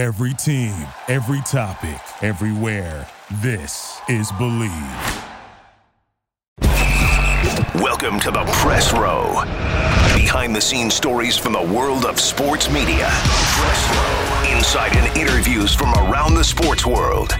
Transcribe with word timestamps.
Every 0.00 0.32
team, 0.32 0.72
every 1.08 1.42
topic, 1.42 2.00
everywhere. 2.22 3.06
This 3.42 4.00
is 4.08 4.32
Believe. 4.32 4.72
Welcome 7.74 8.18
to 8.20 8.30
the 8.30 8.42
press 8.62 8.94
row. 8.94 9.42
Behind 10.16 10.56
the 10.56 10.60
scenes 10.62 10.94
stories 10.94 11.36
from 11.36 11.52
the 11.52 11.60
world 11.60 12.06
of 12.06 12.18
sports 12.18 12.70
media. 12.70 13.10
Press 13.10 13.90
row. 13.90 14.56
Insight 14.56 14.96
and 14.96 15.18
interviews 15.18 15.74
from 15.74 15.92
around 15.92 16.32
the 16.32 16.44
sports 16.44 16.86
world. 16.86 17.32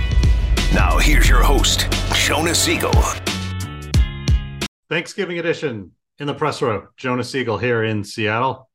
Now, 0.74 0.98
here's 0.98 1.27
your 1.27 1.42
host, 1.42 1.86
Jonah 2.12 2.54
Siegel. 2.54 2.92
Thanksgiving 4.90 5.38
edition 5.38 5.92
in 6.18 6.27
the 6.27 6.34
press 6.34 6.61
row. 6.61 6.88
Jonah 6.98 7.24
Siegel 7.24 7.56
here 7.56 7.84
in 7.84 8.04
Seattle. 8.04 8.68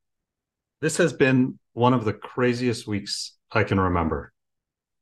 This 0.81 0.97
has 0.97 1.13
been 1.13 1.59
one 1.73 1.93
of 1.93 2.04
the 2.04 2.13
craziest 2.13 2.88
weeks 2.88 3.34
I 3.56 3.64
can 3.64 3.80
remember. 3.80 4.32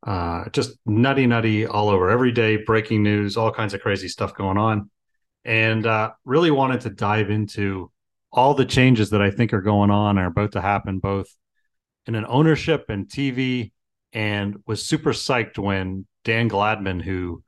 Uh, 0.05 0.49
just 0.49 0.77
nutty, 0.85 1.25
nutty 1.27 1.65
all 1.65 1.89
over. 1.89 2.09
Every 2.09 2.31
day, 2.31 2.57
breaking 2.57 3.03
news, 3.03 3.37
all 3.37 3.51
kinds 3.51 3.73
of 3.73 3.81
crazy 3.81 4.07
stuff 4.07 4.35
going 4.35 4.57
on. 4.57 4.89
And 5.45 5.85
uh, 5.85 6.11
really 6.25 6.51
wanted 6.51 6.81
to 6.81 6.89
dive 6.89 7.29
into 7.29 7.91
all 8.31 8.53
the 8.53 8.65
changes 8.65 9.11
that 9.11 9.21
I 9.21 9.31
think 9.31 9.53
are 9.53 9.61
going 9.61 9.91
on 9.91 10.17
are 10.17 10.27
about 10.27 10.53
to 10.53 10.61
happen, 10.61 10.99
both 10.99 11.27
in 12.05 12.15
an 12.15 12.25
ownership 12.27 12.85
and 12.89 13.07
TV, 13.07 13.71
and 14.11 14.57
was 14.65 14.85
super 14.85 15.11
psyched 15.11 15.57
when 15.57 16.05
Dan 16.23 16.49
Gladman, 16.49 17.01
who 17.01 17.43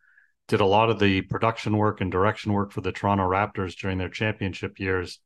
did 0.48 0.62
a 0.62 0.66
lot 0.66 0.90
of 0.90 1.00
the 1.00 1.22
production 1.22 1.78
work 1.78 2.02
and 2.02 2.12
direction 2.12 2.54
work 2.54 2.72
for 2.72 2.82
the 2.82 2.92
Toronto 2.92 3.24
Raptors 3.24 3.76
during 3.76 3.98
their 3.98 4.10
championship 4.10 4.80
years, 4.80 5.20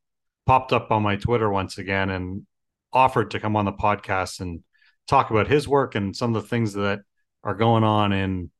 popped 0.45 0.71
up 0.71 0.91
on 0.91 1.03
my 1.03 1.17
Twitter 1.17 1.49
once 1.49 1.77
again 1.77 2.09
and 2.09 2.45
offered 2.93 3.31
to 3.31 3.39
come 3.39 3.55
on 3.55 3.65
the 3.65 3.73
podcast 3.73 4.39
and 4.39 4.63
talk 5.09 5.31
about 5.31 5.47
his 5.47 5.67
work 5.67 5.95
and 5.95 6.15
some 6.15 6.35
of 6.35 6.41
the 6.41 6.47
things 6.47 6.73
that 6.73 7.01
are 7.43 7.55
going 7.55 7.83
on 7.83 8.13
in 8.13 8.51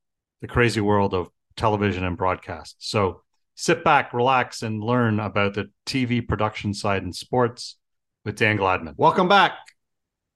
the 0.42 0.48
crazy 0.48 0.82
world 0.82 1.14
of 1.14 1.30
television 1.56 2.04
and 2.04 2.18
broadcast. 2.18 2.76
So 2.80 3.22
sit 3.54 3.84
back, 3.84 4.14
relax, 4.14 4.64
and 4.64 4.84
learn 4.84 5.20
about 5.20 5.54
the 5.54 5.70
TV 5.86 6.28
production 6.28 6.74
side 6.74 7.04
in 7.04 7.14
sports 7.14 7.78
with 8.26 8.36
Dan 8.36 8.58
Gladman. 8.58 8.96
Welcome 8.98 9.28
back 9.28 9.54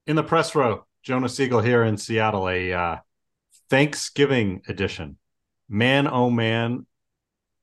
in 0.06 0.16
the 0.16 0.24
press 0.24 0.54
row. 0.54 0.86
Jonah 1.02 1.30
Siegel 1.30 1.62
here 1.62 1.84
in 1.84 1.98
Seattle, 1.98 2.48
a 2.48 2.72
uh, 2.72 2.98
Thanksgiving 3.70 4.62
edition. 4.68 5.18
Man, 5.68 6.08
oh 6.08 6.30
man, 6.30 6.86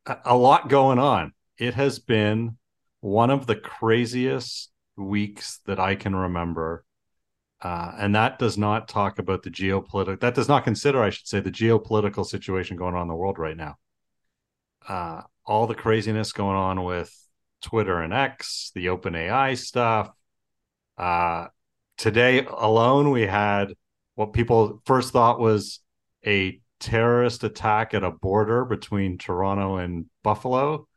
a, 0.06 0.16
a 0.24 0.36
lot 0.36 0.68
going 0.68 0.98
on. 0.98 1.34
It 1.56 1.74
has 1.74 2.00
been 2.00 2.56
one 3.00 3.30
of 3.30 3.46
the 3.46 3.56
craziest 3.56 4.70
weeks 4.96 5.60
that 5.66 5.78
I 5.78 5.94
can 5.94 6.16
remember. 6.16 6.84
Uh, 7.62 7.92
and 7.98 8.14
that 8.14 8.38
does 8.38 8.56
not 8.56 8.88
talk 8.88 9.18
about 9.18 9.42
the 9.42 9.50
geopolitical, 9.50 10.20
that 10.20 10.34
does 10.34 10.48
not 10.48 10.64
consider, 10.64 11.02
I 11.02 11.10
should 11.10 11.26
say, 11.26 11.40
the 11.40 11.50
geopolitical 11.50 12.24
situation 12.24 12.76
going 12.76 12.94
on 12.94 13.02
in 13.02 13.08
the 13.08 13.14
world 13.14 13.38
right 13.38 13.56
now. 13.56 13.76
Uh, 14.88 15.22
all 15.44 15.66
the 15.66 15.74
craziness 15.74 16.32
going 16.32 16.56
on 16.56 16.84
with 16.84 17.14
Twitter 17.60 18.00
and 18.00 18.14
X, 18.14 18.72
the 18.74 18.86
OpenAI 18.86 19.58
stuff. 19.58 20.10
Uh, 20.96 21.48
today 21.98 22.46
alone, 22.46 23.10
we 23.10 23.22
had 23.22 23.74
what 24.14 24.32
people 24.32 24.80
first 24.86 25.12
thought 25.12 25.38
was 25.38 25.80
a 26.26 26.60
terrorist 26.78 27.44
attack 27.44 27.94
at 27.94 28.02
a 28.02 28.10
border 28.10 28.64
between 28.64 29.18
Toronto 29.18 29.76
and 29.76 30.06
Buffalo. 30.22 30.88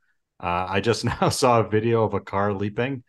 Uh, 0.42 0.66
I 0.70 0.82
just 0.82 1.06
now 1.22 1.30
saw 1.30 1.60
a 1.60 1.70
video 1.70 2.04
of 2.04 2.14
a 2.14 2.22
car 2.22 2.54
leaping, 2.54 3.04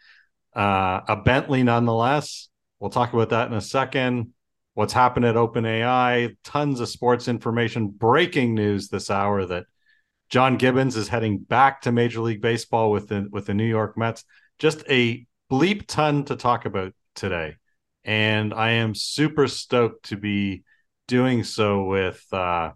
uh, 0.55 1.01
a 1.09 1.17
Bentley 1.25 1.63
nonetheless. 1.63 2.49
We'll 2.85 2.91
talk 2.91 3.15
about 3.15 3.31
that 3.31 3.49
in 3.49 3.55
a 3.55 3.63
second. 3.63 4.35
What's 4.75 4.93
happened 4.93 5.25
at 5.25 5.37
OpenAI? 5.37 6.37
Tons 6.45 6.81
of 6.81 6.89
sports 6.91 7.29
information. 7.29 7.89
Breaking 7.89 8.55
news 8.55 8.91
this 8.91 9.11
hour 9.11 9.47
that 9.47 9.65
John 10.29 10.59
Gibbons 10.59 10.95
is 10.95 11.09
heading 11.09 11.39
back 11.39 11.81
to 11.81 11.93
Major 11.93 12.21
League 12.21 12.43
Baseball 12.43 12.91
with 12.91 13.09
the 13.09 13.27
with 13.31 13.47
the 13.47 13.55
New 13.55 13.65
York 13.65 13.97
Mets. 13.97 14.25
Just 14.59 14.85
a 14.91 15.27
bleep 15.51 15.87
ton 15.87 16.27
to 16.27 16.37
talk 16.37 16.67
about 16.67 16.93
today, 17.15 17.57
and 18.05 18.53
I 18.53 18.73
am 18.73 18.95
super 18.95 19.49
stoked 19.49 20.11
to 20.11 20.19
be 20.19 20.65
doing 21.09 21.43
so 21.43 21.85
with 21.85 22.23
uh, 22.35 22.73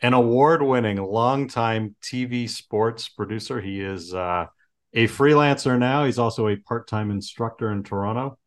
an 0.00 0.14
award-winning, 0.14 0.96
longtime 0.96 1.96
TV 2.00 2.48
sports 2.48 3.10
producer. 3.10 3.60
He 3.60 3.82
is 3.82 4.14
uh, 4.14 4.46
a 4.94 5.06
freelancer 5.06 5.78
now. 5.78 6.06
He's 6.06 6.18
also 6.18 6.48
a 6.48 6.56
part-time 6.56 7.10
instructor 7.10 7.70
in 7.70 7.82
Toronto. 7.82 8.38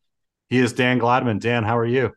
He 0.48 0.58
is 0.58 0.72
Dan 0.72 0.98
Gladman. 0.98 1.40
Dan, 1.40 1.62
how 1.62 1.76
are 1.76 1.86
you? 1.86 2.12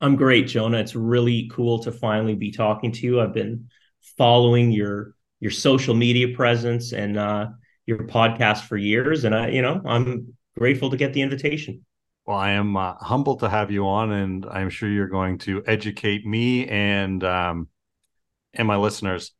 I'm 0.00 0.16
great, 0.16 0.46
Jonah. 0.48 0.78
It's 0.78 0.94
really 0.94 1.50
cool 1.52 1.80
to 1.80 1.92
finally 1.92 2.34
be 2.34 2.50
talking 2.50 2.92
to 2.92 3.06
you. 3.06 3.20
I've 3.20 3.34
been 3.34 3.68
following 4.16 4.70
your 4.70 5.14
your 5.40 5.50
social 5.52 5.94
media 5.94 6.34
presence 6.34 6.92
and 6.92 7.16
uh, 7.16 7.46
your 7.86 7.98
podcast 7.98 8.62
for 8.64 8.76
years, 8.76 9.24
and 9.24 9.34
I, 9.34 9.48
you 9.48 9.62
know, 9.62 9.80
I'm 9.84 10.34
grateful 10.58 10.90
to 10.90 10.96
get 10.96 11.12
the 11.12 11.22
invitation. 11.22 11.84
Well, 12.26 12.36
I 12.36 12.50
am 12.50 12.76
uh, 12.76 12.94
humbled 12.94 13.40
to 13.40 13.48
have 13.48 13.70
you 13.70 13.86
on, 13.86 14.12
and 14.12 14.44
I'm 14.46 14.70
sure 14.70 14.88
you're 14.88 15.08
going 15.08 15.38
to 15.38 15.62
educate 15.66 16.26
me 16.26 16.66
and 16.66 17.22
um, 17.22 17.68
and 18.54 18.66
my 18.66 18.76
listeners. 18.76 19.32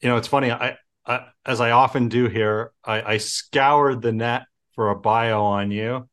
You 0.00 0.08
know, 0.08 0.16
it's 0.16 0.28
funny. 0.28 0.50
I, 0.50 0.76
I 1.06 1.26
as 1.44 1.60
I 1.60 1.70
often 1.70 2.08
do 2.08 2.28
here, 2.28 2.72
I, 2.84 3.02
I 3.02 3.16
scoured 3.18 4.02
the 4.02 4.12
net 4.12 4.44
for 4.74 4.90
a 4.90 4.96
bio 4.96 5.42
on 5.42 5.70
you. 5.70 6.08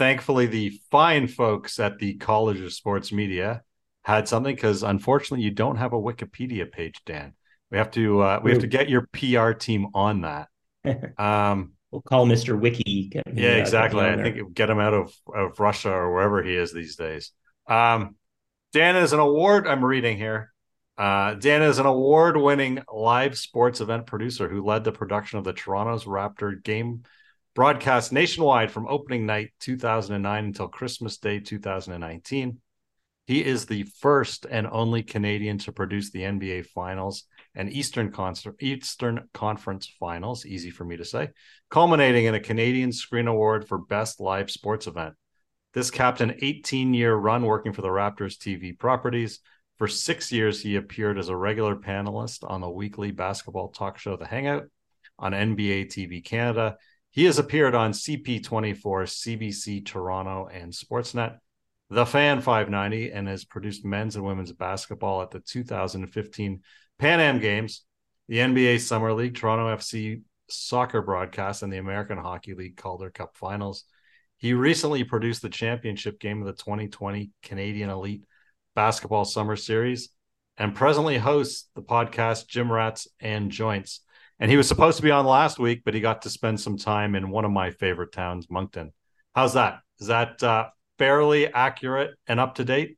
Thankfully, 0.00 0.46
the 0.46 0.80
fine 0.90 1.28
folks 1.28 1.78
at 1.78 1.98
the 1.98 2.14
College 2.14 2.58
of 2.60 2.72
Sports 2.72 3.12
Media 3.12 3.60
had 4.02 4.26
something 4.26 4.54
because 4.54 4.82
unfortunately, 4.82 5.44
you 5.44 5.50
don't 5.50 5.76
have 5.76 5.92
a 5.92 6.00
Wikipedia 6.00 6.72
page, 6.72 7.02
Dan. 7.04 7.34
We 7.70 7.76
have 7.76 7.90
to 7.90 8.22
uh, 8.22 8.40
we 8.42 8.50
have 8.50 8.62
to 8.62 8.66
get 8.66 8.88
your 8.88 9.06
PR 9.12 9.50
team 9.50 9.88
on 9.92 10.22
that. 10.22 10.48
Um, 11.18 11.72
we'll 11.90 12.00
call 12.00 12.26
Mr. 12.26 12.58
Wiki. 12.58 13.12
yeah, 13.34 13.56
exactly. 13.56 14.00
I 14.00 14.16
think 14.16 14.54
get 14.54 14.70
him 14.70 14.78
out 14.78 14.94
of, 14.94 15.12
of 15.34 15.60
Russia 15.60 15.90
or 15.90 16.14
wherever 16.14 16.42
he 16.42 16.56
is 16.56 16.72
these 16.72 16.96
days. 16.96 17.32
Um, 17.66 18.16
Dan 18.72 18.96
is 18.96 19.12
an 19.12 19.20
award 19.20 19.66
I'm 19.66 19.84
reading 19.84 20.16
here. 20.16 20.50
Uh, 20.96 21.34
Dan 21.34 21.60
is 21.60 21.78
an 21.78 21.84
award 21.84 22.38
winning 22.38 22.82
live 22.90 23.36
sports 23.36 23.82
event 23.82 24.06
producer 24.06 24.48
who 24.48 24.64
led 24.64 24.82
the 24.82 24.92
production 24.92 25.38
of 25.38 25.44
the 25.44 25.52
Toronto's 25.52 26.06
Raptor 26.06 26.64
game 26.64 27.02
broadcast 27.54 28.12
nationwide 28.12 28.70
from 28.70 28.86
opening 28.88 29.26
night 29.26 29.50
2009 29.60 30.44
until 30.44 30.68
Christmas 30.68 31.18
Day 31.18 31.40
2019. 31.40 32.58
He 33.26 33.44
is 33.44 33.66
the 33.66 33.84
first 34.00 34.46
and 34.50 34.66
only 34.70 35.02
Canadian 35.02 35.58
to 35.58 35.72
produce 35.72 36.10
the 36.10 36.22
NBA 36.22 36.66
Finals 36.66 37.24
and 37.54 37.70
Eastern, 37.70 38.12
Eastern 38.60 39.28
Conference 39.34 39.92
Finals, 39.98 40.46
easy 40.46 40.70
for 40.70 40.84
me 40.84 40.96
to 40.96 41.04
say, 41.04 41.30
culminating 41.70 42.24
in 42.26 42.34
a 42.34 42.40
Canadian 42.40 42.92
Screen 42.92 43.28
Award 43.28 43.66
for 43.68 43.78
Best 43.78 44.20
Live 44.20 44.50
Sports 44.50 44.86
Event. 44.86 45.14
This 45.74 45.90
capped 45.90 46.20
an 46.20 46.36
18 46.42 46.94
year 46.94 47.14
run 47.14 47.44
working 47.44 47.72
for 47.72 47.82
the 47.82 47.88
Raptors 47.88 48.36
TV 48.36 48.76
properties. 48.76 49.40
For 49.78 49.88
six 49.88 50.30
years, 50.30 50.60
he 50.60 50.76
appeared 50.76 51.18
as 51.18 51.28
a 51.28 51.36
regular 51.36 51.76
panelist 51.76 52.48
on 52.48 52.60
the 52.60 52.68
weekly 52.68 53.12
basketball 53.12 53.68
talk 53.68 53.98
show 53.98 54.16
The 54.16 54.26
Hangout 54.26 54.64
on 55.18 55.32
NBA 55.32 55.86
TV 55.86 56.24
Canada. 56.24 56.76
He 57.10 57.24
has 57.24 57.38
appeared 57.38 57.74
on 57.74 57.92
CP24, 57.92 58.76
CBC 58.80 59.84
Toronto, 59.84 60.48
and 60.52 60.72
Sportsnet, 60.72 61.38
The 61.88 62.06
Fan 62.06 62.40
590, 62.40 63.10
and 63.10 63.26
has 63.26 63.44
produced 63.44 63.84
men's 63.84 64.16
and 64.16 64.24
women's 64.24 64.52
basketball 64.52 65.22
at 65.22 65.30
the 65.30 65.40
2015 65.40 66.62
Pan 66.98 67.20
Am 67.20 67.40
Games, 67.40 67.84
the 68.28 68.38
NBA 68.38 68.80
Summer 68.80 69.12
League, 69.12 69.34
Toronto 69.34 69.74
FC 69.74 70.22
soccer 70.48 71.02
broadcast, 71.02 71.62
and 71.62 71.72
the 71.72 71.78
American 71.78 72.18
Hockey 72.18 72.54
League 72.54 72.76
Calder 72.76 73.10
Cup 73.10 73.36
finals. 73.36 73.84
He 74.36 74.54
recently 74.54 75.04
produced 75.04 75.42
the 75.42 75.48
championship 75.48 76.20
game 76.20 76.40
of 76.40 76.46
the 76.46 76.52
2020 76.52 77.30
Canadian 77.42 77.90
Elite 77.90 78.22
Basketball 78.74 79.24
Summer 79.24 79.56
Series 79.56 80.10
and 80.56 80.74
presently 80.74 81.18
hosts 81.18 81.68
the 81.74 81.82
podcast 81.82 82.46
Gym 82.46 82.70
Rats 82.70 83.08
and 83.18 83.50
Joints. 83.50 84.00
And 84.40 84.50
he 84.50 84.56
was 84.56 84.66
supposed 84.66 84.96
to 84.96 85.02
be 85.02 85.10
on 85.10 85.26
last 85.26 85.58
week, 85.58 85.82
but 85.84 85.94
he 85.94 86.00
got 86.00 86.22
to 86.22 86.30
spend 86.30 86.60
some 86.60 86.76
time 86.76 87.14
in 87.14 87.30
one 87.30 87.44
of 87.44 87.50
my 87.52 87.70
favorite 87.70 88.12
towns, 88.12 88.48
Moncton. 88.50 88.92
How's 89.34 89.54
that? 89.54 89.80
Is 90.00 90.08
that 90.08 90.42
uh, 90.42 90.70
fairly 90.98 91.46
accurate 91.52 92.16
and 92.26 92.40
up 92.40 92.56
to 92.56 92.64
date? 92.64 92.96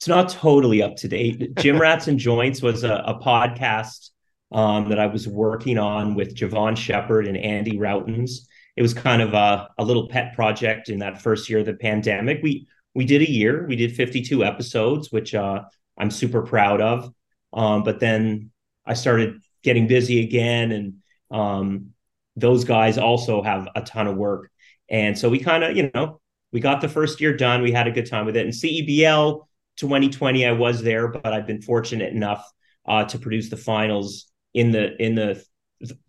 it's 0.00 0.08
not 0.08 0.30
totally 0.30 0.82
up 0.82 0.96
to 0.96 1.08
date. 1.08 1.56
Gym 1.56 1.78
Rats 1.80 2.08
and 2.08 2.18
Joints 2.18 2.62
was 2.62 2.84
a, 2.84 3.04
a 3.06 3.20
podcast 3.20 4.08
um, 4.50 4.88
that 4.88 4.98
I 4.98 5.04
was 5.06 5.28
working 5.28 5.76
on 5.76 6.14
with 6.14 6.34
Jevohn 6.34 6.74
Shepherd 6.74 7.26
and 7.26 7.36
Andy 7.36 7.76
Rautins. 7.76 8.46
It 8.76 8.82
was 8.82 8.94
kind 8.94 9.20
of 9.20 9.34
a, 9.34 9.68
a 9.76 9.84
little 9.84 10.08
pet 10.08 10.34
project 10.34 10.88
in 10.88 11.00
that 11.00 11.20
first 11.20 11.50
year 11.50 11.58
of 11.58 11.66
the 11.66 11.74
pandemic. 11.74 12.40
We 12.42 12.66
we 12.94 13.04
did 13.04 13.20
a 13.20 13.30
year. 13.30 13.66
We 13.68 13.76
did 13.76 13.94
52 13.94 14.42
episodes, 14.42 15.12
which 15.12 15.34
uh, 15.34 15.64
I'm 15.98 16.10
super 16.10 16.42
proud 16.42 16.80
of. 16.80 17.12
Um, 17.52 17.82
but 17.82 18.00
then 18.00 18.52
I 18.86 18.94
started 18.94 19.42
getting 19.62 19.86
busy 19.86 20.22
again, 20.22 20.72
and 20.72 20.94
um, 21.30 21.90
those 22.36 22.64
guys 22.64 22.98
also 22.98 23.42
have 23.42 23.68
a 23.74 23.82
ton 23.82 24.06
of 24.06 24.16
work. 24.16 24.50
And 24.88 25.16
so 25.16 25.28
we 25.28 25.38
kind 25.38 25.62
of, 25.62 25.76
you 25.76 25.90
know, 25.94 26.20
we 26.52 26.60
got 26.60 26.80
the 26.80 26.88
first 26.88 27.20
year 27.20 27.36
done. 27.36 27.62
We 27.62 27.72
had 27.72 27.86
a 27.86 27.92
good 27.92 28.08
time 28.08 28.26
with 28.26 28.36
it. 28.36 28.44
And 28.44 28.52
CEBL 28.52 29.46
2020, 29.76 30.46
I 30.46 30.52
was 30.52 30.82
there, 30.82 31.08
but 31.08 31.26
I've 31.26 31.46
been 31.46 31.62
fortunate 31.62 32.12
enough 32.12 32.44
uh, 32.86 33.04
to 33.04 33.18
produce 33.18 33.50
the 33.50 33.56
finals 33.56 34.26
in 34.52 34.72
the 34.72 35.00
in 35.02 35.14
the 35.14 35.42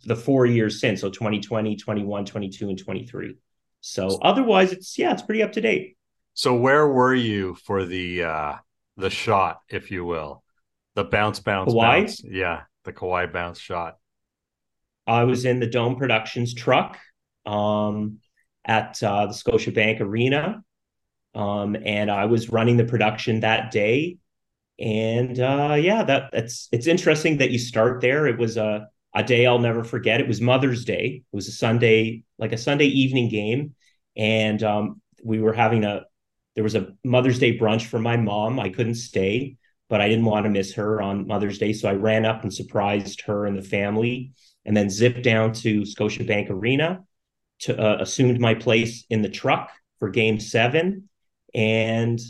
the 0.06 0.15
four 0.15 0.45
years 0.45 0.80
since. 0.80 1.01
So 1.01 1.09
2020, 1.09 1.75
21, 1.75 2.25
22, 2.25 2.69
and 2.69 2.77
23. 2.77 3.38
So 3.81 4.19
otherwise, 4.21 4.71
it's 4.71 4.97
yeah, 4.97 5.12
it's 5.12 5.21
pretty 5.21 5.44
up 5.44 5.54
to 5.54 5.62
date. 5.62 5.97
So 6.33 6.56
where 6.56 6.88
were 6.88 7.15
you 7.15 7.56
for 7.56 7.86
the 7.86 8.24
uh 8.24 8.56
the 8.97 9.09
shot, 9.09 9.62
if 9.69 9.92
you 9.92 10.06
will, 10.06 10.44
the 10.95 11.04
bounce, 11.04 11.39
bounce, 11.39 11.71
Kawhi? 11.74 12.01
bounce? 12.01 12.24
Yeah, 12.24 12.62
the 12.83 12.94
Kawhi 12.94 13.31
bounce 13.31 13.60
shot. 13.60 13.98
I 15.07 15.24
was 15.24 15.45
in 15.45 15.60
the 15.60 15.68
Dome 15.68 15.95
Productions 15.95 16.54
truck 16.54 16.98
um, 17.45 18.19
at 18.66 19.01
uh, 19.04 19.28
the 19.28 19.33
Scotiabank 19.33 20.00
Arena, 20.00 20.63
um, 21.33 21.75
and 21.75 22.12
I 22.12 22.25
was 22.25 22.50
running 22.50 22.78
the 22.78 22.86
production 22.86 23.42
that 23.42 23.72
day. 23.72 24.18
And 24.80 25.39
uh, 25.39 25.75
yeah, 25.80 26.04
that 26.04 26.31
that's 26.31 26.68
it's 26.72 26.88
interesting 26.88 27.38
that 27.38 27.51
you 27.51 27.60
start 27.60 28.01
there. 28.01 28.28
It 28.28 28.38
was 28.38 28.57
a 28.57 28.88
a 29.13 29.24
day 29.24 29.45
I'll 29.45 29.60
never 29.60 29.83
forget. 29.83 30.22
It 30.22 30.28
was 30.28 30.42
Mother's 30.42 30.86
Day. 30.86 31.24
It 31.31 31.36
was 31.36 31.48
a 31.48 31.51
Sunday, 31.51 32.24
like 32.38 32.54
a 32.54 32.57
Sunday 32.57 32.86
evening 32.86 33.30
game, 33.30 33.75
and 34.16 34.62
um, 34.63 35.01
we 35.24 35.39
were 35.39 35.54
having 35.54 35.83
a 35.83 36.06
there 36.56 36.63
was 36.63 36.75
a 36.75 36.94
Mother's 37.04 37.39
Day 37.39 37.57
brunch 37.57 37.86
for 37.86 38.00
my 38.00 38.18
mom. 38.18 38.60
I 38.60 38.69
couldn't 38.69 38.95
stay, 38.95 39.57
but 39.92 40.00
I 40.00 40.08
didn't 40.08 40.24
want 40.24 40.46
to 40.46 40.50
miss 40.50 40.74
her 40.76 41.02
on 41.02 41.28
Mother's 41.28 41.58
Day, 41.58 41.74
so 41.74 41.90
I 41.90 41.96
ran 41.96 42.26
up 42.26 42.44
and 42.44 42.54
surprised 42.54 43.24
her 43.24 43.46
and 43.46 43.58
the 43.58 43.62
family, 43.62 44.32
and 44.64 44.76
then 44.76 44.90
zipped 44.90 45.22
down 45.22 45.52
to 45.56 45.82
Scotiabank 45.82 46.50
Arena 46.50 47.04
to 47.60 47.78
uh, 47.78 47.98
assumed 48.00 48.40
my 48.40 48.54
place 48.54 49.06
in 49.10 49.22
the 49.22 49.30
truck 49.30 49.70
for 50.00 50.10
Game 50.10 50.40
Seven, 50.40 51.10
and 51.54 52.22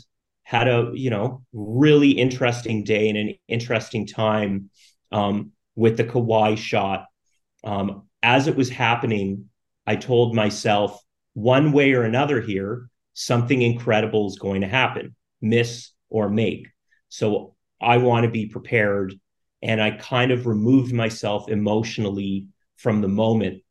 had 0.42 0.66
a 0.66 0.90
you 0.92 1.08
know 1.08 1.44
really 1.52 2.10
interesting 2.10 2.82
day 2.82 3.08
and 3.08 3.16
an 3.16 3.34
interesting 3.46 4.08
time 4.08 4.68
um, 5.12 5.52
with 5.76 5.96
the 5.96 6.04
Kawhi 6.04 6.58
shot. 6.58 7.06
Um, 7.62 8.08
as 8.24 8.48
it 8.48 8.56
was 8.56 8.70
happening, 8.70 9.50
I 9.86 9.94
told 9.94 10.34
myself 10.34 11.00
one 11.34 11.70
way 11.70 11.92
or 11.92 12.02
another 12.02 12.40
here, 12.40 12.88
something 13.14 13.62
incredible 13.62 14.26
is 14.26 14.36
going 14.36 14.62
to 14.62 14.68
happen, 14.68 15.14
miss 15.40 15.90
or 16.10 16.28
make. 16.28 16.71
So 17.12 17.54
I 17.78 17.98
want 17.98 18.24
to 18.24 18.30
be 18.30 18.46
prepared. 18.46 19.14
And 19.60 19.82
I 19.82 19.90
kind 19.90 20.32
of 20.32 20.46
removed 20.46 20.94
myself 20.94 21.50
emotionally 21.50 22.46
from 22.76 23.02
the 23.02 23.08
moment 23.08 23.62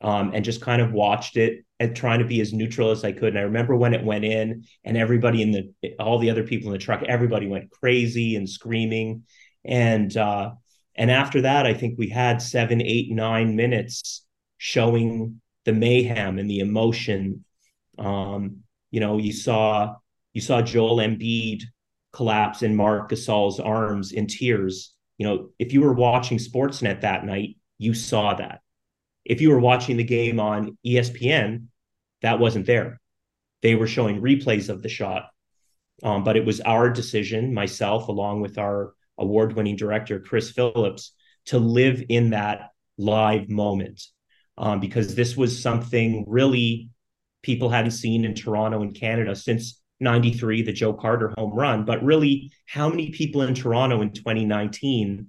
um, 0.00 0.32
and 0.34 0.42
just 0.42 0.62
kind 0.62 0.80
of 0.80 0.92
watched 0.92 1.36
it 1.36 1.66
and 1.78 1.94
trying 1.94 2.20
to 2.20 2.24
be 2.24 2.40
as 2.40 2.54
neutral 2.54 2.90
as 2.90 3.04
I 3.04 3.12
could. 3.12 3.28
And 3.28 3.38
I 3.38 3.42
remember 3.42 3.76
when 3.76 3.92
it 3.92 4.02
went 4.02 4.24
in 4.24 4.64
and 4.84 4.96
everybody 4.96 5.42
in 5.42 5.52
the, 5.52 5.92
all 6.00 6.18
the 6.18 6.30
other 6.30 6.44
people 6.44 6.68
in 6.68 6.72
the 6.72 6.78
truck, 6.78 7.02
everybody 7.02 7.46
went 7.46 7.70
crazy 7.70 8.36
and 8.36 8.48
screaming. 8.48 9.24
And, 9.66 10.16
uh, 10.16 10.52
and 10.96 11.10
after 11.10 11.42
that, 11.42 11.66
I 11.66 11.74
think 11.74 11.98
we 11.98 12.08
had 12.08 12.40
seven, 12.40 12.80
eight, 12.80 13.10
nine 13.10 13.54
minutes 13.54 14.24
showing 14.56 15.42
the 15.66 15.74
mayhem 15.74 16.38
and 16.38 16.48
the 16.48 16.60
emotion. 16.60 17.44
Um, 17.98 18.62
you 18.90 19.00
know, 19.00 19.18
you 19.18 19.34
saw 19.34 19.96
you 20.32 20.40
saw 20.40 20.62
Joel 20.62 20.98
Embiid 20.98 21.64
collapse 22.12 22.62
in 22.62 22.76
Marc 22.76 23.10
Gasol's 23.10 23.60
arms 23.60 24.12
in 24.12 24.26
tears. 24.26 24.94
You 25.18 25.26
know, 25.26 25.48
if 25.58 25.72
you 25.72 25.80
were 25.80 25.92
watching 25.92 26.38
Sportsnet 26.38 27.02
that 27.02 27.24
night, 27.24 27.56
you 27.78 27.94
saw 27.94 28.34
that. 28.34 28.60
If 29.24 29.40
you 29.40 29.50
were 29.50 29.60
watching 29.60 29.96
the 29.96 30.04
game 30.04 30.40
on 30.40 30.78
ESPN, 30.86 31.66
that 32.22 32.38
wasn't 32.38 32.66
there. 32.66 33.00
They 33.62 33.74
were 33.74 33.86
showing 33.86 34.22
replays 34.22 34.68
of 34.68 34.82
the 34.82 34.88
shot. 34.88 35.28
Um, 36.02 36.24
but 36.24 36.36
it 36.36 36.44
was 36.44 36.60
our 36.60 36.90
decision, 36.90 37.52
myself, 37.52 38.08
along 38.08 38.40
with 38.40 38.56
our 38.56 38.94
award 39.18 39.54
winning 39.54 39.76
director, 39.76 40.20
Chris 40.20 40.50
Phillips, 40.50 41.12
to 41.46 41.58
live 41.58 42.02
in 42.08 42.30
that 42.30 42.70
live 42.98 43.48
moment 43.48 44.02
um, 44.56 44.80
because 44.80 45.14
this 45.14 45.36
was 45.36 45.60
something 45.60 46.24
really 46.28 46.90
people 47.42 47.68
hadn't 47.68 47.92
seen 47.92 48.24
in 48.24 48.34
Toronto 48.34 48.82
and 48.82 48.94
Canada 48.94 49.34
since 49.34 49.77
93, 50.00 50.62
the 50.62 50.72
Joe 50.72 50.92
Carter 50.92 51.32
home 51.36 51.54
run. 51.54 51.84
But 51.84 52.02
really, 52.02 52.52
how 52.66 52.88
many 52.88 53.10
people 53.10 53.42
in 53.42 53.54
Toronto 53.54 54.00
in 54.02 54.12
2019, 54.12 55.28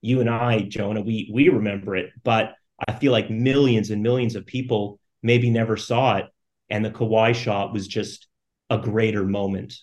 you 0.00 0.20
and 0.20 0.30
I, 0.30 0.60
Jonah, 0.60 1.00
we, 1.00 1.30
we 1.32 1.48
remember 1.48 1.96
it, 1.96 2.10
but 2.22 2.54
I 2.86 2.92
feel 2.92 3.12
like 3.12 3.30
millions 3.30 3.90
and 3.90 4.02
millions 4.02 4.36
of 4.36 4.46
people 4.46 4.98
maybe 5.22 5.50
never 5.50 5.76
saw 5.76 6.16
it. 6.16 6.26
And 6.70 6.84
the 6.84 6.90
Kawhi 6.90 7.34
shot 7.34 7.72
was 7.72 7.88
just 7.88 8.26
a 8.70 8.78
greater 8.78 9.24
moment 9.24 9.74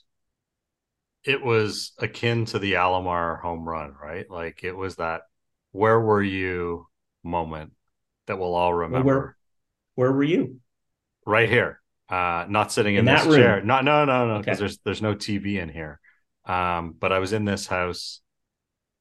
it 1.24 1.42
was 1.42 1.94
akin 2.00 2.45
to 2.45 2.60
the 2.60 2.74
Alomar 2.74 3.42
home 3.42 3.68
run, 3.68 3.94
right? 4.01 4.30
Like 4.30 4.63
it 4.63 4.75
was 4.75 4.95
that 4.95 5.22
where 5.72 6.00
were 6.00 6.24
you 6.24 6.88
moment 7.24 7.72
that 8.27 8.39
we'll 8.39 8.56
all 8.56 8.74
remember. 8.74 9.06
Well, 9.06 9.16
where, 9.16 9.38
where 9.95 10.12
were 10.12 10.24
you? 10.24 10.60
Right 11.25 11.50
here. 11.50 11.81
Uh 12.12 12.46
not 12.50 12.72
sitting 12.72 12.96
in, 12.96 13.08
in 13.08 13.16
this 13.16 13.25
room. 13.25 13.36
chair. 13.36 13.63
No, 13.63 13.81
no, 13.81 14.06
no, 14.06 14.28
no, 14.28 14.40
because 14.40 14.58
okay. 14.58 14.60
there's 14.60 14.78
there's 14.84 15.02
no 15.02 15.16
TV 15.16 15.60
in 15.60 15.69
here. 15.69 16.00
Um, 16.46 16.96
but 17.00 17.12
I 17.12 17.19
was 17.19 17.34
in 17.34 17.46
this 17.46 17.68
house 17.68 18.22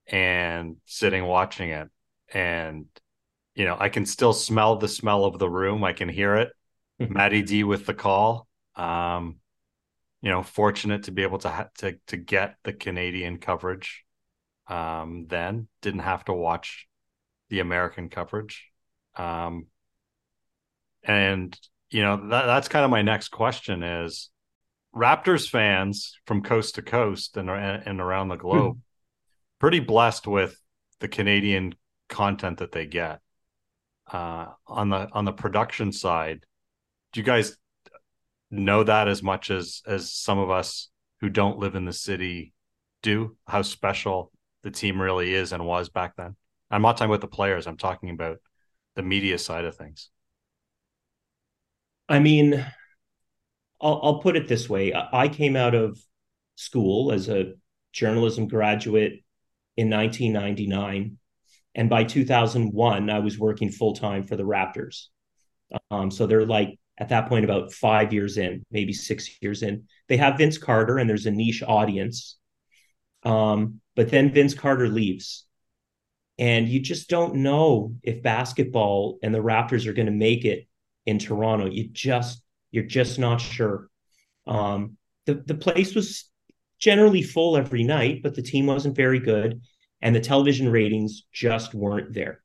and 0.06 0.76
sitting 0.84 1.24
watching 1.24 1.70
it 1.70 1.88
and 2.32 2.86
you 3.54 3.64
know, 3.64 3.76
I 3.78 3.88
can 3.88 4.06
still 4.06 4.32
smell 4.32 4.76
the 4.76 4.88
smell 4.88 5.24
of 5.24 5.38
the 5.38 5.48
room. 5.48 5.84
I 5.84 5.92
can 5.92 6.08
hear 6.08 6.36
it. 6.36 6.52
Matty 6.98 7.42
D 7.42 7.64
with 7.64 7.86
the 7.86 7.94
call. 7.94 8.46
Um, 8.76 9.36
you 10.22 10.30
know, 10.30 10.42
fortunate 10.42 11.04
to 11.04 11.12
be 11.12 11.22
able 11.22 11.38
to 11.38 11.48
ha- 11.48 11.68
to 11.78 11.98
to 12.06 12.16
get 12.16 12.56
the 12.62 12.72
Canadian 12.72 13.38
coverage. 13.38 14.04
Um, 14.66 15.26
then 15.28 15.68
didn't 15.82 16.00
have 16.00 16.24
to 16.26 16.32
watch 16.32 16.86
the 17.48 17.60
American 17.60 18.08
coverage. 18.08 18.68
Um, 19.16 19.66
and 21.02 21.58
you 21.90 22.02
know 22.02 22.16
that 22.28 22.46
that's 22.46 22.68
kind 22.68 22.84
of 22.84 22.90
my 22.90 23.02
next 23.02 23.28
question 23.28 23.82
is 23.82 24.30
Raptors 24.94 25.48
fans 25.48 26.18
from 26.26 26.42
coast 26.42 26.74
to 26.76 26.82
coast 26.82 27.36
and 27.36 27.48
and 27.50 28.00
around 28.00 28.28
the 28.28 28.36
globe 28.36 28.74
hmm. 28.74 28.80
pretty 29.58 29.80
blessed 29.80 30.26
with 30.26 30.60
the 31.00 31.08
Canadian 31.08 31.74
content 32.08 32.58
that 32.58 32.72
they 32.72 32.86
get. 32.86 33.20
Uh, 34.12 34.46
on 34.66 34.88
the 34.88 35.08
on 35.12 35.24
the 35.24 35.32
production 35.32 35.92
side, 35.92 36.44
do 37.12 37.20
you 37.20 37.24
guys 37.24 37.56
know 38.50 38.82
that 38.82 39.08
as 39.08 39.22
much 39.22 39.50
as 39.50 39.82
as 39.86 40.12
some 40.12 40.38
of 40.38 40.50
us 40.50 40.88
who 41.20 41.28
don't 41.28 41.58
live 41.58 41.74
in 41.74 41.84
the 41.84 41.92
city 41.92 42.52
do 43.02 43.36
how 43.46 43.62
special 43.62 44.32
the 44.62 44.70
team 44.70 45.00
really 45.00 45.32
is 45.32 45.52
and 45.52 45.64
was 45.64 45.88
back 45.88 46.16
then 46.16 46.34
i'm 46.70 46.82
not 46.82 46.96
talking 46.96 47.10
about 47.10 47.20
the 47.20 47.28
players 47.28 47.66
i'm 47.66 47.76
talking 47.76 48.10
about 48.10 48.38
the 48.96 49.02
media 49.02 49.38
side 49.38 49.64
of 49.64 49.76
things 49.76 50.10
i 52.10 52.18
mean 52.18 52.54
i'll, 53.80 54.00
I'll 54.02 54.18
put 54.20 54.36
it 54.36 54.48
this 54.48 54.68
way 54.68 54.92
i 54.94 55.28
came 55.28 55.56
out 55.56 55.74
of 55.74 55.98
school 56.56 57.12
as 57.12 57.28
a 57.28 57.54
journalism 57.92 58.46
graduate 58.48 59.24
in 59.78 59.88
1999 59.88 61.16
and 61.74 61.88
by 61.88 62.04
2001 62.04 63.08
i 63.08 63.18
was 63.18 63.38
working 63.38 63.70
full-time 63.70 64.24
for 64.24 64.36
the 64.36 64.42
raptors 64.42 65.06
um, 65.90 66.10
so 66.10 66.26
they're 66.26 66.44
like 66.44 66.78
at 67.00 67.08
that 67.08 67.28
point 67.28 67.44
about 67.44 67.72
five 67.72 68.12
years 68.12 68.36
in, 68.36 68.64
maybe 68.70 68.92
six 68.92 69.40
years 69.40 69.62
in. 69.62 69.84
They 70.08 70.18
have 70.18 70.36
Vince 70.36 70.58
Carter, 70.58 70.98
and 70.98 71.08
there's 71.08 71.26
a 71.26 71.30
niche 71.30 71.62
audience. 71.62 72.36
Um, 73.22 73.80
but 73.96 74.10
then 74.10 74.32
Vince 74.32 74.54
Carter 74.54 74.88
leaves. 74.88 75.46
And 76.38 76.68
you 76.68 76.80
just 76.80 77.08
don't 77.08 77.36
know 77.36 77.96
if 78.02 78.22
basketball 78.22 79.18
and 79.22 79.34
the 79.34 79.42
Raptors 79.42 79.86
are 79.86 79.92
going 79.92 80.06
to 80.06 80.12
make 80.12 80.44
it 80.44 80.66
in 81.10 81.18
Toronto. 81.18 81.66
You 81.66 81.88
just 81.88 82.42
you're 82.70 82.84
just 82.84 83.18
not 83.18 83.40
sure. 83.40 83.88
Um, 84.46 84.96
the 85.26 85.42
the 85.46 85.54
place 85.54 85.94
was 85.94 86.30
generally 86.78 87.22
full 87.22 87.56
every 87.56 87.84
night, 87.84 88.22
but 88.22 88.34
the 88.34 88.42
team 88.42 88.66
wasn't 88.66 88.96
very 88.96 89.18
good, 89.18 89.60
and 90.00 90.16
the 90.16 90.20
television 90.20 90.68
ratings 90.68 91.24
just 91.32 91.74
weren't 91.74 92.14
there. 92.14 92.42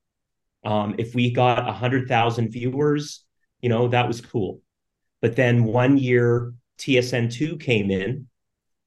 Um, 0.66 0.96
if 0.98 1.16
we 1.16 1.32
got 1.32 1.70
a 1.70 1.72
hundred 1.72 2.08
thousand 2.08 2.50
viewers 2.50 3.26
you 3.66 3.70
know, 3.70 3.88
that 3.88 4.08
was 4.08 4.22
cool. 4.22 4.62
But 5.22 5.36
then 5.36 5.64
one 5.64 5.98
year 5.98 6.54
TSN2 6.78 7.60
came 7.60 7.90
in 7.90 8.28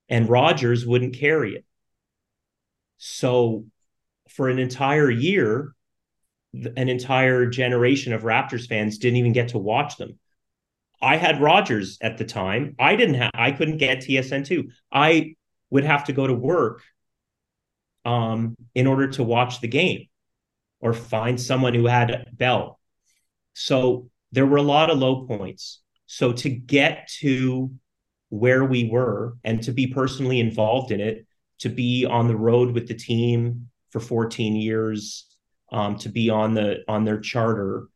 and 0.09 0.29
Rogers 0.29 0.87
wouldn't 0.87 1.17
carry 1.17 1.57
it. 1.57 1.65
So 2.99 3.65
for 4.29 4.49
an 4.49 4.61
entire 4.61 5.11
year, 5.11 5.75
an 6.55 6.89
entire 6.89 7.47
generation 7.47 8.13
of 8.13 8.23
Raptors 8.23 8.67
fans 8.67 8.99
didn't 8.99 9.19
even 9.19 9.33
get 9.33 9.49
to 9.49 9.59
watch 9.59 9.97
them. 9.97 10.19
I 11.01 11.17
had 11.17 11.41
Rogers 11.41 11.99
at 12.01 12.19
the 12.19 12.25
time. 12.25 12.75
I 12.79 12.97
didn't 12.97 13.15
have 13.15 13.31
I 13.35 13.53
couldn't 13.53 13.79
get 13.79 13.99
TSN2. 13.99 14.71
I 14.93 15.37
would 15.71 15.85
have 15.85 16.05
to 16.05 16.13
go 16.13 16.27
to 16.27 16.35
work 16.35 16.83
um, 18.05 18.57
in 18.75 18.87
order 18.87 19.09
to 19.09 19.23
watch 19.23 19.61
the 19.61 19.69
game 19.69 20.07
or 20.81 20.93
find 20.93 21.41
someone 21.41 21.75
who 21.75 21.87
had 21.87 22.27
Bell. 22.33 22.81
So 23.55 24.11
there 24.33 24.47
were 24.47 24.57
a 24.57 24.63
lot 24.63 24.91
of 24.91 24.99
low 24.99 25.27
points. 25.27 25.81
So 26.07 26.33
to 26.33 26.49
get 26.49 27.11
to 27.21 27.71
where 28.31 28.65
we 28.65 28.89
were 28.89 29.37
and 29.45 29.63
to 29.65 29.73
be 29.73 29.89
personally 29.89 30.41
involved 30.41 30.91
in 30.91 31.01
it, 31.01 31.27
to 31.61 31.69
be 31.69 32.07
on 32.07 32.29
the 32.29 32.37
road 32.37 32.73
with 32.73 32.89
the 32.89 32.95
team 32.95 33.69
for 33.91 34.01
14 34.01 34.57
years, 34.57 35.27
um, 35.71 35.97
to 35.99 36.09
be 36.09 36.31
on 36.31 36.55
the 36.55 36.85
on 36.89 37.05
their 37.05 37.21
charter, 37.21 37.89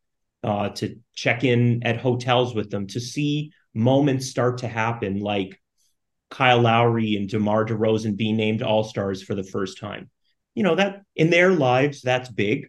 uh, 0.42 0.70
to 0.70 0.96
check 1.14 1.44
in 1.44 1.82
at 1.84 1.96
hotels 1.96 2.54
with 2.54 2.70
them, 2.70 2.86
to 2.88 3.00
see 3.00 3.52
moments 3.74 4.28
start 4.28 4.58
to 4.58 4.68
happen 4.68 5.20
like 5.20 5.60
Kyle 6.30 6.60
Lowry 6.60 7.16
and 7.16 7.28
DeMar 7.28 7.66
DeRozan 7.66 8.16
being 8.16 8.36
named 8.36 8.62
All 8.62 8.84
Stars 8.84 9.22
for 9.22 9.34
the 9.34 9.44
first 9.44 9.78
time. 9.78 10.10
You 10.54 10.62
know 10.62 10.74
that 10.74 11.02
in 11.16 11.30
their 11.30 11.52
lives 11.52 12.02
that's 12.02 12.28
big. 12.28 12.68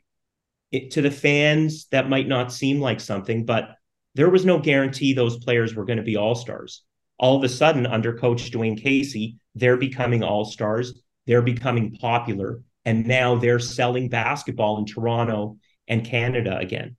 It, 0.72 0.92
to 0.92 1.02
the 1.02 1.12
fans, 1.12 1.86
that 1.92 2.10
might 2.10 2.28
not 2.28 2.52
seem 2.52 2.80
like 2.80 3.00
something, 3.00 3.46
but 3.46 3.76
there 4.16 4.30
was 4.30 4.46
no 4.46 4.60
guarantee 4.60 5.14
those 5.14 5.44
players 5.44 5.76
were 5.76 5.86
going 5.86 5.98
to 5.98 6.04
be 6.04 6.18
All 6.18 6.36
Stars. 6.36 6.84
All 7.20 7.38
of 7.38 7.44
a 7.44 7.50
sudden, 7.50 7.86
under 7.86 8.18
Coach 8.18 8.52
Dwayne 8.52 8.82
Casey, 8.82 9.38
they're 9.56 9.78
becoming 9.78 10.24
All 10.24 10.46
Stars. 10.46 11.02
They're 11.28 11.42
becoming 11.42 11.96
popular, 11.96 12.62
and 12.86 13.08
now 13.08 13.36
they're 13.36 13.60
selling 13.60 14.10
basketball 14.10 14.78
in 14.78 14.86
Toronto 14.86 15.58
and 15.88 16.06
Canada 16.06 16.58
again. 16.58 16.96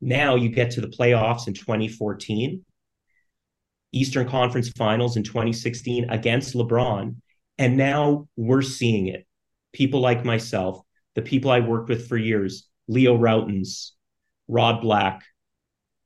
Now 0.00 0.36
you 0.36 0.48
get 0.48 0.72
to 0.72 0.80
the 0.80 0.88
playoffs 0.88 1.46
in 1.46 1.54
2014, 1.54 2.64
Eastern 3.92 4.28
Conference 4.28 4.70
Finals 4.70 5.16
in 5.16 5.24
2016 5.24 6.08
against 6.10 6.54
LeBron, 6.54 7.16
and 7.58 7.76
now 7.76 8.28
we're 8.36 8.62
seeing 8.62 9.08
it. 9.08 9.26
People 9.72 10.00
like 10.00 10.24
myself, 10.24 10.80
the 11.14 11.22
people 11.22 11.50
I 11.50 11.60
worked 11.60 11.88
with 11.88 12.08
for 12.08 12.16
years, 12.16 12.68
Leo 12.88 13.16
Rautins, 13.16 13.90
Rod 14.48 14.80
Black, 14.80 15.22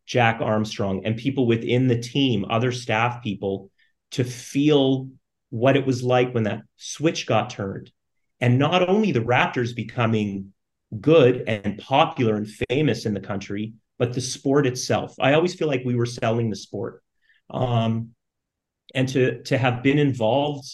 Jack 0.07 0.41
Armstrong, 0.41 1.07
and 1.07 1.17
people 1.17 1.47
within 1.47 1.89
the 1.89 2.01
team, 2.01 2.45
other 2.51 2.73
staff 2.73 3.23
people, 3.23 3.71
to 4.13 4.25
feel 4.25 5.09
what 5.51 5.77
it 5.77 5.87
was 5.87 6.03
like 6.03 6.33
when 6.35 6.45
that 6.45 6.63
switch 6.77 7.27
got 7.27 7.51
turned. 7.51 7.91
And 8.41 8.59
not 8.59 8.89
only 8.89 9.13
the 9.13 9.21
Raptors 9.21 9.75
becoming 9.75 10.53
good 11.01 11.45
and 11.47 11.79
popular 11.79 12.37
and 12.37 12.49
famous 12.69 13.07
in 13.07 13.15
the 13.15 13.21
country, 13.21 13.75
but 13.99 14.13
the 14.13 14.21
sport 14.21 14.67
itself. 14.67 15.15
I 15.21 15.35
always 15.35 15.55
feel 15.55 15.69
like 15.69 15.83
we 15.85 15.95
were 15.95 16.07
selling 16.07 16.51
the 16.51 16.57
sport. 16.57 17.03
Um, 17.51 18.11
and 18.95 19.09
to 19.09 19.43
to 19.45 19.59
have 19.59 19.83
been 19.83 19.99
involved, 19.99 20.67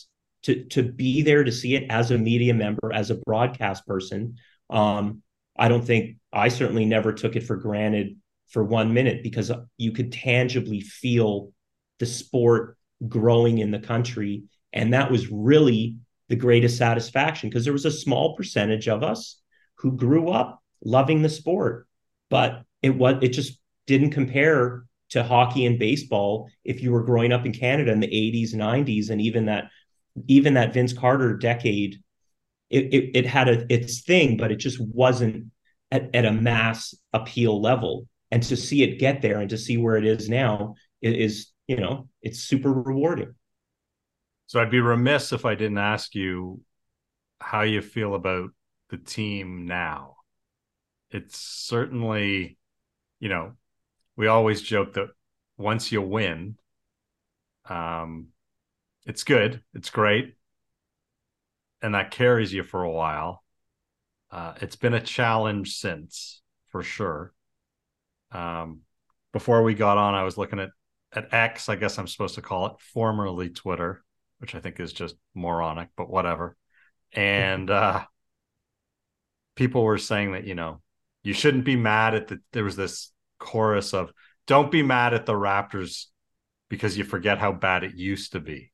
to 0.43 0.65
to 0.67 0.83
be 0.83 1.23
there 1.23 1.45
to 1.45 1.53
see 1.53 1.75
it 1.75 1.87
as 1.91 2.11
a 2.11 2.19
media 2.19 2.55
member, 2.55 2.93
as 2.93 3.11
a 3.11 3.17
broadcast 3.17 3.87
person, 3.87 4.37
um, 4.69 5.23
I 5.57 5.69
don't 5.69 5.85
think 5.85 6.17
I 6.33 6.49
certainly 6.49 6.85
never 6.85 7.13
took 7.13 7.37
it 7.37 7.45
for 7.45 7.57
granted 7.57 8.17
for 8.49 8.65
one 8.65 8.95
minute 8.95 9.23
because 9.23 9.51
you 9.77 9.93
could 9.93 10.13
tangibly 10.13 10.81
feel 10.81 11.53
the 11.99 12.07
sport 12.07 12.77
growing 13.07 13.59
in 13.59 13.71
the 13.71 13.79
country, 13.79 14.45
and 14.73 14.93
that 14.95 15.11
was 15.11 15.31
really 15.31 15.97
the 16.31 16.37
greatest 16.37 16.79
satisfaction 16.79 17.51
because 17.51 17.65
there 17.65 17.73
was 17.75 17.85
a 17.85 17.91
small 17.91 18.37
percentage 18.37 18.89
of 18.89 19.03
us 19.03 19.43
who 19.75 19.97
grew 19.97 20.31
up 20.31 20.63
loving 20.83 21.21
the 21.21 21.29
sport, 21.29 21.87
but 22.31 22.63
it 22.83 22.97
was 22.97 23.17
it 23.21 23.31
just 23.31 23.61
didn't 23.87 24.13
compare 24.13 24.85
to 25.11 25.25
hockey 25.25 25.67
and 25.67 25.79
baseball 25.79 26.49
if 26.65 26.81
you 26.81 26.93
were 26.93 27.03
growing 27.03 27.33
up 27.33 27.45
in 27.45 27.53
Canada 27.53 27.91
in 27.91 27.99
the 27.99 28.07
80s, 28.07 28.55
90s, 28.55 29.11
and 29.11 29.21
even 29.21 29.47
that 29.47 29.65
even 30.29 30.55
that 30.55 30.73
Vince 30.73 30.93
Carter 30.93 31.37
decade, 31.37 31.97
it 32.71 32.95
it, 32.95 33.11
it 33.17 33.27
had 33.27 33.49
a 33.49 33.73
its 33.73 34.03
thing, 34.03 34.37
but 34.37 34.53
it 34.53 34.57
just 34.57 34.81
wasn't 34.81 35.47
at, 35.91 36.15
at 36.15 36.25
a 36.25 36.33
mass 36.33 36.95
appeal 37.13 37.61
level. 37.61 38.07
And 38.31 38.45
to 38.45 38.57
see 38.57 38.85
it 38.85 39.01
get 39.01 39.21
there 39.21 39.41
and 39.41 39.51
to 39.51 39.59
see 39.59 39.77
where 39.77 39.97
it 39.97 40.07
is 40.07 40.29
now 40.29 40.77
is, 41.03 41.49
you 41.67 41.75
know, 41.75 42.09
it's 42.23 42.39
super 42.39 42.73
rewarding. 42.73 43.35
So 44.51 44.59
I'd 44.59 44.69
be 44.69 44.81
remiss 44.81 45.33
if 45.33 45.45
I 45.45 45.55
didn't 45.55 45.79
ask 45.79 46.13
you 46.17 46.61
how 47.41 47.63
you 47.63 47.81
feel 47.81 48.17
about 48.17 48.51
the 48.89 48.97
team 48.97 49.65
now. 49.65 50.17
It's 51.13 51.39
certainly, 51.39 52.59
you 53.21 53.29
know, 53.29 53.53
we 54.17 54.27
always 54.27 54.61
joke 54.61 54.95
that 54.95 55.11
once 55.57 55.93
you 55.93 56.03
win, 56.03 56.57
um, 57.69 58.31
it's 59.07 59.23
good, 59.23 59.63
it's 59.73 59.91
great, 59.91 60.35
and 61.81 61.95
that 61.95 62.11
carries 62.11 62.53
you 62.53 62.65
for 62.65 62.83
a 62.83 62.91
while. 62.91 63.45
Uh, 64.33 64.55
it's 64.61 64.75
been 64.75 64.95
a 64.95 65.01
challenge 65.01 65.77
since, 65.77 66.43
for 66.73 66.83
sure. 66.83 67.33
Um, 68.33 68.81
before 69.33 69.63
we 69.63 69.75
got 69.75 69.97
on, 69.97 70.17
I 70.17 70.25
was 70.25 70.37
looking 70.37 70.59
at 70.59 70.71
at 71.13 71.33
X. 71.33 71.69
I 71.69 71.77
guess 71.77 72.01
I'm 72.01 72.09
supposed 72.09 72.35
to 72.35 72.43
call 72.43 72.67
it 72.67 72.81
formerly 72.81 73.51
Twitter, 73.51 74.03
which 74.41 74.55
I 74.55 74.61
think 74.61 74.81
is 74.81 74.93
just 74.93 75.15
moronic, 75.35 75.89
but 75.97 76.11
whatever. 76.11 76.57
And 77.13 77.71
uh, 77.71 78.05
people 79.55 79.85
were 79.85 79.99
saying 79.99 80.33
that 80.33 80.45
you 80.45 80.55
know 80.55 80.81
you 81.23 81.33
shouldn't 81.33 81.65
be 81.65 81.77
mad 81.77 82.15
at 82.15 82.29
the. 82.29 82.41
There 82.53 82.65
was 82.65 82.77
this 82.77 83.13
chorus 83.39 83.95
of 83.95 84.13
don't 84.47 84.71
be 84.71 84.83
mad 84.83 85.15
at 85.15 85.27
the 85.27 85.35
Raptors 85.35 86.07
because 86.69 86.97
you 86.97 87.05
forget 87.05 87.39
how 87.39 87.53
bad 87.53 87.85
it 87.85 87.95
used 87.95 88.33
to 88.33 88.41
be. 88.41 88.73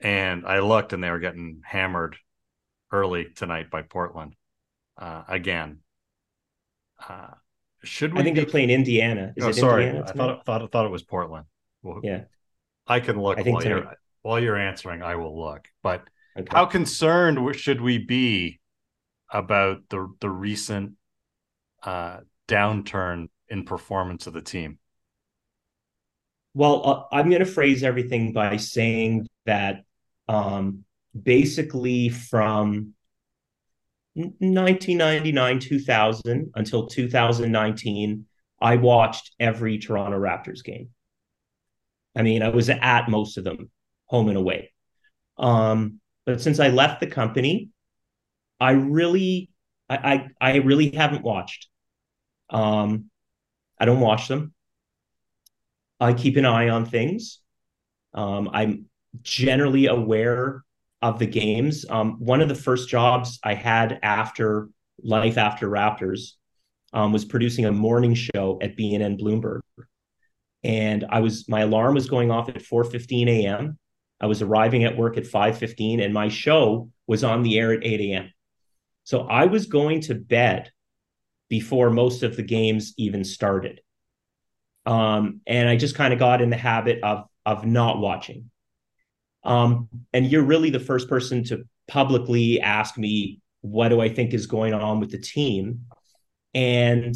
And 0.00 0.46
I 0.46 0.60
looked 0.60 0.92
and 0.92 1.02
they 1.02 1.10
were 1.10 1.18
getting 1.18 1.62
hammered 1.64 2.16
early 2.92 3.26
tonight 3.34 3.70
by 3.70 3.82
Portland 3.82 4.34
uh, 4.96 5.24
again. 5.26 5.80
Uh, 7.08 7.28
should 7.82 8.14
we? 8.14 8.20
I 8.20 8.22
think 8.22 8.36
be... 8.36 8.42
they're 8.42 8.50
playing 8.50 8.70
Indiana. 8.70 9.32
Is 9.36 9.44
oh, 9.44 9.52
sorry, 9.52 9.86
Indiana 9.86 10.06
I 10.08 10.12
thought 10.12 10.46
thought 10.46 10.70
thought 10.70 10.86
it 10.86 10.90
was 10.92 11.02
Portland. 11.02 11.46
Well, 11.82 12.00
yeah, 12.02 12.22
I 12.86 13.00
can 13.00 13.20
look 13.20 13.38
I 13.38 13.42
while 13.42 13.64
you're 13.64 13.92
while 14.22 14.40
you're 14.40 14.56
answering. 14.56 15.02
I 15.02 15.16
will 15.16 15.38
look. 15.38 15.68
But 15.82 16.04
okay. 16.36 16.48
how 16.50 16.66
concerned 16.66 17.56
should 17.56 17.80
we 17.80 17.98
be 17.98 18.60
about 19.30 19.82
the 19.90 20.08
the 20.20 20.30
recent 20.30 20.92
uh, 21.82 22.18
downturn 22.46 23.28
in 23.48 23.64
performance 23.64 24.26
of 24.26 24.32
the 24.32 24.42
team? 24.42 24.78
Well, 26.54 26.82
uh, 26.84 27.14
I'm 27.14 27.28
going 27.28 27.44
to 27.44 27.46
phrase 27.46 27.82
everything 27.82 28.32
by 28.32 28.56
saying 28.56 29.28
that 29.46 29.82
um, 30.28 30.84
basically 31.22 32.08
from 32.08 32.94
1999 34.14 35.60
2000 35.60 36.50
until 36.56 36.86
2019 36.88 38.26
i 38.60 38.76
watched 38.76 39.32
every 39.38 39.78
toronto 39.78 40.18
raptors 40.18 40.64
game 40.64 40.88
i 42.16 42.22
mean 42.22 42.42
i 42.42 42.48
was 42.48 42.68
at 42.68 43.08
most 43.08 43.38
of 43.38 43.44
them 43.44 43.70
home 44.08 44.28
and 44.28 44.36
away 44.36 44.72
um, 45.38 46.00
but 46.26 46.40
since 46.40 46.60
i 46.60 46.68
left 46.68 47.00
the 47.00 47.06
company 47.06 47.70
i 48.60 48.72
really 48.72 49.50
i 49.88 50.28
i, 50.40 50.52
I 50.52 50.56
really 50.56 50.90
haven't 50.90 51.22
watched 51.22 51.68
um, 52.50 53.10
I 53.78 53.84
don't 53.84 54.00
watch 54.00 54.28
them. 54.28 54.52
I 56.00 56.12
keep 56.12 56.36
an 56.36 56.44
eye 56.44 56.68
on 56.68 56.86
things. 56.86 57.40
Um, 58.14 58.50
I'm 58.52 58.86
generally 59.22 59.86
aware 59.86 60.62
of 61.02 61.18
the 61.18 61.26
games. 61.26 61.84
Um, 61.88 62.18
one 62.18 62.40
of 62.40 62.48
the 62.48 62.54
first 62.54 62.88
jobs 62.88 63.38
I 63.42 63.54
had 63.54 63.98
after 64.02 64.68
Life 65.02 65.38
After 65.38 65.68
Raptors 65.68 66.32
um, 66.92 67.12
was 67.12 67.24
producing 67.24 67.66
a 67.66 67.72
morning 67.72 68.14
show 68.14 68.58
at 68.62 68.76
BNN 68.76 69.20
Bloomberg, 69.20 69.60
and 70.64 71.04
I 71.08 71.20
was 71.20 71.48
my 71.48 71.60
alarm 71.60 71.94
was 71.94 72.08
going 72.08 72.30
off 72.30 72.48
at 72.48 72.62
4:15 72.62 73.28
a.m. 73.28 73.78
I 74.20 74.26
was 74.26 74.42
arriving 74.42 74.84
at 74.84 74.96
work 74.96 75.16
at 75.16 75.26
5:15, 75.26 76.00
and 76.00 76.12
my 76.12 76.28
show 76.28 76.90
was 77.06 77.24
on 77.24 77.42
the 77.42 77.58
air 77.58 77.72
at 77.72 77.84
8 77.84 78.00
a.m. 78.00 78.32
So 79.04 79.22
I 79.22 79.46
was 79.46 79.66
going 79.66 80.02
to 80.02 80.14
bed 80.14 80.70
before 81.48 81.90
most 81.90 82.22
of 82.22 82.36
the 82.36 82.42
games 82.42 82.92
even 82.98 83.24
started. 83.24 83.80
Um, 84.84 85.40
and 85.46 85.68
I 85.68 85.76
just 85.76 85.94
kind 85.94 86.12
of 86.12 86.18
got 86.18 86.42
in 86.42 86.50
the 86.50 86.56
habit 86.56 87.02
of 87.02 87.24
of 87.46 87.64
not 87.64 87.98
watching. 87.98 88.50
Um, 89.44 89.88
and 90.12 90.26
you're 90.26 90.42
really 90.42 90.70
the 90.70 90.80
first 90.80 91.08
person 91.08 91.44
to 91.44 91.64
publicly 91.86 92.60
ask 92.60 92.98
me 92.98 93.40
what 93.62 93.88
do 93.88 94.00
I 94.00 94.08
think 94.08 94.34
is 94.34 94.46
going 94.46 94.74
on 94.74 95.00
with 95.00 95.10
the 95.10 95.18
team. 95.18 95.86
And 96.54 97.14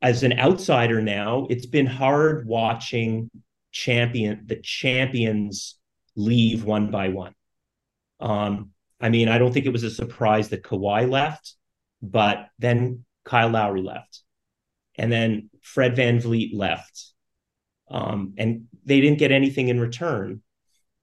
as 0.00 0.22
an 0.22 0.38
outsider 0.38 1.02
now, 1.02 1.46
it's 1.50 1.66
been 1.66 1.86
hard 1.86 2.46
watching 2.46 3.30
champion 3.76 4.44
the 4.46 4.56
champions 4.56 5.78
leave 6.16 6.64
one 6.64 6.90
by 6.90 7.08
one. 7.08 7.34
Um, 8.20 8.70
I 9.00 9.10
mean, 9.10 9.28
I 9.28 9.36
don't 9.36 9.52
think 9.52 9.66
it 9.66 9.72
was 9.72 9.82
a 9.82 9.90
surprise 9.90 10.48
that 10.48 10.62
Kawhi 10.62 11.08
left. 11.08 11.54
But 12.02 12.48
then 12.58 13.04
Kyle 13.24 13.50
Lowry 13.50 13.82
left. 13.82 14.22
And 14.96 15.12
then 15.12 15.50
Fred 15.62 15.94
VanVleet 15.94 16.50
left. 16.54 17.12
Um, 17.90 18.34
and 18.38 18.66
they 18.84 19.00
didn't 19.00 19.18
get 19.18 19.32
anything 19.32 19.68
in 19.68 19.80
return. 19.80 20.42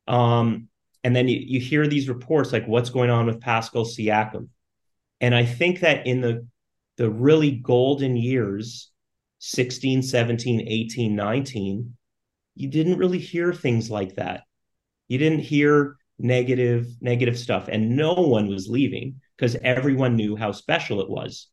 Um, 0.08 0.70
and 1.04 1.16
then 1.16 1.28
you, 1.28 1.40
you 1.40 1.60
hear 1.60 1.88
these 1.88 2.10
reports 2.10 2.52
like 2.52 2.68
what's 2.68 2.90
going 2.90 3.10
on 3.10 3.26
with 3.26 3.42
Pascal 3.42 3.86
Siakam. 3.86 4.50
And 5.22 5.36
I 5.36 5.46
think 5.46 5.82
that 5.82 6.08
in 6.08 6.22
the 6.22 6.48
the 6.98 7.10
really 7.10 7.52
golden 7.52 8.16
years 8.16 8.92
16, 9.40 10.04
17, 10.04 10.68
18, 10.68 11.16
19, 11.16 11.98
you 12.56 12.70
didn't 12.70 12.98
really 12.98 13.20
hear 13.20 13.54
things 13.54 13.90
like 13.90 14.16
that. 14.16 14.42
You 15.08 15.18
didn't 15.18 15.40
hear 15.40 15.98
negative 16.20 16.88
negative 17.02 17.38
stuff 17.38 17.68
and 17.68 17.98
no 17.98 18.14
one 18.14 18.48
was 18.48 18.70
leaving 18.70 19.20
because 19.36 19.56
everyone 19.64 20.16
knew 20.16 20.36
how 20.36 20.52
special 20.52 21.02
it 21.02 21.10
was. 21.10 21.48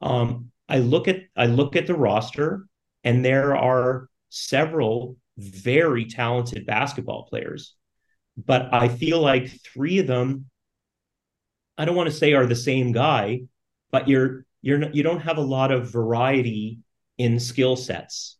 Um, 0.00 0.50
I 0.68 0.78
look 0.78 1.08
at 1.08 1.20
I 1.36 1.46
look 1.46 1.76
at 1.76 1.86
the 1.86 1.94
roster 1.94 2.66
and 3.02 3.24
there 3.24 3.56
are 3.56 4.08
several 4.28 5.16
very 5.38 6.04
talented 6.06 6.66
basketball 6.66 7.26
players. 7.26 7.74
But 8.36 8.72
I 8.74 8.88
feel 8.88 9.20
like 9.20 9.50
three 9.62 9.98
of 9.98 10.06
them 10.06 10.46
I 11.76 11.84
don't 11.84 11.96
want 11.96 12.08
to 12.08 12.14
say 12.14 12.34
are 12.34 12.46
the 12.46 12.56
same 12.56 12.92
guy, 12.92 13.42
but 13.90 14.08
you're 14.08 14.46
you're 14.62 14.90
you 14.90 15.02
don't 15.02 15.20
have 15.20 15.38
a 15.38 15.42
lot 15.42 15.72
of 15.72 15.90
variety 15.90 16.80
in 17.18 17.40
skill 17.40 17.76
sets. 17.76 18.36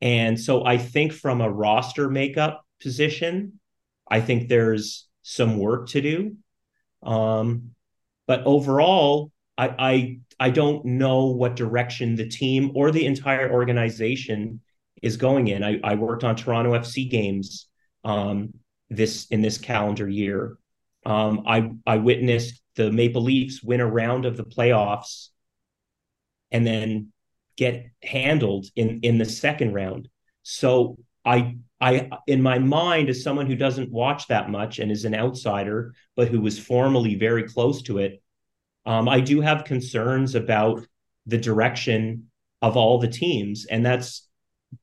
And 0.00 0.38
so 0.38 0.64
I 0.64 0.78
think 0.78 1.12
from 1.12 1.40
a 1.40 1.50
roster 1.50 2.08
makeup 2.08 2.64
position, 2.80 3.60
I 4.08 4.20
think 4.20 4.48
there's 4.48 5.08
some 5.22 5.58
work 5.58 5.88
to 5.90 6.00
do. 6.00 6.36
Um, 7.02 7.70
but 8.26 8.44
overall, 8.44 9.32
I, 9.56 9.74
I 9.78 10.18
I 10.40 10.50
don't 10.50 10.84
know 10.84 11.26
what 11.26 11.56
direction 11.56 12.14
the 12.14 12.28
team 12.28 12.70
or 12.74 12.90
the 12.90 13.06
entire 13.06 13.50
organization 13.52 14.60
is 15.02 15.16
going 15.16 15.48
in. 15.48 15.64
I, 15.64 15.80
I 15.82 15.94
worked 15.96 16.24
on 16.24 16.36
Toronto 16.36 16.72
FC 16.72 17.10
games 17.10 17.66
um, 18.04 18.54
this 18.88 19.26
in 19.26 19.42
this 19.42 19.58
calendar 19.58 20.08
year. 20.08 20.56
Um, 21.04 21.42
I 21.46 21.70
I 21.86 21.96
witnessed 21.96 22.60
the 22.76 22.92
Maple 22.92 23.22
Leafs 23.22 23.62
win 23.62 23.80
a 23.80 23.86
round 23.86 24.24
of 24.24 24.36
the 24.36 24.44
playoffs 24.44 25.28
and 26.50 26.66
then 26.66 27.12
get 27.58 27.90
handled 28.02 28.66
in 28.76 29.00
in 29.02 29.18
the 29.18 29.26
second 29.26 29.74
round. 29.74 30.08
So 30.42 30.96
I 31.24 31.58
I 31.80 32.08
in 32.26 32.40
my 32.40 32.58
mind 32.58 33.10
as 33.10 33.22
someone 33.22 33.46
who 33.46 33.56
doesn't 33.56 33.92
watch 33.92 34.28
that 34.28 34.48
much 34.48 34.78
and 34.78 34.90
is 34.90 35.04
an 35.04 35.14
outsider 35.14 35.92
but 36.16 36.28
who 36.28 36.40
was 36.40 36.58
formerly 36.58 37.16
very 37.16 37.42
close 37.42 37.82
to 37.82 37.98
it, 37.98 38.22
um, 38.86 39.08
I 39.08 39.20
do 39.20 39.42
have 39.42 39.64
concerns 39.64 40.34
about 40.34 40.86
the 41.26 41.36
direction 41.36 42.30
of 42.62 42.76
all 42.76 42.98
the 42.98 43.08
teams 43.08 43.66
and 43.66 43.84
that's 43.84 44.26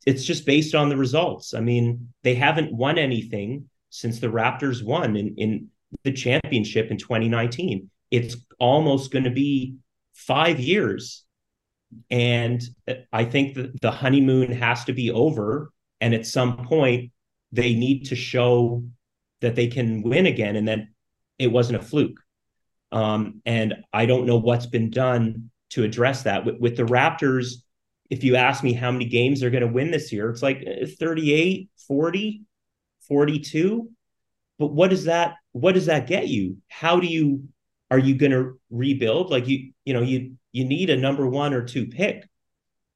it's 0.05 0.23
just 0.23 0.45
based 0.45 0.73
on 0.73 0.89
the 0.89 0.97
results. 0.97 1.53
I 1.53 1.59
mean, 1.61 2.13
they 2.23 2.35
haven't 2.35 2.73
won 2.73 2.97
anything 2.97 3.69
since 3.89 4.19
the 4.19 4.27
Raptors 4.27 4.83
won 4.83 5.15
in 5.15 5.35
in 5.37 5.69
the 6.03 6.11
championship 6.11 6.91
in 6.91 6.97
2019. 6.97 7.89
It's 8.11 8.35
almost 8.59 9.11
going 9.11 9.25
to 9.25 9.31
be 9.31 9.75
five 10.13 10.59
years. 10.59 11.24
And 12.09 12.61
I 13.11 13.25
think 13.25 13.55
that 13.55 13.81
the 13.81 13.91
honeymoon 13.91 14.51
has 14.51 14.85
to 14.85 14.93
be 14.93 15.11
over. 15.11 15.71
And 16.01 16.13
at 16.13 16.25
some 16.25 16.65
point, 16.65 17.11
they 17.51 17.73
need 17.73 18.05
to 18.07 18.15
show 18.15 18.83
that 19.41 19.55
they 19.55 19.67
can 19.67 20.01
win 20.01 20.25
again 20.25 20.55
and 20.55 20.67
that 20.67 20.79
it 21.37 21.47
wasn't 21.47 21.81
a 21.81 21.85
fluke. 21.85 22.19
Um, 22.91 23.41
and 23.45 23.75
I 23.93 24.05
don't 24.05 24.25
know 24.25 24.37
what's 24.37 24.67
been 24.67 24.89
done 24.89 25.51
to 25.71 25.83
address 25.83 26.23
that. 26.23 26.45
With, 26.45 26.59
with 26.59 26.77
the 26.77 26.83
Raptors, 26.83 27.55
if 28.09 28.23
you 28.23 28.35
ask 28.35 28.63
me 28.63 28.73
how 28.73 28.91
many 28.91 29.05
games 29.05 29.39
they're 29.39 29.49
going 29.49 29.65
to 29.65 29.67
win 29.67 29.91
this 29.91 30.11
year, 30.11 30.29
it's 30.29 30.43
like 30.43 30.65
uh, 30.65 30.85
38, 30.99 31.69
40, 31.87 32.43
42. 33.07 33.89
But 34.57 34.67
what 34.67 34.89
does 34.89 35.05
that 35.05 35.35
what 35.51 35.73
does 35.73 35.87
that 35.87 36.07
get 36.07 36.27
you? 36.27 36.57
How 36.67 36.99
do 36.99 37.07
you 37.07 37.47
are 37.91 37.99
you 37.99 38.15
going 38.15 38.31
to 38.31 38.59
rebuild? 38.69 39.29
Like 39.29 39.47
you 39.47 39.71
you 39.83 39.93
know 39.93 40.01
you 40.01 40.35
you 40.51 40.65
need 40.65 40.89
a 40.89 40.97
number 40.97 41.27
one 41.27 41.53
or 41.53 41.63
two 41.63 41.87
pick. 41.87 42.27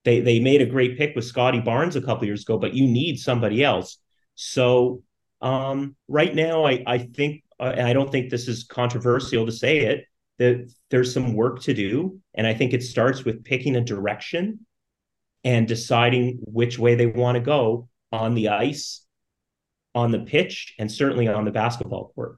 They 0.05 0.21
they 0.21 0.39
made 0.39 0.61
a 0.61 0.65
great 0.65 0.97
pick 0.97 1.15
with 1.15 1.25
Scottie 1.25 1.59
Barnes 1.59 1.95
a 1.95 2.01
couple 2.01 2.25
years 2.25 2.43
ago, 2.43 2.57
but 2.57 2.73
you 2.73 2.87
need 2.87 3.17
somebody 3.17 3.63
else. 3.63 3.97
So 4.35 5.03
um, 5.41 5.95
right 6.07 6.33
now, 6.33 6.65
I 6.65 6.83
I 6.85 6.97
think 6.99 7.43
uh, 7.59 7.75
I 7.77 7.93
don't 7.93 8.11
think 8.11 8.29
this 8.29 8.47
is 8.47 8.63
controversial 8.63 9.45
to 9.45 9.51
say 9.51 9.79
it 9.79 10.05
that 10.37 10.71
there's 10.89 11.13
some 11.13 11.33
work 11.33 11.61
to 11.63 11.73
do, 11.73 12.19
and 12.33 12.47
I 12.47 12.53
think 12.53 12.73
it 12.73 12.81
starts 12.81 13.25
with 13.25 13.43
picking 13.43 13.75
a 13.75 13.81
direction 13.81 14.65
and 15.43 15.67
deciding 15.67 16.39
which 16.43 16.79
way 16.79 16.95
they 16.95 17.05
want 17.05 17.35
to 17.35 17.41
go 17.41 17.89
on 18.11 18.33
the 18.33 18.49
ice, 18.49 19.05
on 19.93 20.11
the 20.11 20.19
pitch, 20.19 20.75
and 20.79 20.91
certainly 20.91 21.27
on 21.27 21.45
the 21.45 21.51
basketball 21.51 22.11
court. 22.15 22.37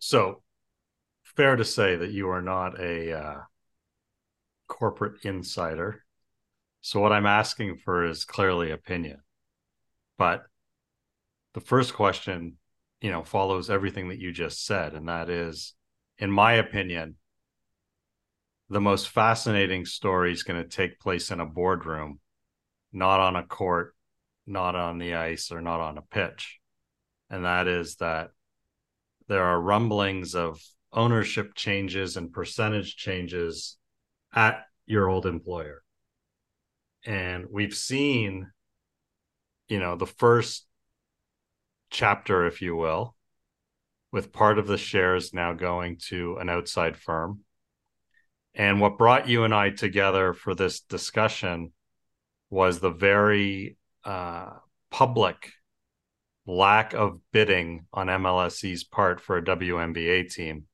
So, 0.00 0.42
fair 1.36 1.56
to 1.56 1.64
say 1.64 1.96
that 1.96 2.10
you 2.10 2.28
are 2.30 2.42
not 2.42 2.80
a 2.80 3.12
uh, 3.12 3.40
corporate 4.68 5.24
insider. 5.24 6.04
So, 6.80 7.00
what 7.00 7.12
I'm 7.12 7.26
asking 7.26 7.78
for 7.78 8.04
is 8.04 8.24
clearly 8.24 8.70
opinion. 8.70 9.18
But 10.18 10.44
the 11.54 11.60
first 11.60 11.94
question, 11.94 12.56
you 13.00 13.10
know, 13.10 13.22
follows 13.22 13.70
everything 13.70 14.08
that 14.08 14.18
you 14.18 14.32
just 14.32 14.64
said. 14.64 14.94
And 14.94 15.08
that 15.08 15.30
is, 15.30 15.74
in 16.18 16.30
my 16.30 16.54
opinion, 16.54 17.16
the 18.68 18.80
most 18.80 19.08
fascinating 19.08 19.84
story 19.84 20.32
is 20.32 20.42
going 20.42 20.62
to 20.62 20.68
take 20.68 21.00
place 21.00 21.30
in 21.30 21.40
a 21.40 21.46
boardroom, 21.46 22.20
not 22.92 23.20
on 23.20 23.36
a 23.36 23.46
court, 23.46 23.94
not 24.46 24.74
on 24.74 24.98
the 24.98 25.14
ice, 25.14 25.50
or 25.50 25.60
not 25.60 25.80
on 25.80 25.98
a 25.98 26.02
pitch. 26.02 26.58
And 27.30 27.44
that 27.44 27.66
is 27.66 27.96
that 27.96 28.30
there 29.28 29.44
are 29.44 29.60
rumblings 29.60 30.34
of 30.34 30.60
ownership 30.94 31.54
changes 31.54 32.16
and 32.16 32.32
percentage 32.32 32.96
changes 32.96 33.76
at 34.32 34.64
your 34.86 35.08
old 35.08 35.26
employer. 35.26 35.82
And 37.04 37.46
we've 37.50 37.74
seen, 37.74 38.50
you 39.68 39.78
know, 39.78 39.96
the 39.96 40.06
first 40.06 40.66
chapter, 41.90 42.46
if 42.46 42.62
you 42.62 42.74
will, 42.76 43.14
with 44.12 44.32
part 44.32 44.58
of 44.58 44.66
the 44.66 44.78
shares 44.78 45.34
now 45.34 45.52
going 45.52 45.98
to 46.08 46.36
an 46.38 46.48
outside 46.48 46.96
firm. 46.96 47.40
And 48.54 48.80
what 48.80 48.98
brought 48.98 49.28
you 49.28 49.44
and 49.44 49.52
I 49.52 49.70
together 49.70 50.32
for 50.32 50.54
this 50.54 50.80
discussion 50.80 51.72
was 52.50 52.78
the 52.78 52.90
very 52.90 53.76
uh, 54.04 54.50
public 54.90 55.50
lack 56.46 56.94
of 56.94 57.18
bidding 57.32 57.86
on 57.92 58.06
MLSE's 58.06 58.84
part 58.84 59.20
for 59.20 59.36
a 59.36 59.44
WNBA 59.44 60.32
team, 60.32 60.64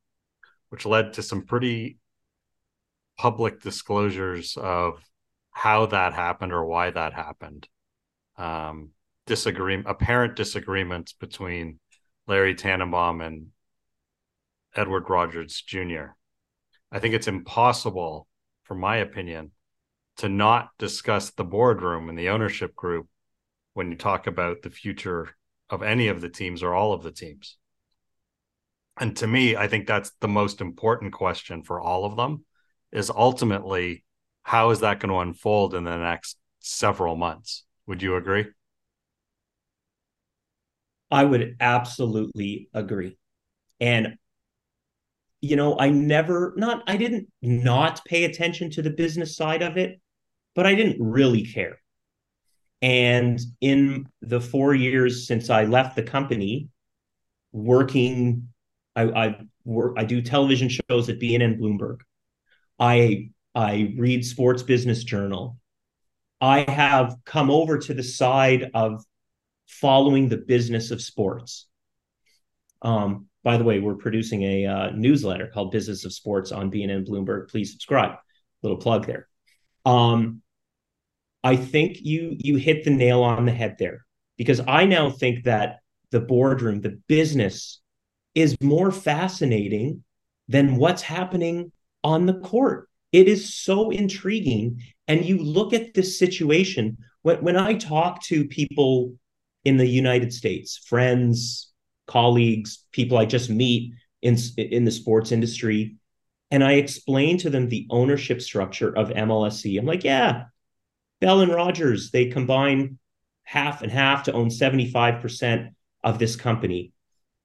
which 0.70 0.86
led 0.86 1.12
to 1.12 1.22
some 1.22 1.42
pretty 1.42 1.98
public 3.18 3.60
disclosures 3.60 4.56
of 4.56 5.04
how 5.50 5.86
that 5.86 6.14
happened 6.14 6.52
or 6.52 6.64
why 6.64 6.90
that 6.90 7.12
happened. 7.12 7.68
Um, 8.38 8.90
disagreement, 9.26 9.88
apparent 9.88 10.36
disagreements 10.36 11.12
between 11.12 11.78
Larry 12.26 12.54
Tanenbaum 12.54 13.24
and 13.24 13.48
Edward 14.74 15.10
Rogers 15.10 15.60
Jr. 15.60 16.14
I 16.90 16.98
think 16.98 17.14
it's 17.14 17.28
impossible, 17.28 18.26
from 18.62 18.80
my 18.80 18.96
opinion, 18.96 19.50
to 20.18 20.28
not 20.28 20.70
discuss 20.78 21.30
the 21.30 21.44
boardroom 21.44 22.08
and 22.08 22.18
the 22.18 22.30
ownership 22.30 22.74
group 22.74 23.06
when 23.74 23.90
you 23.90 23.96
talk 23.96 24.26
about 24.26 24.62
the 24.62 24.70
future 24.70 25.36
of 25.68 25.82
any 25.82 26.08
of 26.08 26.20
the 26.20 26.28
teams 26.28 26.62
or 26.62 26.74
all 26.74 26.92
of 26.92 27.02
the 27.02 27.12
teams. 27.12 27.56
And 29.00 29.16
to 29.16 29.26
me, 29.26 29.56
I 29.56 29.66
think 29.66 29.86
that's 29.86 30.12
the 30.20 30.28
most 30.28 30.60
important 30.60 31.14
question 31.14 31.62
for 31.62 31.80
all 31.80 32.04
of 32.04 32.16
them 32.16 32.44
is 32.92 33.10
ultimately 33.10 34.04
how 34.42 34.70
is 34.70 34.80
that 34.80 35.00
going 35.00 35.10
to 35.10 35.18
unfold 35.18 35.74
in 35.74 35.84
the 35.84 35.96
next 35.96 36.36
several 36.58 37.16
months? 37.16 37.64
Would 37.86 38.02
you 38.02 38.16
agree? 38.16 38.46
I 41.10 41.24
would 41.24 41.56
absolutely 41.60 42.68
agree. 42.74 43.16
And 43.80 44.16
you 45.40 45.56
know, 45.56 45.78
I 45.78 45.88
never 45.88 46.52
not 46.56 46.82
I 46.86 46.98
didn't 46.98 47.28
not 47.40 48.04
pay 48.04 48.24
attention 48.24 48.70
to 48.72 48.82
the 48.82 48.90
business 48.90 49.34
side 49.34 49.62
of 49.62 49.78
it, 49.78 49.98
but 50.54 50.66
I 50.66 50.74
didn't 50.74 51.02
really 51.02 51.46
care. 51.46 51.80
And 52.82 53.40
in 53.62 54.06
the 54.20 54.40
four 54.40 54.74
years 54.74 55.26
since 55.26 55.48
I 55.48 55.64
left 55.64 55.96
the 55.96 56.02
company, 56.02 56.68
working, 57.52 58.48
I, 58.96 59.02
I 59.02 59.40
work, 59.64 59.94
I 59.96 60.04
do 60.04 60.22
television 60.22 60.68
shows 60.68 61.08
at 61.08 61.18
BNN 61.18 61.58
Bloomberg. 61.58 62.00
I 62.78 63.30
I 63.54 63.94
read 63.96 64.24
Sports 64.24 64.62
Business 64.62 65.04
Journal. 65.04 65.58
I 66.40 66.70
have 66.70 67.16
come 67.24 67.50
over 67.50 67.78
to 67.78 67.94
the 67.94 68.02
side 68.02 68.70
of 68.74 69.04
following 69.66 70.28
the 70.28 70.36
business 70.36 70.90
of 70.90 71.02
sports. 71.02 71.66
Um, 72.82 73.26
by 73.42 73.56
the 73.56 73.64
way, 73.64 73.78
we're 73.78 73.94
producing 73.94 74.42
a 74.42 74.66
uh, 74.66 74.90
newsletter 74.90 75.48
called 75.48 75.70
Business 75.70 76.04
of 76.04 76.12
Sports 76.12 76.52
on 76.52 76.70
BNN 76.70 77.06
Bloomberg. 77.06 77.48
Please 77.48 77.72
subscribe. 77.72 78.16
Little 78.62 78.78
plug 78.78 79.06
there. 79.06 79.28
Um, 79.84 80.42
I 81.42 81.56
think 81.56 81.98
you 82.00 82.36
you 82.38 82.56
hit 82.56 82.84
the 82.84 82.90
nail 82.90 83.22
on 83.22 83.46
the 83.46 83.52
head 83.52 83.76
there 83.78 84.04
because 84.36 84.60
I 84.66 84.84
now 84.84 85.10
think 85.10 85.44
that 85.44 85.80
the 86.10 86.20
boardroom, 86.20 86.80
the 86.80 87.00
business 87.08 87.80
is 88.40 88.56
more 88.60 88.90
fascinating 88.90 90.04
than 90.48 90.76
what's 90.76 91.02
happening 91.02 91.72
on 92.02 92.26
the 92.26 92.40
court. 92.40 92.88
It 93.12 93.28
is 93.28 93.54
so 93.54 93.90
intriguing 93.90 94.82
And 95.08 95.24
you 95.24 95.38
look 95.38 95.72
at 95.72 95.94
this 95.94 96.18
situation 96.18 96.98
when, 97.22 97.42
when 97.42 97.56
I 97.56 97.74
talk 97.74 98.22
to 98.24 98.46
people 98.46 99.14
in 99.64 99.76
the 99.76 99.86
United 99.86 100.32
States, 100.32 100.78
friends, 100.86 101.72
colleagues, 102.06 102.84
people 102.92 103.18
I 103.18 103.24
just 103.24 103.50
meet 103.50 103.92
in, 104.22 104.36
in 104.56 104.84
the 104.84 104.92
sports 104.92 105.32
industry, 105.32 105.96
and 106.50 106.62
I 106.62 106.74
explain 106.74 107.38
to 107.38 107.50
them 107.50 107.68
the 107.68 107.86
ownership 107.90 108.40
structure 108.40 108.96
of 108.96 109.08
MLSE. 109.10 109.78
I'm 109.78 109.86
like, 109.86 110.04
yeah, 110.04 110.44
Bell 111.20 111.40
and 111.40 111.52
Rogers, 111.52 112.10
they 112.10 112.26
combine 112.26 112.98
half 113.42 113.82
and 113.82 113.90
half 113.90 114.24
to 114.24 114.32
own 114.32 114.48
75% 114.48 115.70
of 116.04 116.18
this 116.18 116.36
company. 116.36 116.92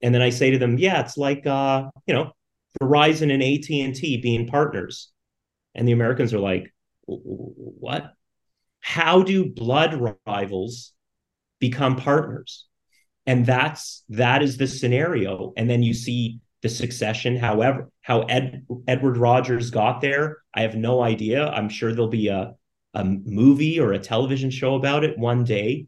And 0.02 0.14
then 0.14 0.22
I 0.22 0.30
say 0.30 0.50
to 0.50 0.58
them, 0.58 0.78
yeah, 0.78 1.00
it's 1.00 1.16
like 1.16 1.46
uh, 1.46 1.90
you 2.06 2.14
know, 2.14 2.32
Verizon 2.80 3.32
and 3.32 3.42
AT&T 3.42 4.20
being 4.22 4.46
partners. 4.46 5.10
And 5.74 5.86
the 5.86 5.92
Americans 5.92 6.32
are 6.32 6.38
like, 6.38 6.72
what? 7.06 8.12
How 8.80 9.22
do 9.22 9.52
blood 9.52 10.16
rivals 10.26 10.92
become 11.60 11.96
partners? 11.96 12.66
And 13.26 13.44
that's 13.44 14.04
that 14.10 14.42
is 14.42 14.56
the 14.56 14.66
scenario. 14.66 15.52
And 15.56 15.68
then 15.68 15.82
you 15.82 15.92
see 15.94 16.40
the 16.62 16.68
succession. 16.68 17.36
However, 17.36 17.90
how 18.02 18.22
Ed, 18.22 18.66
Edward 18.86 19.16
Rogers 19.16 19.70
got 19.70 20.00
there, 20.00 20.38
I 20.54 20.62
have 20.62 20.76
no 20.76 21.02
idea. 21.02 21.46
I'm 21.48 21.68
sure 21.68 21.92
there'll 21.92 22.08
be 22.08 22.28
a 22.28 22.54
a 22.94 23.04
movie 23.04 23.78
or 23.78 23.92
a 23.92 23.98
television 23.98 24.50
show 24.50 24.74
about 24.74 25.04
it 25.04 25.18
one 25.18 25.44
day. 25.44 25.86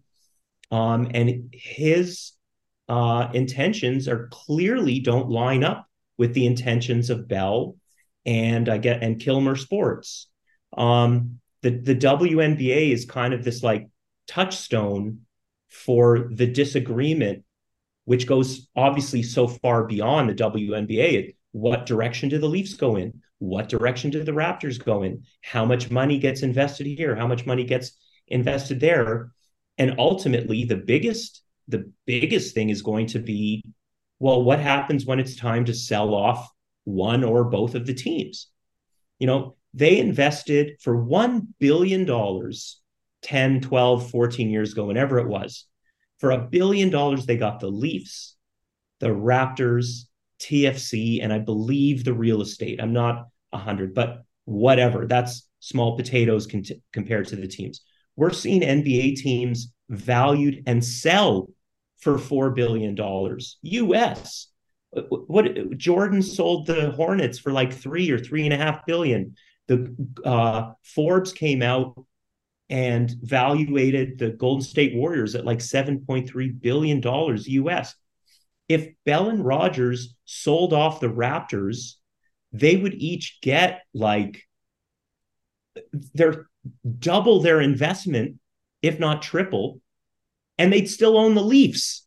Um, 0.71 1.11
and 1.15 1.49
his 1.53 2.33
uh, 2.89 3.29
intentions 3.35 4.09
are 4.09 4.29
clearly 4.29 5.01
don't 5.01 5.29
line 5.29 5.65
up 5.65 5.87
with 6.17 6.35
the 6.35 6.47
intentions 6.47 7.11
of 7.11 7.29
Bell 7.29 7.77
and 8.27 8.69
I 8.69 8.79
get 8.79 9.03
and 9.03 9.21
Kilmer 9.21 9.57
Sports. 9.57 10.29
Um, 10.77 11.41
the 11.63 11.71
the 11.71 11.95
WNBA 11.95 12.93
is 12.93 13.05
kind 13.05 13.35
of 13.35 13.45
this 13.45 13.63
like 13.63 13.89
touchstone 14.27 15.21
for 15.69 16.29
the 16.33 16.47
disagreement, 16.47 17.45
which 18.05 18.27
goes 18.27 18.69
obviously 18.77 19.23
so 19.23 19.49
far 19.49 19.85
beyond 19.85 20.29
the 20.29 20.35
WNBA. 20.35 21.37
What 21.53 21.87
direction 21.87 22.29
do 22.29 22.39
the 22.39 22.49
Leafs 22.49 22.75
go 22.75 22.97
in? 22.97 23.23
What 23.39 23.69
direction 23.69 24.11
do 24.11 24.23
the 24.23 24.33
Raptors 24.33 24.83
go 24.83 25.03
in? 25.03 25.25
How 25.43 25.65
much 25.65 25.91
money 25.91 26.19
gets 26.19 26.43
invested 26.43 26.87
here? 26.87 27.15
How 27.17 27.27
much 27.27 27.47
money 27.47 27.65
gets 27.65 27.93
invested 28.27 28.81
there? 28.81 29.31
And 29.79 29.95
ultimately, 29.99 30.65
the 30.65 30.77
biggest 30.77 31.43
the 31.69 31.91
biggest 32.07 32.55
thing 32.55 32.71
is 32.71 32.83
going 32.83 33.07
to 33.09 33.19
be 33.19 33.63
well, 34.21 34.43
what 34.43 34.59
happens 34.59 35.07
when 35.07 35.21
it's 35.21 35.37
time 35.37 35.65
to 35.67 35.75
sell 35.75 36.13
off 36.15 36.51
one 36.85 37.23
or 37.23 37.45
both 37.45 37.75
of 37.75 37.87
the 37.87 37.95
teams? 37.95 38.49
You 39.19 39.27
know, 39.27 39.57
they 39.75 39.99
invested 39.99 40.81
for 40.81 40.97
$1 40.97 41.47
billion 41.61 42.05
10, 43.23 43.61
12, 43.61 44.11
14 44.11 44.51
years 44.51 44.73
ago, 44.73 44.87
whenever 44.87 45.19
it 45.19 45.29
was. 45.29 45.67
For 46.19 46.33
a 46.33 46.39
billion 46.39 46.91
dollars, 46.91 47.27
they 47.27 47.37
got 47.37 47.61
the 47.61 47.69
Leafs, 47.69 48.37
the 48.99 49.09
Raptors, 49.09 50.07
TFC, 50.41 51.23
and 51.23 51.33
I 51.33 51.39
believe 51.39 52.05
the 52.05 52.15
real 52.15 52.43
estate. 52.43 52.81
I'm 52.83 52.93
not 52.93 53.29
100, 53.51 53.95
but 53.95 54.25
whatever. 54.47 55.07
That's 55.07 55.49
small 55.61 55.97
potatoes 55.97 56.49
compared 56.93 57.29
to 57.29 57.37
the 57.37 57.47
teams. 57.47 57.83
We're 58.17 58.33
seeing 58.33 58.63
NBA 58.63 59.17
teams 59.17 59.73
valued 59.89 60.65
and 60.67 60.85
sell 60.85 61.51
for 62.01 62.17
$4 62.17 62.55
billion 62.55 62.97
US. 63.63 64.49
What 65.09 65.77
Jordan 65.77 66.23
sold 66.23 66.67
the 66.67 66.93
Hornets 66.93 67.39
for 67.39 67.53
like 67.53 67.73
three 67.73 68.11
or 68.11 68.19
three 68.19 68.45
and 68.45 68.55
a 68.55 68.57
half 68.57 68.87
billion. 68.87 69.37
The 69.67 69.95
uh, 70.25 70.73
Forbes 70.83 71.33
came 71.33 71.63
out 71.63 71.95
and 72.71 73.11
valuated 73.23 74.19
the 74.19 74.31
Golden 74.31 74.63
State 74.63 74.95
Warriors 74.95 75.35
at 75.35 75.45
like 75.45 75.59
$7.3 75.59 76.61
billion 76.61 77.03
US. 77.05 77.95
If 78.69 78.89
Bell 79.05 79.29
and 79.31 79.45
Rogers 79.45 80.15
sold 80.25 80.73
off 80.73 81.01
the 81.01 81.09
Raptors, 81.09 81.95
they 82.53 82.77
would 82.77 82.95
each 82.95 83.39
get 83.43 83.83
like 83.95 84.43
their 86.15 86.49
double 86.99 87.41
their 87.41 87.61
investment, 87.61 88.37
if 88.83 88.99
not 88.99 89.23
triple, 89.23 89.81
and 90.59 90.73
they'd 90.73 90.89
still 90.89 91.17
own 91.17 91.35
the 91.35 91.43
Leafs, 91.43 92.07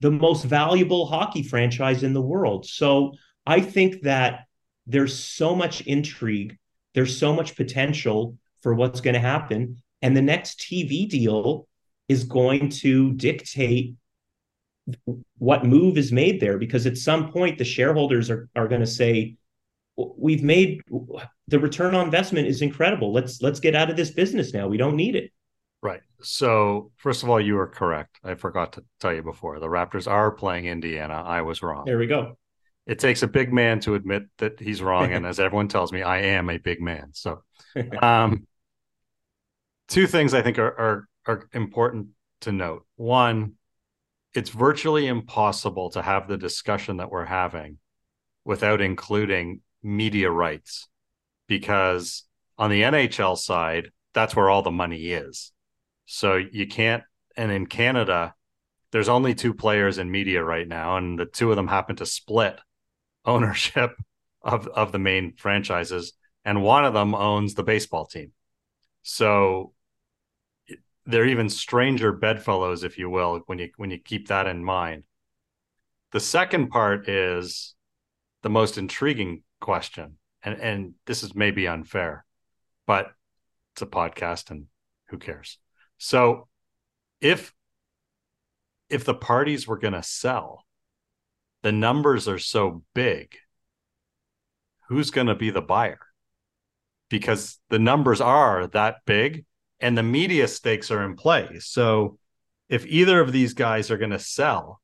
the 0.00 0.10
most 0.10 0.44
valuable 0.44 1.06
hockey 1.06 1.42
franchise 1.42 2.02
in 2.02 2.12
the 2.12 2.20
world. 2.20 2.66
So 2.66 3.12
I 3.46 3.60
think 3.60 4.02
that 4.02 4.44
there's 4.86 5.18
so 5.18 5.54
much 5.54 5.80
intrigue, 5.82 6.58
there's 6.94 7.16
so 7.16 7.32
much 7.32 7.56
potential 7.56 8.36
for 8.62 8.74
what's 8.74 9.00
going 9.00 9.14
to 9.14 9.20
happen. 9.20 9.82
And 10.02 10.16
the 10.16 10.22
next 10.22 10.60
TV 10.60 11.08
deal 11.08 11.66
is 12.08 12.24
going 12.24 12.68
to 12.68 13.12
dictate 13.12 13.94
what 15.38 15.64
move 15.64 15.96
is 15.96 16.10
made 16.10 16.40
there 16.40 16.58
because 16.58 16.86
at 16.86 16.96
some 16.96 17.30
point 17.30 17.58
the 17.58 17.64
shareholders 17.64 18.30
are, 18.30 18.48
are 18.56 18.66
going 18.66 18.80
to 18.80 18.86
say 18.86 19.36
we've 19.96 20.42
made 20.42 20.80
the 21.48 21.58
return 21.58 21.94
on 21.94 22.06
investment 22.06 22.48
is 22.48 22.62
incredible 22.62 23.12
let's 23.12 23.42
let's 23.42 23.60
get 23.60 23.76
out 23.76 23.90
of 23.90 23.96
this 23.96 24.10
business 24.10 24.52
now 24.52 24.66
we 24.66 24.76
don't 24.76 24.96
need 24.96 25.14
it 25.14 25.30
Right. 25.82 26.00
So, 26.22 26.92
first 26.96 27.22
of 27.22 27.30
all, 27.30 27.40
you 27.40 27.58
are 27.58 27.66
correct. 27.66 28.18
I 28.22 28.34
forgot 28.34 28.74
to 28.74 28.84
tell 29.00 29.14
you 29.14 29.22
before. 29.22 29.58
The 29.58 29.66
Raptors 29.66 30.10
are 30.10 30.30
playing 30.30 30.66
Indiana. 30.66 31.14
I 31.14 31.42
was 31.42 31.62
wrong. 31.62 31.84
There 31.86 31.98
we 31.98 32.06
go. 32.06 32.36
It 32.86 32.98
takes 32.98 33.22
a 33.22 33.28
big 33.28 33.52
man 33.52 33.80
to 33.80 33.94
admit 33.94 34.24
that 34.38 34.60
he's 34.60 34.82
wrong. 34.82 35.12
and 35.12 35.24
as 35.26 35.40
everyone 35.40 35.68
tells 35.68 35.92
me, 35.92 36.02
I 36.02 36.18
am 36.18 36.50
a 36.50 36.58
big 36.58 36.80
man. 36.80 37.10
So, 37.12 37.42
um, 38.02 38.46
two 39.88 40.06
things 40.06 40.34
I 40.34 40.42
think 40.42 40.58
are, 40.58 40.78
are, 40.78 41.08
are 41.26 41.48
important 41.52 42.08
to 42.42 42.52
note. 42.52 42.84
One, 42.96 43.54
it's 44.34 44.50
virtually 44.50 45.06
impossible 45.06 45.90
to 45.90 46.02
have 46.02 46.28
the 46.28 46.36
discussion 46.36 46.98
that 46.98 47.10
we're 47.10 47.24
having 47.24 47.78
without 48.44 48.80
including 48.80 49.60
media 49.82 50.30
rights 50.30 50.88
because 51.46 52.24
on 52.58 52.70
the 52.70 52.82
NHL 52.82 53.36
side, 53.36 53.90
that's 54.12 54.36
where 54.36 54.50
all 54.50 54.62
the 54.62 54.70
money 54.70 55.06
is. 55.06 55.52
So 56.12 56.34
you 56.34 56.66
can't, 56.66 57.04
and 57.36 57.52
in 57.52 57.66
Canada, 57.66 58.34
there's 58.90 59.08
only 59.08 59.32
two 59.32 59.54
players 59.54 59.96
in 59.96 60.10
media 60.10 60.42
right 60.42 60.66
now, 60.66 60.96
and 60.96 61.16
the 61.16 61.24
two 61.24 61.50
of 61.50 61.56
them 61.56 61.68
happen 61.68 61.94
to 61.96 62.04
split 62.04 62.58
ownership 63.24 63.94
of 64.42 64.66
of 64.66 64.90
the 64.90 64.98
main 64.98 65.36
franchises, 65.36 66.14
and 66.44 66.64
one 66.64 66.84
of 66.84 66.94
them 66.94 67.14
owns 67.14 67.54
the 67.54 67.62
baseball 67.62 68.06
team. 68.06 68.32
So 69.02 69.72
they're 71.06 71.28
even 71.28 71.48
stranger 71.48 72.10
bedfellows, 72.10 72.82
if 72.82 72.98
you 72.98 73.08
will, 73.08 73.42
when 73.46 73.60
you 73.60 73.70
when 73.76 73.92
you 73.92 73.98
keep 74.00 74.26
that 74.28 74.48
in 74.48 74.64
mind. 74.64 75.04
The 76.10 76.18
second 76.18 76.70
part 76.70 77.08
is 77.08 77.76
the 78.42 78.50
most 78.50 78.78
intriguing 78.78 79.44
question, 79.60 80.18
and 80.42 80.60
and 80.60 80.94
this 81.06 81.22
is 81.22 81.36
maybe 81.36 81.68
unfair, 81.68 82.24
but 82.84 83.12
it's 83.74 83.82
a 83.82 83.86
podcast, 83.86 84.50
and 84.50 84.66
who 85.06 85.16
cares? 85.16 85.56
So 86.00 86.48
if 87.20 87.52
if 88.88 89.04
the 89.04 89.14
parties 89.14 89.68
were 89.68 89.78
going 89.78 89.92
to 89.94 90.02
sell, 90.02 90.64
the 91.62 91.70
numbers 91.70 92.26
are 92.26 92.38
so 92.38 92.82
big. 92.94 93.36
Who's 94.88 95.10
going 95.10 95.28
to 95.28 95.36
be 95.36 95.50
the 95.50 95.60
buyer? 95.60 96.00
Because 97.10 97.60
the 97.68 97.78
numbers 97.78 98.20
are 98.20 98.66
that 98.68 98.96
big 99.04 99.44
and 99.78 99.96
the 99.96 100.02
media 100.02 100.48
stakes 100.48 100.90
are 100.90 101.04
in 101.04 101.14
play. 101.16 101.58
So 101.60 102.18
if 102.68 102.86
either 102.86 103.20
of 103.20 103.30
these 103.30 103.52
guys 103.52 103.90
are 103.90 103.98
going 103.98 104.10
to 104.10 104.18
sell, 104.18 104.80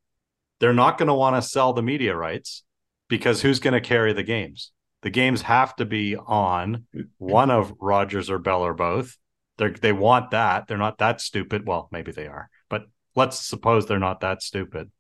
they're 0.61 0.75
not 0.75 0.99
going 0.99 1.09
to 1.09 1.15
want 1.15 1.35
to 1.35 1.49
sell 1.49 1.73
the 1.73 1.83
media 1.83 2.15
rights 2.15 2.63
because 3.09 3.41
who's 3.41 3.59
going 3.59 3.75
to 3.75 3.81
carry 3.81 4.13
the 4.13 4.23
games? 4.23 4.71
The 5.03 5.11
games 5.11 5.43
have 5.43 5.75
to 5.77 5.87
be 5.87 6.15
on 6.15 6.85
one 7.17 7.51
of 7.51 7.73
Rogers 7.81 8.29
or 8.29 8.39
Bell 8.39 8.63
or 8.63 8.75
both 8.75 9.17
they 9.59 9.71
they 9.71 9.93
want 9.93 10.31
that. 10.31 10.67
They're 10.67 10.77
not 10.77 10.99
that 10.99 11.21
stupid. 11.21 11.67
Well, 11.67 11.89
maybe 11.91 12.13
they 12.13 12.27
are, 12.27 12.49
but 12.69 12.87
let's 13.15 13.39
suppose 13.39 13.87
they're 13.87 13.99
not 13.99 14.21
that 14.21 14.43
stupid. 14.43 14.91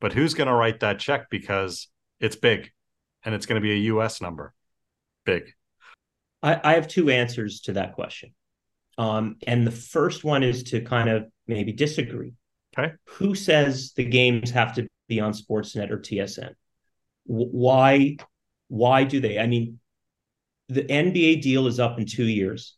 But 0.00 0.12
who's 0.12 0.34
going 0.34 0.48
to 0.48 0.54
write 0.54 0.80
that 0.80 0.98
check 0.98 1.30
because 1.30 1.88
it's 2.20 2.36
big, 2.36 2.70
and 3.24 3.34
it's 3.34 3.46
going 3.46 3.60
to 3.60 3.62
be 3.62 3.72
a 3.72 3.86
U.S. 3.92 4.20
number, 4.20 4.54
big. 5.24 5.52
I, 6.42 6.60
I 6.62 6.74
have 6.74 6.88
two 6.88 7.10
answers 7.10 7.60
to 7.62 7.72
that 7.74 7.94
question, 7.94 8.34
um, 8.98 9.36
and 9.46 9.66
the 9.66 9.72
first 9.72 10.24
one 10.24 10.42
is 10.42 10.64
to 10.64 10.82
kind 10.82 11.08
of 11.08 11.26
maybe 11.46 11.72
disagree. 11.72 12.32
Okay. 12.76 12.92
Who 13.04 13.34
says 13.34 13.92
the 13.92 14.04
games 14.04 14.50
have 14.50 14.74
to 14.74 14.86
be 15.08 15.20
on 15.20 15.32
Sportsnet 15.32 15.90
or 15.90 15.98
TSN? 15.98 16.54
Why? 17.24 18.16
Why 18.68 19.04
do 19.04 19.20
they? 19.20 19.38
I 19.38 19.46
mean, 19.46 19.78
the 20.68 20.82
NBA 20.82 21.40
deal 21.42 21.66
is 21.66 21.78
up 21.78 21.98
in 21.98 22.06
two 22.06 22.24
years. 22.24 22.76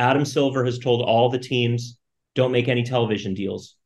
Adam 0.00 0.24
Silver 0.24 0.64
has 0.64 0.78
told 0.78 1.02
all 1.02 1.28
the 1.28 1.38
teams 1.38 1.98
don't 2.34 2.52
make 2.52 2.68
any 2.68 2.82
television 2.82 3.34
deals. 3.34 3.76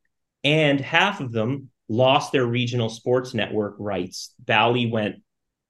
And 0.45 0.79
half 0.79 1.19
of 1.19 1.33
them 1.33 1.69
lost 1.89 2.31
their 2.31 2.45
regional 2.45 2.89
sports 2.89 3.33
network 3.33 3.75
rights. 3.79 4.33
Bally 4.39 4.85
went 4.85 5.17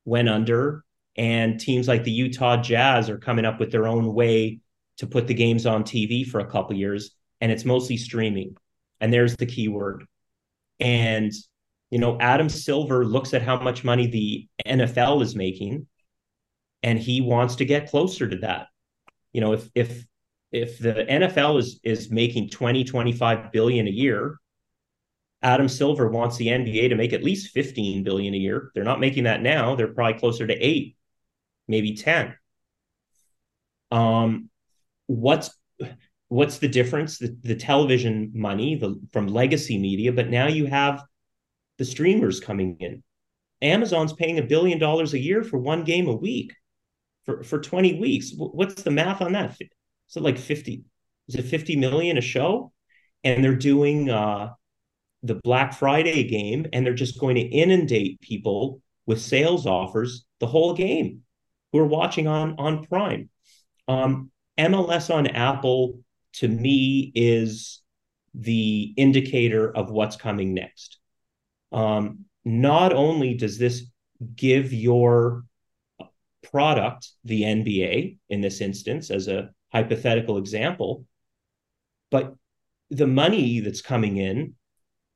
went 0.05 0.29
under, 0.29 0.85
and 1.17 1.59
teams 1.59 1.87
like 1.87 2.03
the 2.03 2.11
Utah 2.11 2.61
Jazz 2.61 3.09
are 3.09 3.17
coming 3.17 3.43
up 3.43 3.59
with 3.59 3.71
their 3.71 3.87
own 3.87 4.13
way 4.13 4.59
to 4.97 5.07
put 5.07 5.25
the 5.25 5.33
games 5.33 5.65
on 5.65 5.83
TV 5.83 6.25
for 6.25 6.39
a 6.39 6.49
couple 6.49 6.75
years, 6.75 7.15
and 7.41 7.51
it's 7.51 7.65
mostly 7.65 7.97
streaming. 7.97 8.55
And 9.01 9.11
there's 9.11 9.35
the 9.35 9.47
keyword. 9.47 10.05
And 10.79 11.33
you 11.89 11.97
know, 11.97 12.19
Adam 12.19 12.49
Silver 12.49 13.03
looks 13.03 13.33
at 13.33 13.41
how 13.41 13.59
much 13.59 13.83
money 13.83 14.05
the 14.05 14.47
NFL 14.67 15.23
is 15.23 15.35
making, 15.35 15.87
and 16.83 16.99
he 16.99 17.21
wants 17.21 17.55
to 17.55 17.65
get 17.65 17.89
closer 17.89 18.27
to 18.29 18.37
that. 18.37 18.67
You 19.33 19.41
know, 19.41 19.53
if 19.53 19.69
if 19.73 20.05
if 20.51 20.79
the 20.79 20.93
NFL 20.93 21.59
is 21.59 21.79
is 21.83 22.11
making 22.11 22.49
20, 22.49 22.83
25 22.83 23.51
billion 23.51 23.87
a 23.87 23.91
year, 23.91 24.37
Adam 25.41 25.67
Silver 25.67 26.09
wants 26.09 26.37
the 26.37 26.47
NBA 26.47 26.89
to 26.89 26.95
make 26.95 27.13
at 27.13 27.23
least 27.23 27.53
15 27.53 28.03
billion 28.03 28.33
a 28.33 28.37
year. 28.37 28.71
They're 28.73 28.83
not 28.83 28.99
making 28.99 29.25
that 29.25 29.41
now. 29.41 29.75
They're 29.75 29.93
probably 29.93 30.19
closer 30.19 30.47
to 30.47 30.53
8, 30.53 30.95
maybe 31.67 31.95
10. 31.95 32.35
Um 33.91 34.49
what's 35.07 35.51
what's 36.27 36.57
the 36.57 36.67
difference? 36.67 37.19
The, 37.19 37.37
the 37.43 37.55
television 37.55 38.31
money 38.33 38.75
the, 38.75 38.99
from 39.11 39.27
legacy 39.27 39.77
media, 39.77 40.11
but 40.11 40.29
now 40.29 40.47
you 40.47 40.65
have 40.65 41.03
the 41.77 41.85
streamers 41.85 42.39
coming 42.39 42.77
in. 42.79 43.03
Amazon's 43.61 44.13
paying 44.13 44.39
a 44.39 44.43
billion 44.43 44.79
dollars 44.79 45.13
a 45.13 45.19
year 45.19 45.43
for 45.43 45.57
one 45.57 45.83
game 45.83 46.07
a 46.07 46.15
week 46.15 46.53
for, 47.25 47.43
for 47.43 47.59
20 47.59 47.99
weeks. 47.99 48.31
What's 48.35 48.83
the 48.83 48.91
math 48.91 49.21
on 49.21 49.33
that? 49.33 49.57
Is 50.09 50.17
it 50.17 50.23
like 50.23 50.37
50? 50.37 50.83
Is 51.27 51.35
it 51.35 51.45
50 51.45 51.75
million 51.77 52.17
a 52.17 52.21
show? 52.21 52.71
And 53.23 53.43
they're 53.43 53.55
doing 53.55 54.09
uh, 54.09 54.51
the 55.23 55.35
Black 55.35 55.73
Friday 55.73 56.23
game 56.23 56.67
and 56.71 56.85
they're 56.85 56.93
just 56.93 57.19
going 57.19 57.35
to 57.35 57.41
inundate 57.41 58.21
people 58.21 58.81
with 59.05 59.21
sales 59.21 59.65
offers 59.65 60.25
the 60.39 60.47
whole 60.47 60.73
game 60.73 61.21
who 61.71 61.79
are 61.79 61.85
watching 61.85 62.27
on 62.27 62.55
on 62.57 62.85
Prime. 62.85 63.29
Um, 63.87 64.31
MLS 64.57 65.13
on 65.13 65.27
Apple 65.27 65.99
to 66.33 66.47
me 66.47 67.11
is 67.15 67.81
the 68.33 68.93
indicator 68.97 69.75
of 69.75 69.91
what's 69.91 70.15
coming 70.15 70.53
next. 70.53 70.99
Um, 71.71 72.25
not 72.43 72.93
only 72.93 73.33
does 73.35 73.57
this 73.57 73.85
give 74.35 74.73
your 74.73 75.45
product, 76.51 77.09
the 77.23 77.43
NBA 77.43 78.17
in 78.29 78.41
this 78.41 78.61
instance, 78.61 79.09
as 79.09 79.27
a 79.27 79.49
hypothetical 79.71 80.37
example, 80.37 81.05
but 82.11 82.35
the 82.89 83.07
money 83.07 83.59
that's 83.59 83.81
coming 83.81 84.17
in 84.17 84.55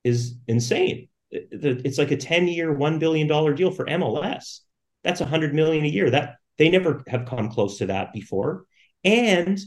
is 0.04 0.36
insane. 0.48 1.08
It's 1.32 1.98
like 1.98 2.12
a 2.12 2.18
10 2.18 2.48
year, 2.48 2.76
$1 2.76 3.00
billion 3.00 3.28
deal 3.56 3.72
for 3.72 3.86
MLS. 3.86 4.62
That's 5.04 5.20
100 5.22 5.54
million 5.54 5.86
a 5.86 5.90
year. 5.90 6.10
That 6.10 6.38
they 6.58 6.70
never 6.70 7.04
have 7.08 7.26
come 7.26 7.50
close 7.50 7.78
to 7.78 7.86
that 7.88 8.12
before. 8.14 8.66
And 9.04 9.60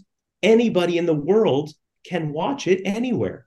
anybody 0.43 0.99
in 0.99 1.07
the 1.07 1.15
world 1.15 1.71
can 2.05 2.33
watch 2.33 2.67
it 2.67 2.83
anywhere. 2.85 3.47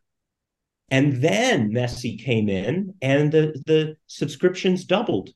And 0.89 1.21
then 1.21 1.71
Messi 1.71 2.23
came 2.23 2.47
in 2.47 2.93
and 3.01 3.31
the, 3.31 3.61
the 3.65 3.97
subscriptions 4.07 4.85
doubled. 4.85 5.31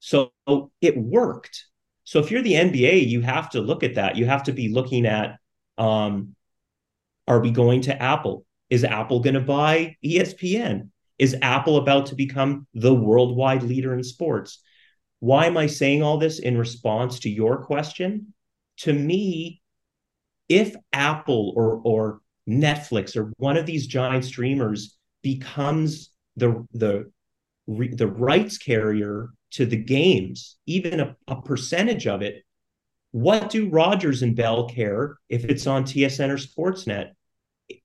So 0.00 0.32
it 0.80 0.96
worked. 0.96 1.66
So 2.10 2.18
if 2.18 2.32
you're 2.32 2.42
the 2.42 2.54
NBA, 2.54 3.08
you 3.08 3.20
have 3.20 3.50
to 3.50 3.60
look 3.60 3.84
at 3.84 3.94
that. 3.94 4.16
You 4.16 4.26
have 4.26 4.42
to 4.42 4.52
be 4.52 4.68
looking 4.68 5.06
at 5.06 5.38
um, 5.78 6.34
are 7.28 7.38
we 7.38 7.52
going 7.52 7.82
to 7.82 8.02
Apple? 8.02 8.44
Is 8.68 8.82
Apple 8.82 9.20
going 9.20 9.34
to 9.34 9.40
buy 9.40 9.96
ESPN? 10.04 10.88
Is 11.20 11.36
Apple 11.40 11.76
about 11.76 12.06
to 12.06 12.16
become 12.16 12.66
the 12.74 12.92
worldwide 12.92 13.62
leader 13.62 13.94
in 13.94 14.02
sports? 14.02 14.60
Why 15.20 15.46
am 15.46 15.56
I 15.56 15.68
saying 15.68 16.02
all 16.02 16.18
this 16.18 16.40
in 16.40 16.58
response 16.58 17.20
to 17.20 17.30
your 17.30 17.64
question? 17.64 18.34
To 18.78 18.92
me, 18.92 19.62
if 20.48 20.74
Apple 20.92 21.52
or 21.54 21.80
or 21.84 22.22
Netflix 22.48 23.16
or 23.16 23.32
one 23.36 23.56
of 23.56 23.66
these 23.66 23.86
giant 23.86 24.24
streamers 24.24 24.98
becomes 25.22 26.10
the 26.34 26.66
the 26.72 27.12
the 27.70 28.06
rights 28.06 28.58
carrier 28.58 29.30
to 29.52 29.66
the 29.66 29.76
games, 29.76 30.56
even 30.66 31.00
a, 31.00 31.16
a 31.28 31.40
percentage 31.42 32.06
of 32.06 32.22
it, 32.22 32.44
what 33.12 33.50
do 33.50 33.68
Rogers 33.68 34.22
and 34.22 34.36
Bell 34.36 34.68
care 34.68 35.16
if 35.28 35.44
it's 35.44 35.66
on 35.66 35.84
TSN 35.84 36.30
or 36.30 36.36
Sportsnet? 36.36 37.10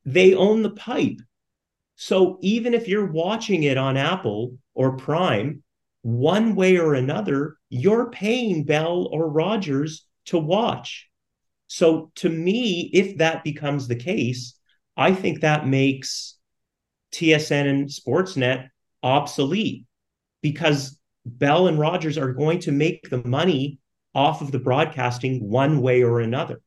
They 0.06 0.34
own 0.34 0.62
the 0.62 0.72
pipe. 0.72 1.20
So 1.96 2.38
even 2.42 2.74
if 2.74 2.88
you're 2.88 3.12
watching 3.12 3.64
it 3.64 3.78
on 3.78 3.98
Apple 3.98 4.58
or 4.74 4.98
Prime, 4.98 5.64
one 6.02 6.56
way 6.56 6.78
or 6.78 6.94
another, 6.94 7.58
you're 7.70 8.12
paying 8.12 8.64
Bell 8.64 9.08
or 9.12 9.30
Rogers 9.30 10.06
to 10.26 10.38
watch. 10.38 11.10
So 11.68 12.12
to 12.16 12.30
me, 12.30 12.92
if 12.94 13.18
that 13.18 13.44
becomes 13.44 13.88
the 13.88 13.96
case, 13.96 14.56
I 14.96 15.14
think 15.14 15.42
that 15.42 15.68
makes 15.68 16.36
TSN 17.12 17.68
and 17.68 17.90
Sportsnet 17.90 18.70
obsolete 19.06 19.86
because 20.42 21.00
Bell 21.26 21.68
and 21.68 21.80
Rogers 21.80 22.18
are 22.18 22.34
going 22.34 22.60
to 22.60 22.72
make 22.72 23.10
the 23.10 23.26
money 23.26 23.80
off 24.14 24.42
of 24.42 24.52
the 24.52 24.60
broadcasting 24.60 25.48
one 25.48 25.82
way 25.82 26.04
or 26.04 26.20
another. 26.20 26.62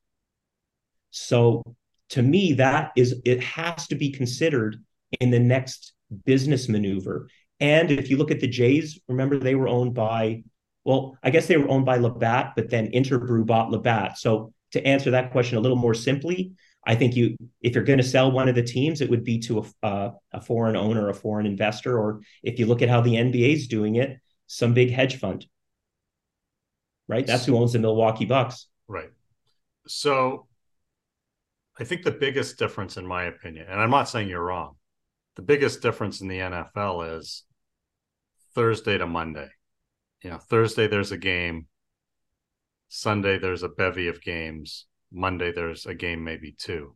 So 1.10 1.62
to 2.10 2.22
me, 2.22 2.54
that 2.54 2.92
is 2.96 3.20
it 3.24 3.42
has 3.42 3.86
to 3.88 3.94
be 3.94 4.10
considered 4.10 4.76
in 5.20 5.30
the 5.30 5.38
next 5.38 5.92
business 6.24 6.68
maneuver. 6.68 7.28
And 7.60 7.90
if 7.90 8.08
you 8.10 8.16
look 8.16 8.30
at 8.30 8.40
the 8.40 8.48
Jays, 8.48 8.98
remember 9.08 9.38
they 9.38 9.54
were 9.54 9.68
owned 9.68 9.94
by, 9.94 10.44
well, 10.84 11.18
I 11.22 11.30
guess 11.30 11.46
they 11.46 11.56
were 11.56 11.68
owned 11.68 11.86
by 11.86 11.96
Labatt, 11.96 12.52
but 12.54 12.70
then 12.70 12.92
Interbrew 12.92 13.44
bought 13.46 13.70
Labatt. 13.70 14.18
So 14.18 14.52
to 14.72 14.86
answer 14.86 15.10
that 15.12 15.32
question 15.32 15.58
a 15.58 15.60
little 15.60 15.76
more 15.76 15.94
simply, 15.94 16.52
I 16.88 16.94
think 16.94 17.14
you, 17.14 17.36
if 17.60 17.74
you're 17.74 17.84
going 17.84 17.98
to 17.98 18.02
sell 18.02 18.32
one 18.32 18.48
of 18.48 18.54
the 18.54 18.62
teams, 18.62 19.02
it 19.02 19.10
would 19.10 19.22
be 19.22 19.38
to 19.40 19.58
a, 19.82 19.86
uh, 19.86 20.10
a 20.32 20.40
foreign 20.40 20.74
owner, 20.74 21.10
a 21.10 21.14
foreign 21.14 21.44
investor, 21.44 21.98
or 21.98 22.22
if 22.42 22.58
you 22.58 22.64
look 22.64 22.80
at 22.80 22.88
how 22.88 23.02
the 23.02 23.12
NBA 23.12 23.52
is 23.52 23.68
doing 23.68 23.96
it, 23.96 24.18
some 24.46 24.72
big 24.72 24.90
hedge 24.90 25.18
fund. 25.18 25.46
Right, 27.06 27.26
that's 27.26 27.44
who 27.44 27.58
owns 27.58 27.74
the 27.74 27.78
Milwaukee 27.78 28.24
Bucks. 28.24 28.68
Right. 28.86 29.10
So, 29.86 30.46
I 31.78 31.84
think 31.84 32.04
the 32.04 32.10
biggest 32.10 32.58
difference, 32.58 32.96
in 32.96 33.06
my 33.06 33.24
opinion, 33.24 33.66
and 33.68 33.78
I'm 33.78 33.90
not 33.90 34.08
saying 34.08 34.28
you're 34.28 34.42
wrong, 34.42 34.76
the 35.36 35.42
biggest 35.42 35.82
difference 35.82 36.22
in 36.22 36.28
the 36.28 36.38
NFL 36.38 37.18
is 37.18 37.44
Thursday 38.54 38.96
to 38.96 39.06
Monday. 39.06 39.50
You 40.22 40.30
know, 40.30 40.38
Thursday 40.38 40.86
there's 40.86 41.12
a 41.12 41.18
game. 41.18 41.66
Sunday 42.88 43.38
there's 43.38 43.62
a 43.62 43.68
bevy 43.68 44.08
of 44.08 44.22
games 44.22 44.86
Monday 45.12 45.52
there's 45.52 45.86
a 45.86 45.94
game, 45.94 46.24
maybe 46.24 46.52
two. 46.52 46.94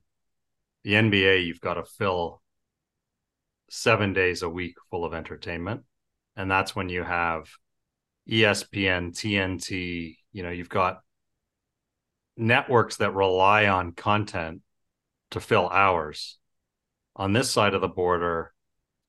The 0.85 0.94
NBA, 0.94 1.46
you've 1.46 1.61
got 1.61 1.75
to 1.75 1.85
fill 1.85 2.42
seven 3.70 4.12
days 4.12 4.42
a 4.42 4.48
week 4.48 4.75
full 4.90 5.05
of 5.05 5.14
entertainment. 5.14 5.83
And 6.37 6.51
that's 6.51 6.75
when 6.75 6.88
you 6.88 7.03
have 7.03 7.48
ESPN, 8.29 9.12
TNT, 9.12 10.16
you 10.33 10.42
know, 10.42 10.51
you've 10.51 10.68
got 10.68 11.01
networks 12.37 12.96
that 12.96 13.14
rely 13.14 13.66
on 13.66 13.92
content 13.92 14.62
to 15.31 15.40
fill 15.40 15.68
hours. 15.68 16.38
On 17.16 17.33
this 17.33 17.51
side 17.51 17.75
of 17.75 17.81
the 17.81 17.88
border, 17.88 18.53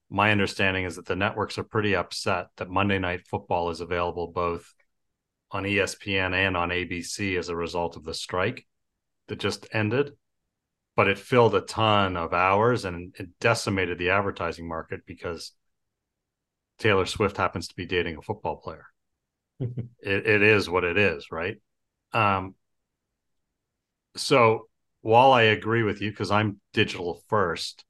my 0.10 0.32
understanding 0.32 0.86
is 0.86 0.98
that 0.98 1.06
the 1.06 1.16
networks 1.16 1.58
are 1.58 1.63
pretty 1.63 1.96
upset 1.96 2.48
that 2.58 2.70
Monday 2.70 3.00
Night 3.00 3.28
Football 3.28 3.70
is 3.70 3.82
available 3.82 4.28
both 4.28 4.74
on 5.52 5.63
ESPN 5.63 6.34
and 6.34 6.58
on 6.58 6.70
ABC 6.70 7.38
as 7.38 7.50
a 7.50 7.56
result 7.56 7.96
of 7.96 8.04
the 8.04 8.13
strike 8.13 8.66
that 9.28 9.40
just 9.40 9.68
ended, 9.72 10.14
but 10.96 11.08
it 11.08 11.18
filled 11.18 11.56
a 11.56 11.62
ton 11.62 12.18
of 12.18 12.34
hours 12.34 12.86
and 12.86 13.16
it 13.18 13.30
decimated 13.40 13.98
the 13.98 14.10
advertising 14.10 14.68
market 14.68 15.02
because 15.06 15.54
Taylor 16.80 17.06
Swift 17.06 17.38
happens 17.38 17.68
to 17.68 17.76
be 17.76 17.86
dating 17.86 18.18
a 18.18 18.22
football 18.22 18.58
player. 18.58 18.86
it, 19.60 20.28
it 20.28 20.42
is 20.42 20.70
what 20.70 20.84
it 20.84 20.98
is, 20.98 21.32
right? 21.32 21.58
Um, 22.12 22.56
so 24.16 24.68
while 25.02 25.32
I 25.32 25.44
agree 25.44 25.84
with 25.84 26.02
you 26.02 26.10
because 26.12 26.32
I'm 26.32 26.60
digital 26.74 27.22
first, 27.28 27.86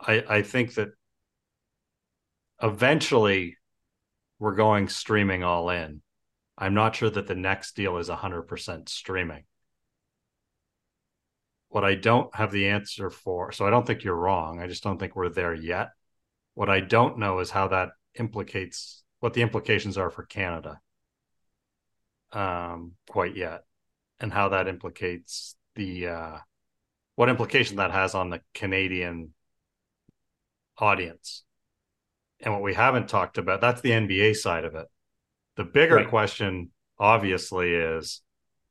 I, 0.00 0.24
I 0.28 0.42
think 0.42 0.74
that 0.74 0.88
eventually 2.62 3.56
we're 4.38 4.54
going 4.54 4.88
streaming 4.88 5.42
all 5.42 5.70
in. 5.70 6.02
I'm 6.58 6.74
not 6.74 6.96
sure 6.96 7.10
that 7.10 7.26
the 7.26 7.34
next 7.34 7.76
deal 7.76 7.98
is 7.98 8.08
100% 8.08 8.88
streaming. 8.88 9.44
What 11.76 11.84
I 11.84 11.94
don't 11.94 12.34
have 12.34 12.52
the 12.52 12.68
answer 12.68 13.10
for, 13.10 13.52
so 13.52 13.66
I 13.66 13.70
don't 13.70 13.86
think 13.86 14.02
you're 14.02 14.16
wrong. 14.16 14.62
I 14.62 14.66
just 14.66 14.82
don't 14.82 14.96
think 14.96 15.14
we're 15.14 15.28
there 15.28 15.52
yet. 15.52 15.90
What 16.54 16.70
I 16.70 16.80
don't 16.80 17.18
know 17.18 17.40
is 17.40 17.50
how 17.50 17.68
that 17.68 17.90
implicates 18.18 19.04
what 19.20 19.34
the 19.34 19.42
implications 19.42 19.98
are 19.98 20.08
for 20.08 20.22
Canada 20.22 20.80
um, 22.32 22.92
quite 23.10 23.36
yet, 23.36 23.64
and 24.18 24.32
how 24.32 24.48
that 24.48 24.68
implicates 24.68 25.54
the 25.74 26.08
uh, 26.08 26.38
what 27.14 27.28
implication 27.28 27.76
that 27.76 27.90
has 27.90 28.14
on 28.14 28.30
the 28.30 28.40
Canadian 28.54 29.34
audience. 30.78 31.44
And 32.40 32.54
what 32.54 32.62
we 32.62 32.72
haven't 32.72 33.10
talked 33.10 33.36
about, 33.36 33.60
that's 33.60 33.82
the 33.82 33.90
NBA 33.90 34.36
side 34.36 34.64
of 34.64 34.76
it. 34.76 34.86
The 35.56 35.64
bigger 35.64 35.96
right. 35.96 36.08
question, 36.08 36.70
obviously, 36.98 37.74
is 37.74 38.22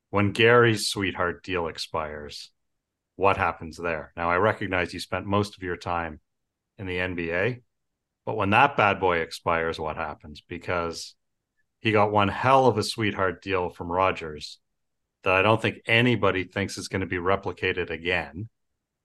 when 0.10 0.32
Gary's 0.32 0.88
sweetheart 0.88 1.44
deal 1.44 1.68
expires, 1.68 2.50
what 3.16 3.38
happens 3.38 3.78
there? 3.78 4.12
Now, 4.18 4.30
I 4.30 4.38
recognize 4.38 4.94
you 4.94 5.00
spent 5.00 5.26
most 5.26 5.56
of 5.56 5.64
your 5.64 5.78
time 5.78 6.20
in 6.78 6.86
the 6.86 6.98
NBA, 6.98 7.62
but 8.26 8.36
when 8.36 8.50
that 8.50 8.76
bad 8.76 9.00
boy 9.00 9.18
expires, 9.20 9.80
what 9.80 9.96
happens? 9.96 10.42
Because 10.42 11.16
he 11.80 11.92
got 11.92 12.12
one 12.12 12.28
hell 12.28 12.66
of 12.68 12.78
a 12.78 12.84
sweetheart 12.84 13.42
deal 13.42 13.70
from 13.70 13.92
Rogers 13.92 14.60
that 15.24 15.34
I 15.34 15.42
don't 15.42 15.62
think 15.62 15.80
anybody 15.86 16.44
thinks 16.44 16.78
is 16.78 16.88
going 16.88 17.02
to 17.02 17.08
be 17.08 17.18
replicated 17.18 17.90
again. 17.90 18.50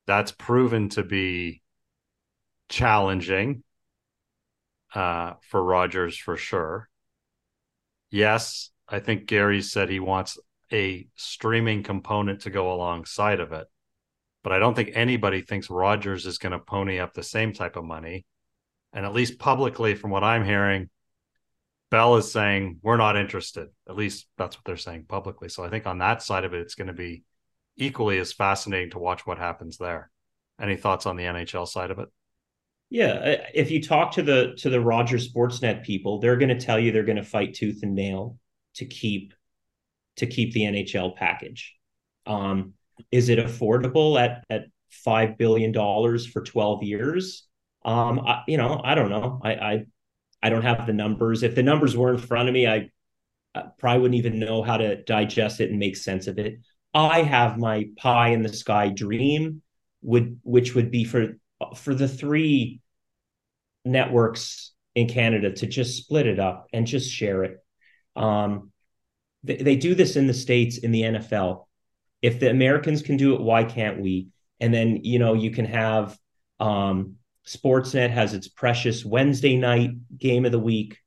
That's 0.07 0.33
proven 0.33 0.89
to 0.91 1.03
be 1.03 1.63
challenging 2.69 3.63
uh, 4.95 5.35
for 5.49 5.63
Rogers 5.63 6.17
for 6.17 6.37
sure. 6.37 6.89
Yes, 8.11 8.71
I 8.89 8.99
think 8.99 9.27
Gary 9.27 9.63
said 9.63 9.89
he 9.89 10.01
wants 10.01 10.39
a 10.73 11.07
streaming 11.15 11.83
component 11.83 12.41
to 12.43 12.51
go 12.51 12.73
alongside 12.73 13.41
of 13.41 13.53
it 13.53 13.69
but 14.43 14.53
I 14.53 14.59
don't 14.59 14.75
think 14.75 14.91
anybody 14.95 15.43
thinks 15.43 15.71
Rogers 15.71 16.27
is 16.27 16.39
going 16.39 16.53
to 16.53 16.59
pony 16.59 16.99
up 16.99 17.13
the 17.13 17.23
same 17.23 17.53
type 17.53 17.77
of 17.77 17.85
money. 17.85 18.25
And 18.93 19.05
at 19.05 19.13
least 19.13 19.39
publicly, 19.39 19.95
from 19.95 20.11
what 20.11 20.25
I'm 20.25 20.45
hearing, 20.45 20.91
Bell 21.91 22.17
is 22.17 22.31
saying 22.31 22.79
we're 22.83 22.97
not 22.97 23.17
interested. 23.17 23.69
At 23.89 23.97
least 23.97 24.27
that's 24.39 24.57
what 24.57 24.65
they're 24.65 24.77
saying 24.77 25.07
publicly. 25.09 25.49
So 25.49 25.65
I 25.65 25.69
think 25.69 25.87
on 25.87 25.99
that 25.99 26.23
side 26.23 26.45
of 26.45 26.55
it, 26.55 26.61
it's 26.61 26.75
going 26.75 26.89
to 26.89 26.93
be 26.93 27.25
equally 27.77 28.19
as 28.19 28.33
fascinating 28.33 28.91
to 28.91 28.99
watch 28.99 29.27
what 29.27 29.39
happens 29.39 29.77
there. 29.77 30.11
Any 30.61 30.77
thoughts 30.77 31.07
on 31.07 31.17
the 31.17 31.25
NHL 31.25 31.67
side 31.67 31.91
of 31.91 31.99
it? 31.99 32.09
Yeah, 32.91 33.37
if 33.55 33.71
you 33.71 33.81
talk 33.81 34.13
to 34.13 34.23
the 34.23 34.55
to 34.59 34.69
the 34.69 34.81
Rogers 34.81 35.33
Sportsnet 35.33 35.85
people, 35.85 36.19
they're 36.19 36.37
going 36.37 36.49
to 36.49 36.59
tell 36.59 36.79
you 36.79 36.91
they're 36.91 37.05
going 37.05 37.17
to 37.17 37.23
fight 37.23 37.55
tooth 37.55 37.85
and 37.85 37.95
nail 37.95 38.37
to 38.75 38.85
keep 38.85 39.33
to 40.17 40.27
keep 40.27 40.53
the 40.53 40.63
NHL 40.63 41.15
package. 41.15 41.77
Um, 42.27 42.75
is 43.11 43.29
it 43.29 43.39
affordable 43.39 44.21
at 44.21 44.45
at 44.51 44.67
five 44.91 45.39
billion 45.39 45.73
dollars 45.73 46.27
for 46.27 46.43
12 46.43 46.83
years? 46.83 47.47
Um, 47.85 48.21
I, 48.21 48.43
you 48.47 48.57
know, 48.57 48.81
I 48.83 48.95
don't 48.95 49.11
know. 49.11 49.41
I, 49.43 49.53
I 49.55 49.87
I 50.43 50.51
don't 50.51 50.63
have 50.63 50.87
the 50.87 50.93
numbers. 50.93 51.43
If 51.43 51.55
the 51.55 51.63
numbers 51.63 51.97
were 51.97 52.13
in 52.13 52.19
front 52.19 52.49
of 52.49 52.55
me, 52.55 52.67
I, 52.67 52.91
I 53.55 53.65
probably 53.79 54.03
wouldn't 54.03 54.19
even 54.19 54.39
know 54.39 54.63
how 54.63 54.77
to 54.77 55.03
digest 55.03 55.61
it 55.61 55.71
and 55.71 55.79
make 55.79 55.97
sense 55.97 56.27
of 56.27 56.39
it. 56.39 56.61
I 56.95 57.23
have 57.23 57.59
my 57.59 57.89
pie 57.97 58.29
in 58.29 58.43
the 58.43 58.53
sky 58.53 58.89
dream, 58.89 59.63
would 60.03 60.41
which 60.43 60.75
would 60.75 60.91
be 60.91 61.05
for 61.05 61.39
for 61.77 61.95
the 61.95 62.09
three 62.09 62.81
networks 63.85 64.73
in 64.95 65.09
Canada 65.09 65.53
to 65.53 65.67
just 65.67 65.97
split 65.97 66.27
it 66.27 66.39
up 66.39 66.67
and 66.73 66.87
just 66.87 67.11
share 67.11 67.45
it. 67.45 67.59
Um, 68.17 68.73
they, 69.43 69.57
they 69.57 69.77
do 69.77 69.95
this 69.95 70.17
in 70.17 70.27
the 70.27 70.35
states 70.35 70.79
in 70.79 70.91
the 70.91 71.03
NFL 71.03 71.67
if 72.23 72.41
the 72.41 72.51
Americans 72.51 73.03
can 73.03 73.17
do 73.17 73.35
it, 73.35 73.41
why 73.41 73.65
can't 73.65 74.01
we? 74.01 74.29
And 74.61 74.73
then, 74.73 75.01
you 75.05 75.19
know, 75.19 75.35
you 75.35 75.51
can 75.51 75.65
have 75.65 76.19
um, 76.59 77.17
Sportsnet 77.47 78.11
has 78.11 78.35
its 78.35 78.49
precious 78.49 79.05
Wednesday 79.05 79.57
night 79.57 79.91
game 80.19 80.45
of 80.45 80.53
the 80.53 80.59
week. 80.59 80.99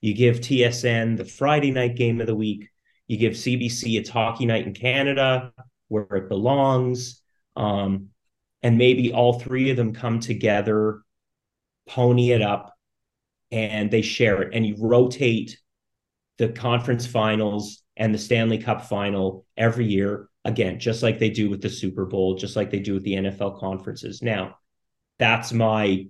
You 0.00 0.14
give 0.14 0.40
TSN 0.40 1.16
the 1.16 1.24
Friday 1.24 1.70
night 1.70 1.96
game 1.96 2.20
of 2.20 2.26
the 2.26 2.34
week. 2.34 2.68
You 3.06 3.16
give 3.16 3.32
CBC 3.32 3.98
its 3.98 4.10
hockey 4.10 4.46
night 4.46 4.66
in 4.66 4.74
Canada 4.74 5.52
where 5.88 6.04
it 6.12 6.28
belongs. 6.28 7.22
Um, 7.56 8.08
and 8.62 8.78
maybe 8.78 9.12
all 9.12 9.38
three 9.38 9.70
of 9.70 9.76
them 9.76 9.94
come 9.94 10.20
together, 10.20 11.02
pony 11.88 12.32
it 12.32 12.42
up, 12.42 12.74
and 13.50 13.90
they 13.90 14.02
share 14.02 14.42
it. 14.42 14.54
And 14.54 14.66
you 14.66 14.76
rotate 14.78 15.58
the 16.36 16.50
conference 16.50 17.06
finals 17.06 17.82
and 17.96 18.14
the 18.14 18.18
Stanley 18.18 18.58
Cup 18.58 18.82
final 18.86 19.44
every 19.56 19.86
year 19.86 20.28
again, 20.48 20.78
just 20.78 21.02
like 21.02 21.18
they 21.18 21.28
do 21.28 21.50
with 21.50 21.60
the 21.60 21.68
Super 21.68 22.06
Bowl, 22.06 22.34
just 22.34 22.56
like 22.56 22.70
they 22.70 22.80
do 22.80 22.94
with 22.94 23.04
the 23.04 23.14
NFL 23.14 23.60
conferences. 23.60 24.22
Now, 24.22 24.56
that's 25.18 25.52
my 25.52 26.06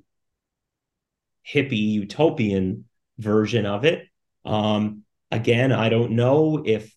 hippie 1.46 1.92
utopian 1.92 2.84
version 3.18 3.66
of 3.66 3.84
it. 3.84 4.06
Um, 4.44 5.02
again, 5.32 5.72
I 5.72 5.88
don't 5.88 6.12
know 6.12 6.62
if 6.64 6.94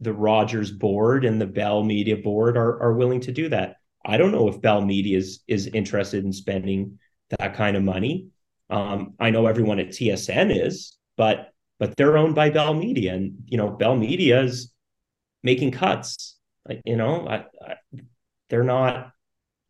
the 0.00 0.12
Rogers 0.12 0.70
board 0.70 1.24
and 1.24 1.40
the 1.40 1.46
Bell 1.46 1.82
Media 1.82 2.16
board 2.16 2.56
are, 2.56 2.80
are 2.80 2.92
willing 2.92 3.20
to 3.22 3.32
do 3.32 3.48
that. 3.48 3.76
I 4.04 4.16
don't 4.16 4.32
know 4.32 4.48
if 4.48 4.60
Bell 4.60 4.80
Media 4.80 5.18
is 5.18 5.40
is 5.48 5.66
interested 5.66 6.24
in 6.24 6.32
spending 6.32 6.98
that 7.38 7.54
kind 7.54 7.76
of 7.76 7.82
money. 7.82 8.28
Um, 8.70 9.14
I 9.18 9.30
know 9.30 9.46
everyone 9.46 9.80
at 9.80 9.88
TSN 9.88 10.64
is, 10.64 10.96
but 11.16 11.52
but 11.80 11.96
they're 11.96 12.16
owned 12.16 12.36
by 12.36 12.50
Bell 12.50 12.74
Media, 12.74 13.14
and 13.14 13.44
you 13.46 13.58
know 13.58 13.70
Bell 13.70 13.96
Media 13.96 14.42
is 14.42 14.72
making 15.42 15.72
cuts 15.72 16.36
you 16.84 16.96
know, 16.96 17.26
I, 17.26 17.44
I, 17.64 17.74
they're 18.48 18.64
not 18.64 19.12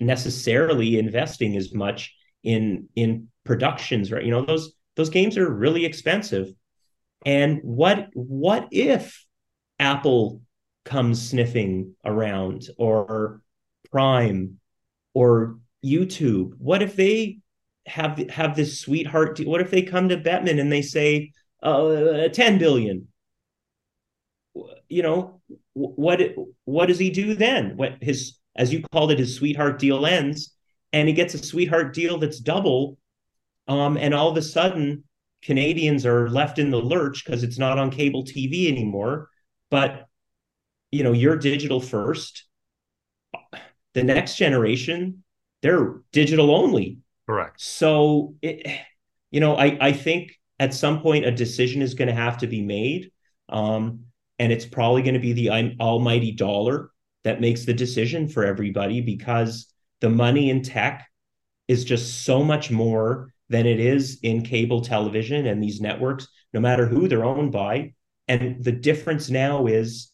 necessarily 0.01 0.99
investing 0.99 1.57
as 1.57 1.73
much 1.73 2.15
in 2.43 2.89
in 2.97 3.29
productions, 3.45 4.11
right? 4.11 4.25
You 4.25 4.31
know, 4.31 4.45
those 4.45 4.73
those 4.97 5.11
games 5.11 5.37
are 5.39 5.49
really 5.49 5.85
expensive. 5.85 6.49
And 7.25 7.61
what 7.63 8.09
what 8.15 8.69
if 8.71 9.25
Apple 9.79 10.43
comes 10.85 11.31
sniffing 11.31 11.95
around 12.05 12.69
or 12.77 13.41
Prime 13.91 14.59
or 15.15 15.59
YouTube? 15.85 16.55
What 16.59 16.83
if 16.83 16.97
they 16.97 17.39
have 17.87 18.19
have 18.31 18.57
this 18.57 18.81
sweetheart? 18.81 19.41
What 19.45 19.61
if 19.61 19.71
they 19.71 19.83
come 19.83 20.09
to 20.09 20.17
Bettman 20.17 20.61
and 20.61 20.71
they 20.71 20.83
say 20.83 21.33
uh, 21.63 22.29
10 22.29 22.59
billion? 22.59 23.09
You 24.93 25.03
know, 25.03 25.41
what 25.73 26.21
what 26.65 26.87
does 26.87 26.99
he 26.99 27.09
do 27.09 27.35
then? 27.35 27.77
What 27.77 28.03
his 28.03 28.39
as 28.55 28.73
you 28.73 28.83
called 28.93 29.11
it, 29.11 29.19
his 29.19 29.35
sweetheart 29.35 29.79
deal 29.79 30.05
ends, 30.05 30.55
and 30.93 31.09
he 31.09 31.15
gets 31.15 31.33
a 31.33 31.39
sweetheart 31.39 31.95
deal 31.95 32.19
that's 32.19 32.39
double, 32.39 32.99
um, 33.69 33.97
and 33.97 34.13
all 34.13 34.29
of 34.31 34.37
a 34.37 34.43
sudden 34.43 35.05
Canadians 35.43 36.05
are 36.05 36.29
left 36.29 36.59
in 36.59 36.71
the 36.71 36.79
lurch 36.79 37.25
because 37.25 37.43
it's 37.43 37.59
not 37.59 37.79
on 37.79 37.91
cable 37.91 38.25
TV 38.25 38.69
anymore. 38.69 39.31
But 39.71 40.09
you 40.91 41.03
know, 41.03 41.13
you're 41.13 41.37
digital 41.37 41.81
first. 41.81 42.45
The 43.95 44.05
next 44.05 44.37
generation, 44.37 45.25
they're 45.63 46.03
digital 46.13 46.55
only. 46.55 46.99
Correct. 47.27 47.61
So, 47.63 48.35
it, 48.43 48.67
you 49.31 49.41
know, 49.41 49.57
I 49.57 49.79
I 49.81 49.93
think 49.93 50.39
at 50.59 50.75
some 50.75 51.01
point 51.01 51.25
a 51.25 51.31
decision 51.31 51.81
is 51.81 51.95
going 51.95 52.09
to 52.09 52.15
have 52.15 52.39
to 52.39 52.47
be 52.47 52.61
made. 52.61 53.11
Um, 53.49 54.12
and 54.39 54.53
it's 54.53 54.67
probably 54.67 55.03
going 55.03 55.15
to 55.15 55.21
be 55.21 55.33
the 55.33 55.51
almighty 55.81 56.33
dollar 56.33 56.91
that 57.25 57.41
makes 57.41 57.65
the 57.65 57.75
decision 57.75 58.29
for 58.29 58.45
everybody 58.45 59.01
because 59.01 59.73
the 60.01 60.11
money 60.11 60.51
in 60.51 60.63
tech 60.63 61.09
is 61.69 61.85
just 61.85 62.25
so 62.25 62.43
much 62.43 62.71
more 62.71 63.33
than 63.49 63.67
it 63.67 63.79
is 63.79 64.19
in 64.23 64.43
cable 64.43 64.81
television 64.81 65.47
and 65.47 65.63
these 65.63 65.81
networks, 65.81 66.27
no 66.53 66.61
matter 66.61 66.87
who 66.87 67.07
they're 67.07 67.25
owned 67.25 67.53
by. 67.53 67.93
And 68.27 68.63
the 68.63 68.73
difference 68.73 69.31
now 69.31 69.67
is 69.67 70.11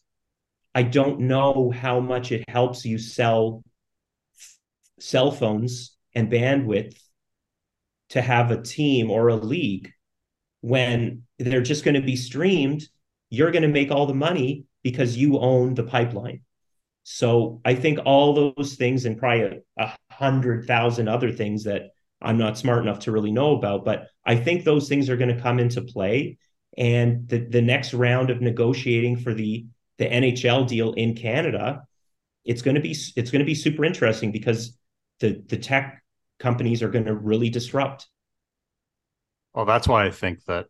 I 0.75 0.83
don't 0.83 1.21
know 1.21 1.71
how 1.71 1.99
much 1.99 2.31
it 2.31 2.43
helps 2.47 2.85
you 2.85 2.97
sell 2.97 3.63
cell 4.99 5.31
phones 5.31 5.95
and 6.13 6.31
bandwidth 6.31 6.97
to 8.09 8.21
have 8.21 8.51
a 8.51 8.61
team 8.61 9.09
or 9.09 9.29
a 9.29 9.35
league 9.35 9.91
when 10.61 11.23
they're 11.37 11.61
just 11.61 11.85
going 11.85 11.95
to 11.95 12.01
be 12.01 12.15
streamed 12.15 12.87
you're 13.29 13.51
going 13.51 13.63
to 13.63 13.67
make 13.67 13.91
all 13.91 14.05
the 14.05 14.13
money 14.13 14.65
because 14.83 15.17
you 15.17 15.39
own 15.39 15.73
the 15.73 15.83
pipeline. 15.83 16.41
So 17.03 17.61
I 17.65 17.75
think 17.75 17.99
all 18.05 18.53
those 18.55 18.75
things 18.75 19.05
and 19.05 19.17
probably 19.17 19.63
a, 19.77 19.83
a 19.83 19.95
hundred 20.11 20.65
thousand 20.65 21.07
other 21.07 21.31
things 21.31 21.63
that 21.63 21.91
I'm 22.21 22.37
not 22.37 22.57
smart 22.57 22.83
enough 22.83 22.99
to 22.99 23.11
really 23.11 23.31
know 23.31 23.55
about, 23.55 23.85
but 23.85 24.07
I 24.25 24.35
think 24.35 24.63
those 24.63 24.89
things 24.89 25.09
are 25.09 25.17
going 25.17 25.35
to 25.35 25.41
come 25.41 25.59
into 25.59 25.81
play. 25.81 26.37
And 26.77 27.27
the, 27.27 27.39
the 27.39 27.61
next 27.61 27.93
round 27.93 28.29
of 28.29 28.41
negotiating 28.41 29.17
for 29.17 29.33
the 29.33 29.65
the 29.97 30.05
NHL 30.05 30.67
deal 30.67 30.93
in 30.93 31.13
Canada, 31.13 31.83
it's 32.45 32.61
going 32.61 32.75
to 32.75 32.81
be 32.81 32.95
it's 33.15 33.31
going 33.31 33.39
to 33.39 33.45
be 33.45 33.55
super 33.55 33.83
interesting 33.83 34.31
because 34.31 34.77
the 35.19 35.43
the 35.47 35.57
tech 35.57 36.03
companies 36.39 36.83
are 36.83 36.89
going 36.89 37.05
to 37.05 37.15
really 37.15 37.49
disrupt. 37.49 38.07
Well, 39.53 39.65
that's 39.65 39.87
why 39.87 40.05
I 40.05 40.11
think 40.11 40.45
that 40.45 40.67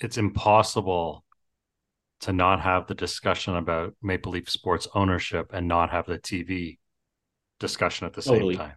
it's 0.00 0.16
impossible 0.16 1.24
to 2.20 2.32
not 2.32 2.60
have 2.60 2.86
the 2.86 2.94
discussion 2.94 3.56
about 3.56 3.94
Maple 4.02 4.32
Leaf 4.32 4.48
Sports 4.48 4.88
ownership 4.94 5.50
and 5.52 5.68
not 5.68 5.90
have 5.90 6.06
the 6.06 6.18
TV 6.18 6.78
discussion 7.60 8.06
at 8.06 8.14
the 8.14 8.22
totally. 8.22 8.54
same 8.54 8.66
time. 8.66 8.76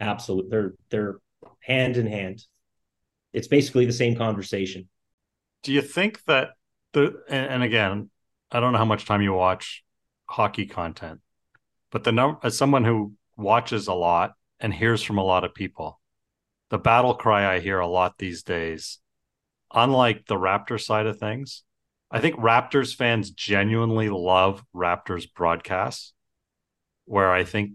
Absolutely. 0.00 0.50
They're 0.50 0.74
they're 0.90 1.16
hand 1.60 1.96
in 1.96 2.06
hand. 2.06 2.44
It's 3.32 3.48
basically 3.48 3.86
the 3.86 3.92
same 3.92 4.16
conversation. 4.16 4.88
Do 5.62 5.72
you 5.72 5.82
think 5.82 6.22
that 6.24 6.50
the 6.92 7.22
and, 7.28 7.46
and 7.46 7.62
again, 7.62 8.10
I 8.50 8.60
don't 8.60 8.72
know 8.72 8.78
how 8.78 8.84
much 8.84 9.04
time 9.04 9.22
you 9.22 9.32
watch 9.32 9.84
hockey 10.26 10.66
content, 10.66 11.20
but 11.90 12.04
the 12.04 12.12
number 12.12 12.38
as 12.42 12.56
someone 12.56 12.84
who 12.84 13.14
watches 13.36 13.86
a 13.86 13.94
lot 13.94 14.32
and 14.60 14.72
hears 14.72 15.02
from 15.02 15.18
a 15.18 15.24
lot 15.24 15.44
of 15.44 15.54
people, 15.54 16.00
the 16.70 16.78
battle 16.78 17.14
cry 17.14 17.54
I 17.54 17.60
hear 17.60 17.78
a 17.78 17.86
lot 17.86 18.18
these 18.18 18.42
days, 18.42 18.98
unlike 19.72 20.26
the 20.26 20.36
Raptor 20.36 20.82
side 20.82 21.06
of 21.06 21.18
things, 21.18 21.62
I 22.10 22.20
think 22.20 22.36
Raptors 22.36 22.94
fans 22.94 23.30
genuinely 23.30 24.08
love 24.08 24.62
Raptors 24.74 25.26
broadcasts, 25.32 26.12
where 27.04 27.32
I 27.32 27.44
think 27.44 27.72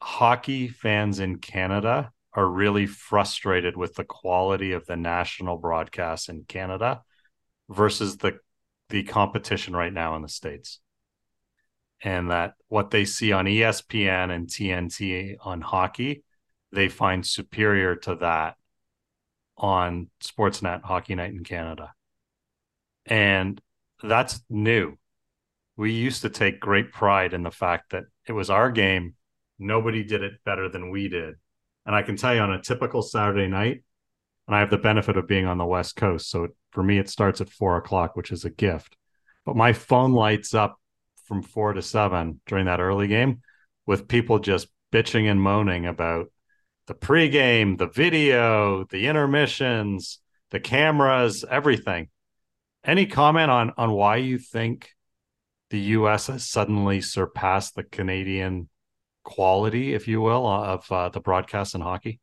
hockey 0.00 0.68
fans 0.68 1.18
in 1.18 1.38
Canada 1.38 2.12
are 2.32 2.46
really 2.46 2.86
frustrated 2.86 3.76
with 3.76 3.94
the 3.94 4.04
quality 4.04 4.72
of 4.72 4.86
the 4.86 4.96
national 4.96 5.56
broadcasts 5.56 6.28
in 6.28 6.44
Canada 6.44 7.02
versus 7.68 8.18
the 8.18 8.38
the 8.88 9.02
competition 9.02 9.74
right 9.74 9.92
now 9.92 10.14
in 10.14 10.22
the 10.22 10.28
states 10.28 10.78
and 12.02 12.30
that 12.30 12.54
what 12.68 12.92
they 12.92 13.04
see 13.04 13.32
on 13.32 13.46
ESPN 13.46 14.30
and 14.30 14.46
TNT 14.46 15.34
on 15.40 15.60
hockey 15.60 16.22
they 16.72 16.88
find 16.88 17.26
superior 17.26 17.96
to 17.96 18.14
that 18.16 18.56
on 19.56 20.10
Sportsnet 20.22 20.82
Hockey 20.82 21.14
Night 21.14 21.32
in 21.32 21.42
Canada. 21.42 21.94
And 23.06 23.60
that's 24.02 24.40
new. 24.50 24.96
We 25.76 25.92
used 25.92 26.22
to 26.22 26.30
take 26.30 26.60
great 26.60 26.92
pride 26.92 27.34
in 27.34 27.42
the 27.42 27.50
fact 27.50 27.92
that 27.92 28.04
it 28.26 28.32
was 28.32 28.50
our 28.50 28.70
game. 28.70 29.14
Nobody 29.58 30.02
did 30.02 30.22
it 30.22 30.44
better 30.44 30.68
than 30.68 30.90
we 30.90 31.08
did. 31.08 31.34
And 31.84 31.94
I 31.94 32.02
can 32.02 32.16
tell 32.16 32.34
you 32.34 32.40
on 32.40 32.52
a 32.52 32.62
typical 32.62 33.02
Saturday 33.02 33.46
night, 33.46 33.84
and 34.46 34.56
I 34.56 34.60
have 34.60 34.70
the 34.70 34.78
benefit 34.78 35.16
of 35.16 35.28
being 35.28 35.46
on 35.46 35.58
the 35.58 35.64
West 35.64 35.96
Coast. 35.96 36.30
So 36.30 36.48
for 36.72 36.82
me, 36.82 36.98
it 36.98 37.08
starts 37.08 37.40
at 37.40 37.50
four 37.50 37.76
o'clock, 37.76 38.16
which 38.16 38.32
is 38.32 38.44
a 38.44 38.50
gift. 38.50 38.96
But 39.44 39.56
my 39.56 39.72
phone 39.72 40.12
lights 40.12 40.54
up 40.54 40.80
from 41.26 41.42
four 41.42 41.72
to 41.72 41.82
seven 41.82 42.40
during 42.46 42.66
that 42.66 42.80
early 42.80 43.06
game 43.06 43.40
with 43.86 44.08
people 44.08 44.38
just 44.38 44.68
bitching 44.92 45.30
and 45.30 45.40
moaning 45.40 45.86
about 45.86 46.32
the 46.86 46.94
pregame, 46.94 47.78
the 47.78 47.88
video, 47.88 48.84
the 48.84 49.06
intermissions, 49.06 50.20
the 50.50 50.60
cameras, 50.60 51.44
everything. 51.48 52.08
Any 52.86 53.06
comment 53.06 53.50
on 53.50 53.72
on 53.76 53.90
why 53.90 54.16
you 54.16 54.38
think 54.38 54.90
the 55.70 55.80
U.S. 55.80 56.28
has 56.28 56.46
suddenly 56.46 57.00
surpassed 57.00 57.74
the 57.74 57.82
Canadian 57.82 58.68
quality, 59.24 59.92
if 59.92 60.06
you 60.06 60.20
will, 60.20 60.46
of 60.46 60.90
uh, 60.92 61.08
the 61.08 61.18
broadcast 61.18 61.74
in 61.74 61.80
hockey? 61.80 62.20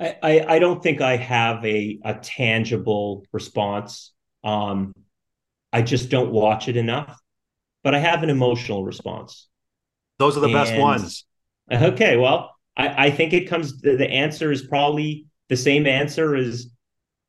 I, 0.00 0.16
I, 0.20 0.54
I 0.54 0.58
don't 0.58 0.82
think 0.82 1.00
I 1.00 1.16
have 1.16 1.64
a 1.64 2.00
a 2.04 2.14
tangible 2.14 3.24
response. 3.30 4.12
Um, 4.42 4.92
I 5.72 5.82
just 5.82 6.10
don't 6.10 6.32
watch 6.32 6.66
it 6.66 6.76
enough, 6.76 7.16
but 7.84 7.94
I 7.94 8.00
have 8.00 8.24
an 8.24 8.30
emotional 8.30 8.84
response. 8.84 9.48
Those 10.18 10.36
are 10.36 10.40
the 10.40 10.46
and, 10.46 10.54
best 10.54 10.76
ones. 10.76 11.24
Okay, 11.70 12.18
well, 12.18 12.54
I, 12.76 13.06
I 13.06 13.10
think 13.12 13.32
it 13.32 13.48
comes. 13.48 13.80
The, 13.80 13.96
the 13.96 14.10
answer 14.10 14.50
is 14.50 14.62
probably 14.62 15.26
the 15.48 15.56
same 15.56 15.86
answer 15.86 16.34
as 16.34 16.66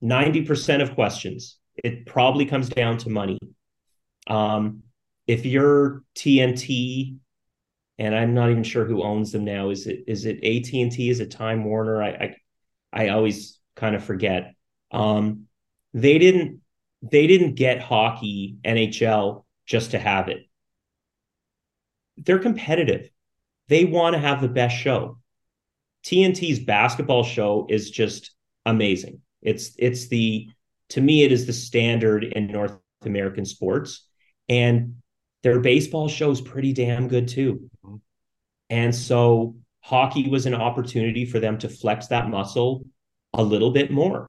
ninety 0.03 0.43
percent 0.43 0.81
of 0.81 0.93
questions. 0.93 1.57
It 1.83 2.05
probably 2.05 2.45
comes 2.45 2.69
down 2.69 2.97
to 2.99 3.09
money. 3.09 3.39
Um, 4.27 4.83
if 5.25 5.45
you're 5.45 6.03
TNT, 6.15 7.17
and 7.97 8.15
I'm 8.15 8.35
not 8.35 8.51
even 8.51 8.63
sure 8.63 8.85
who 8.85 9.03
owns 9.03 9.31
them 9.31 9.45
now. 9.45 9.69
Is 9.71 9.87
it 9.87 10.03
is 10.07 10.25
it 10.25 10.43
AT 10.43 10.71
and 10.73 10.91
T? 10.91 11.09
Is 11.09 11.19
it 11.19 11.31
Time 11.31 11.63
Warner? 11.63 12.03
I, 12.03 12.09
I 12.09 12.35
I 12.91 13.07
always 13.09 13.59
kind 13.75 13.95
of 13.95 14.03
forget. 14.03 14.53
Um, 14.91 15.45
they 15.93 16.19
didn't 16.19 16.61
they 17.01 17.25
didn't 17.25 17.55
get 17.55 17.81
hockey 17.81 18.57
NHL 18.63 19.45
just 19.65 19.91
to 19.91 19.99
have 19.99 20.27
it. 20.29 20.47
They're 22.17 22.39
competitive 22.39 23.09
they 23.67 23.85
want 23.85 24.13
to 24.13 24.19
have 24.19 24.41
the 24.41 24.47
best 24.47 24.75
show. 24.75 25.17
TNT's 26.05 26.59
basketball 26.59 27.23
show 27.23 27.65
is 27.69 27.89
just 27.89 28.35
amazing. 28.65 29.21
It's 29.43 29.71
it's 29.77 30.07
the 30.07 30.49
to 30.89 31.01
me 31.01 31.23
it 31.23 31.31
is 31.31 31.45
the 31.45 31.53
standard 31.53 32.23
in 32.23 32.47
North 32.47 32.77
American 33.03 33.45
sports 33.45 34.07
and 34.49 34.95
their 35.43 35.59
baseball 35.59 36.07
show 36.07 36.31
is 36.31 36.41
pretty 36.41 36.73
damn 36.73 37.07
good 37.07 37.27
too. 37.27 37.69
Mm-hmm. 37.85 37.97
And 38.69 38.95
so 38.95 39.57
hockey 39.81 40.29
was 40.29 40.45
an 40.45 40.55
opportunity 40.55 41.25
for 41.25 41.39
them 41.39 41.57
to 41.59 41.69
flex 41.69 42.07
that 42.07 42.29
muscle 42.29 42.85
a 43.33 43.43
little 43.43 43.71
bit 43.71 43.91
more. 43.91 44.27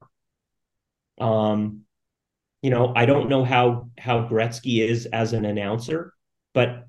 Um 1.21 1.83
you 2.62 2.71
know, 2.71 2.93
I 2.97 3.05
don't 3.05 3.29
know 3.29 3.45
how 3.45 3.91
how 3.99 4.27
Gretzky 4.27 4.83
is 4.83 5.07
as 5.07 5.35
an 5.35 5.45
announcer, 5.45 6.15
but 6.55 6.89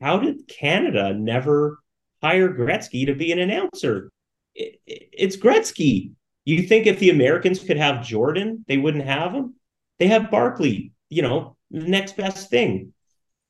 how 0.00 0.18
did 0.18 0.46
Canada 0.48 1.14
never 1.14 1.78
hire 2.22 2.52
Gretzky 2.52 3.06
to 3.06 3.14
be 3.14 3.32
an 3.32 3.38
announcer? 3.38 4.10
It, 4.54 4.80
it, 4.86 5.08
it's 5.12 5.36
Gretzky. 5.36 6.12
You 6.44 6.62
think 6.62 6.86
if 6.86 6.98
the 6.98 7.10
Americans 7.10 7.62
could 7.62 7.76
have 7.76 8.04
Jordan, 8.04 8.64
they 8.66 8.76
wouldn't 8.76 9.04
have 9.04 9.32
him? 9.32 9.54
They 9.98 10.08
have 10.08 10.30
Barkley, 10.30 10.92
you 11.08 11.22
know, 11.22 11.56
the 11.70 11.88
next 11.88 12.16
best 12.16 12.50
thing. 12.50 12.92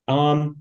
Um, 0.08 0.58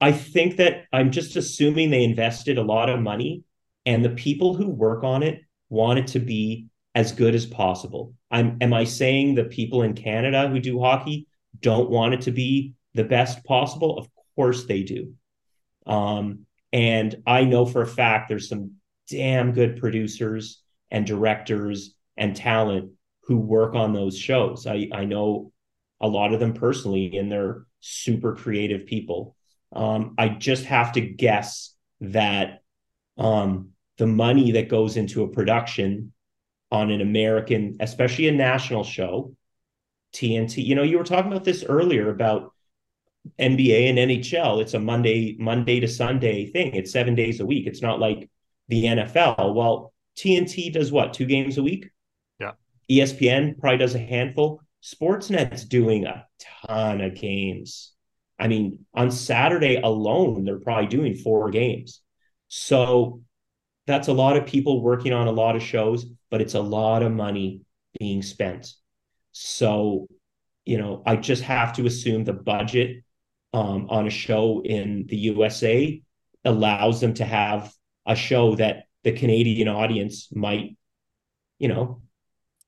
I 0.00 0.12
think 0.12 0.56
that 0.56 0.84
I'm 0.92 1.10
just 1.10 1.36
assuming 1.36 1.90
they 1.90 2.04
invested 2.04 2.58
a 2.58 2.62
lot 2.62 2.88
of 2.88 3.00
money 3.00 3.42
and 3.84 4.04
the 4.04 4.10
people 4.10 4.54
who 4.54 4.68
work 4.68 5.04
on 5.04 5.22
it 5.22 5.40
want 5.68 5.98
it 5.98 6.06
to 6.08 6.18
be 6.18 6.66
as 6.94 7.12
good 7.12 7.34
as 7.34 7.46
possible. 7.46 8.14
I'm 8.30 8.58
am 8.60 8.72
I 8.72 8.84
saying 8.84 9.34
the 9.34 9.44
people 9.44 9.82
in 9.82 9.94
Canada 9.94 10.48
who 10.48 10.60
do 10.60 10.80
hockey 10.80 11.26
don't 11.60 11.90
want 11.90 12.14
it 12.14 12.22
to 12.22 12.30
be 12.30 12.74
the 12.94 13.04
best 13.04 13.44
possible? 13.44 13.98
Of 13.98 14.08
course 14.34 14.64
they 14.64 14.82
do. 14.82 15.14
Um, 15.86 16.46
and 16.72 17.22
I 17.26 17.44
know 17.44 17.64
for 17.64 17.82
a 17.82 17.86
fact 17.86 18.28
there's 18.28 18.48
some 18.48 18.72
damn 19.08 19.52
good 19.52 19.78
producers 19.78 20.62
and 20.90 21.06
directors 21.06 21.94
and 22.16 22.34
talent 22.36 22.92
who 23.22 23.36
work 23.36 23.74
on 23.74 23.92
those 23.92 24.16
shows. 24.16 24.66
I, 24.66 24.88
I 24.92 25.04
know 25.04 25.52
a 26.00 26.08
lot 26.08 26.32
of 26.32 26.40
them 26.40 26.52
personally, 26.52 27.16
and 27.16 27.30
they're 27.30 27.66
super 27.80 28.34
creative 28.34 28.86
people. 28.86 29.36
Um, 29.72 30.14
I 30.18 30.28
just 30.28 30.64
have 30.66 30.92
to 30.92 31.00
guess 31.00 31.74
that 32.00 32.62
um, 33.18 33.70
the 33.98 34.06
money 34.06 34.52
that 34.52 34.68
goes 34.68 34.96
into 34.96 35.22
a 35.24 35.28
production 35.28 36.12
on 36.70 36.90
an 36.90 37.00
American, 37.00 37.76
especially 37.80 38.28
a 38.28 38.32
national 38.32 38.84
show, 38.84 39.34
TNT. 40.14 40.64
You 40.64 40.74
know, 40.74 40.82
you 40.82 40.98
were 40.98 41.04
talking 41.04 41.30
about 41.30 41.44
this 41.44 41.64
earlier 41.64 42.10
about 42.10 42.52
NBA 43.38 43.90
and 43.90 43.98
NHL, 43.98 44.60
it's 44.60 44.74
a 44.74 44.78
Monday, 44.78 45.36
Monday 45.38 45.80
to 45.80 45.88
Sunday 45.88 46.46
thing. 46.46 46.74
It's 46.74 46.92
seven 46.92 47.14
days 47.14 47.40
a 47.40 47.46
week. 47.46 47.66
It's 47.66 47.82
not 47.82 47.98
like 47.98 48.30
the 48.68 48.84
NFL. 48.84 49.54
Well, 49.54 49.92
TNT 50.18 50.72
does 50.72 50.90
what? 50.90 51.14
Two 51.14 51.26
games 51.26 51.58
a 51.58 51.62
week? 51.62 51.90
Yeah. 52.40 52.52
ESPN 52.90 53.58
probably 53.58 53.78
does 53.78 53.94
a 53.94 53.98
handful. 53.98 54.62
Sportsnet's 54.82 55.64
doing 55.64 56.06
a 56.06 56.26
ton 56.66 57.00
of 57.00 57.14
games. 57.14 57.92
I 58.38 58.48
mean, 58.48 58.84
on 58.94 59.10
Saturday 59.10 59.76
alone, 59.76 60.44
they're 60.44 60.60
probably 60.60 60.86
doing 60.86 61.14
four 61.14 61.50
games. 61.50 62.02
So 62.48 63.22
that's 63.86 64.08
a 64.08 64.12
lot 64.12 64.36
of 64.36 64.46
people 64.46 64.82
working 64.82 65.12
on 65.12 65.26
a 65.26 65.32
lot 65.32 65.56
of 65.56 65.62
shows, 65.62 66.06
but 66.30 66.40
it's 66.40 66.54
a 66.54 66.60
lot 66.60 67.02
of 67.02 67.12
money 67.12 67.62
being 67.98 68.22
spent. 68.22 68.72
So, 69.32 70.06
you 70.64 70.78
know, 70.78 71.02
I 71.06 71.16
just 71.16 71.42
have 71.42 71.74
to 71.74 71.86
assume 71.86 72.24
the 72.24 72.32
budget 72.32 73.04
um, 73.52 73.86
on 73.90 74.06
a 74.06 74.10
show 74.10 74.62
in 74.64 75.06
the 75.08 75.16
USA 75.16 76.02
allows 76.44 77.00
them 77.00 77.14
to 77.14 77.24
have 77.24 77.72
a 78.06 78.14
show 78.14 78.54
that 78.56 78.85
the 79.06 79.12
Canadian 79.12 79.68
audience 79.68 80.34
might, 80.34 80.76
you 81.60 81.68
know, 81.68 82.02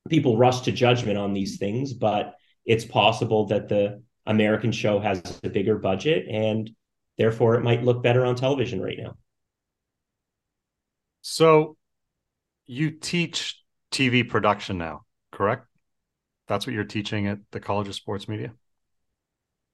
people 0.07 0.37
rush 0.37 0.61
to 0.61 0.71
judgment 0.71 1.17
on 1.17 1.33
these 1.33 1.57
things, 1.57 1.91
but 1.91 2.35
it's 2.63 2.85
possible 2.85 3.47
that 3.47 3.67
the 3.67 4.01
American 4.25 4.71
show 4.71 5.01
has 5.01 5.21
a 5.43 5.49
bigger 5.49 5.77
budget 5.77 6.29
and 6.29 6.69
therefore 7.17 7.55
it 7.55 7.61
might 7.61 7.83
look 7.83 8.01
better 8.01 8.25
on 8.25 8.37
television 8.37 8.81
right 8.81 8.97
now. 8.97 9.17
So 11.23 11.75
you 12.65 12.91
teach 12.91 13.61
TV 13.91 14.27
production 14.27 14.77
now, 14.77 15.01
correct? 15.33 15.67
That's 16.47 16.65
what 16.65 16.73
you're 16.73 16.85
teaching 16.85 17.27
at 17.27 17.39
the 17.51 17.59
College 17.59 17.89
of 17.89 17.95
Sports 17.95 18.29
Media? 18.29 18.53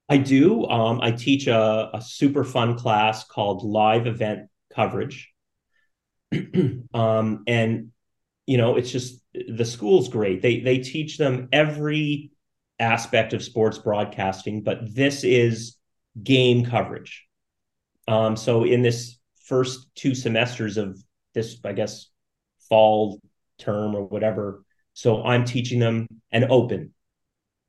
I 0.09 0.17
do. 0.17 0.65
Um, 0.65 0.99
I 0.99 1.11
teach 1.11 1.45
a, 1.45 1.91
a, 1.93 2.01
super 2.01 2.43
fun 2.43 2.75
class 2.75 3.23
called 3.23 3.63
live 3.63 4.07
event 4.07 4.49
coverage. 4.73 5.31
um, 6.93 7.43
and 7.47 7.91
you 8.45 8.57
know, 8.57 8.75
it's 8.75 8.91
just 8.91 9.21
the 9.33 9.65
school's 9.65 10.09
great. 10.09 10.41
They 10.41 10.59
they 10.59 10.79
teach 10.79 11.17
them 11.17 11.49
every 11.51 12.31
aspect 12.79 13.33
of 13.33 13.43
sports 13.43 13.77
broadcasting, 13.77 14.61
but 14.61 14.93
this 14.93 15.23
is 15.23 15.77
game 16.21 16.65
coverage. 16.65 17.25
Um, 18.07 18.35
so 18.35 18.63
in 18.63 18.81
this 18.81 19.17
first 19.45 19.87
two 19.95 20.13
semesters 20.13 20.77
of 20.77 21.01
this, 21.33 21.57
I 21.63 21.73
guess, 21.73 22.07
fall 22.69 23.19
term 23.57 23.95
or 23.95 24.05
whatever, 24.05 24.63
so 24.93 25.23
I'm 25.23 25.45
teaching 25.45 25.79
them 25.79 26.07
an 26.31 26.45
open. 26.49 26.93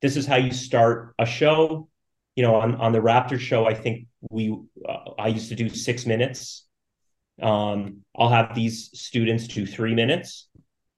This 0.02 0.16
is 0.16 0.26
how 0.26 0.36
you 0.36 0.52
start 0.52 1.14
a 1.18 1.24
show 1.24 1.88
you 2.36 2.42
know, 2.42 2.54
on, 2.56 2.74
on 2.76 2.92
the 2.92 3.00
Raptor 3.00 3.40
show, 3.40 3.66
I 3.66 3.74
think 3.74 4.06
we, 4.30 4.56
uh, 4.86 5.10
I 5.18 5.28
used 5.28 5.48
to 5.48 5.54
do 5.54 5.70
six 5.70 6.04
minutes. 6.04 6.65
Um, 7.40 8.02
I'll 8.16 8.28
have 8.28 8.54
these 8.54 8.90
students 8.94 9.46
do 9.46 9.66
three 9.66 9.94
minutes. 9.94 10.48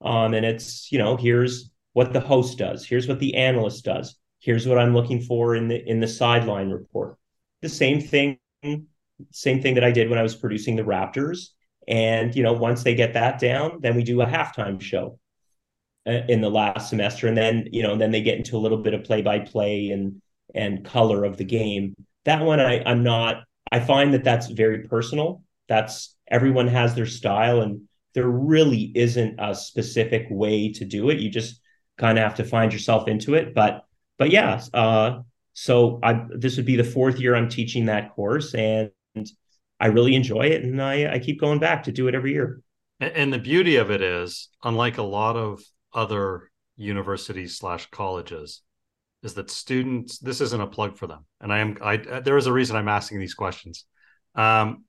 Um, 0.00 0.34
and 0.34 0.46
it's, 0.46 0.92
you 0.92 0.98
know, 0.98 1.16
here's 1.16 1.70
what 1.92 2.12
the 2.12 2.20
host 2.20 2.58
does. 2.58 2.86
Here's 2.86 3.08
what 3.08 3.18
the 3.18 3.34
analyst 3.34 3.84
does. 3.84 4.16
Here's 4.40 4.66
what 4.66 4.78
I'm 4.78 4.94
looking 4.94 5.20
for 5.20 5.56
in 5.56 5.68
the 5.68 5.84
in 5.84 5.98
the 6.00 6.06
sideline 6.06 6.70
report. 6.70 7.16
The 7.60 7.68
same 7.68 8.00
thing, 8.00 8.38
same 9.32 9.60
thing 9.60 9.74
that 9.74 9.84
I 9.84 9.90
did 9.90 10.08
when 10.08 10.18
I 10.18 10.22
was 10.22 10.36
producing 10.36 10.76
the 10.76 10.84
Raptors. 10.84 11.48
And 11.88 12.34
you 12.36 12.42
know, 12.42 12.52
once 12.52 12.84
they 12.84 12.94
get 12.94 13.14
that 13.14 13.40
down, 13.40 13.80
then 13.80 13.96
we 13.96 14.04
do 14.04 14.20
a 14.20 14.26
halftime 14.26 14.80
show 14.80 15.18
uh, 16.06 16.22
in 16.28 16.40
the 16.40 16.50
last 16.50 16.88
semester, 16.88 17.26
and 17.26 17.36
then 17.36 17.68
you 17.72 17.82
know, 17.82 17.96
then 17.96 18.12
they 18.12 18.22
get 18.22 18.36
into 18.38 18.56
a 18.56 18.60
little 18.60 18.78
bit 18.78 18.94
of 18.94 19.04
play 19.04 19.22
by 19.22 19.40
play 19.40 19.90
and 19.90 20.20
and 20.54 20.84
color 20.84 21.24
of 21.24 21.36
the 21.36 21.44
game. 21.44 21.94
That 22.24 22.42
one, 22.42 22.60
I 22.60 22.82
I'm 22.84 23.02
not. 23.02 23.42
I 23.72 23.80
find 23.80 24.14
that 24.14 24.24
that's 24.24 24.46
very 24.46 24.84
personal. 24.86 25.42
That's 25.68 26.16
everyone 26.30 26.68
has 26.68 26.94
their 26.94 27.06
style, 27.06 27.60
and 27.60 27.82
there 28.14 28.28
really 28.28 28.92
isn't 28.94 29.36
a 29.38 29.54
specific 29.54 30.26
way 30.30 30.72
to 30.72 30.84
do 30.84 31.10
it. 31.10 31.18
You 31.18 31.30
just 31.30 31.60
kind 31.98 32.18
of 32.18 32.24
have 32.24 32.36
to 32.36 32.44
find 32.44 32.72
yourself 32.72 33.08
into 33.08 33.34
it. 33.34 33.54
But 33.54 33.84
but 34.18 34.30
yeah, 34.30 34.62
uh, 34.74 35.20
so 35.52 36.00
I 36.02 36.24
this 36.30 36.56
would 36.56 36.66
be 36.66 36.76
the 36.76 36.84
fourth 36.84 37.20
year 37.20 37.34
I'm 37.34 37.48
teaching 37.48 37.86
that 37.86 38.14
course, 38.14 38.54
and 38.54 38.90
I 39.80 39.86
really 39.86 40.14
enjoy 40.14 40.46
it, 40.46 40.64
and 40.64 40.82
I 40.82 41.14
I 41.14 41.18
keep 41.18 41.40
going 41.40 41.58
back 41.58 41.84
to 41.84 41.92
do 41.92 42.08
it 42.08 42.14
every 42.14 42.32
year. 42.32 42.60
And 43.00 43.32
the 43.32 43.38
beauty 43.38 43.76
of 43.76 43.90
it 43.90 44.02
is, 44.02 44.48
unlike 44.64 44.98
a 44.98 45.02
lot 45.02 45.36
of 45.36 45.62
other 45.94 46.50
universities 46.76 47.56
slash 47.56 47.86
colleges, 47.90 48.62
is 49.22 49.34
that 49.34 49.50
students. 49.50 50.18
This 50.18 50.40
isn't 50.40 50.60
a 50.60 50.66
plug 50.66 50.96
for 50.96 51.06
them, 51.06 51.24
and 51.40 51.52
I 51.52 51.58
am. 51.58 51.76
I 51.82 51.96
there 51.96 52.36
is 52.36 52.46
a 52.46 52.52
reason 52.52 52.76
I'm 52.76 52.88
asking 52.88 53.20
these 53.20 53.34
questions. 53.34 53.84
Um, 54.34 54.84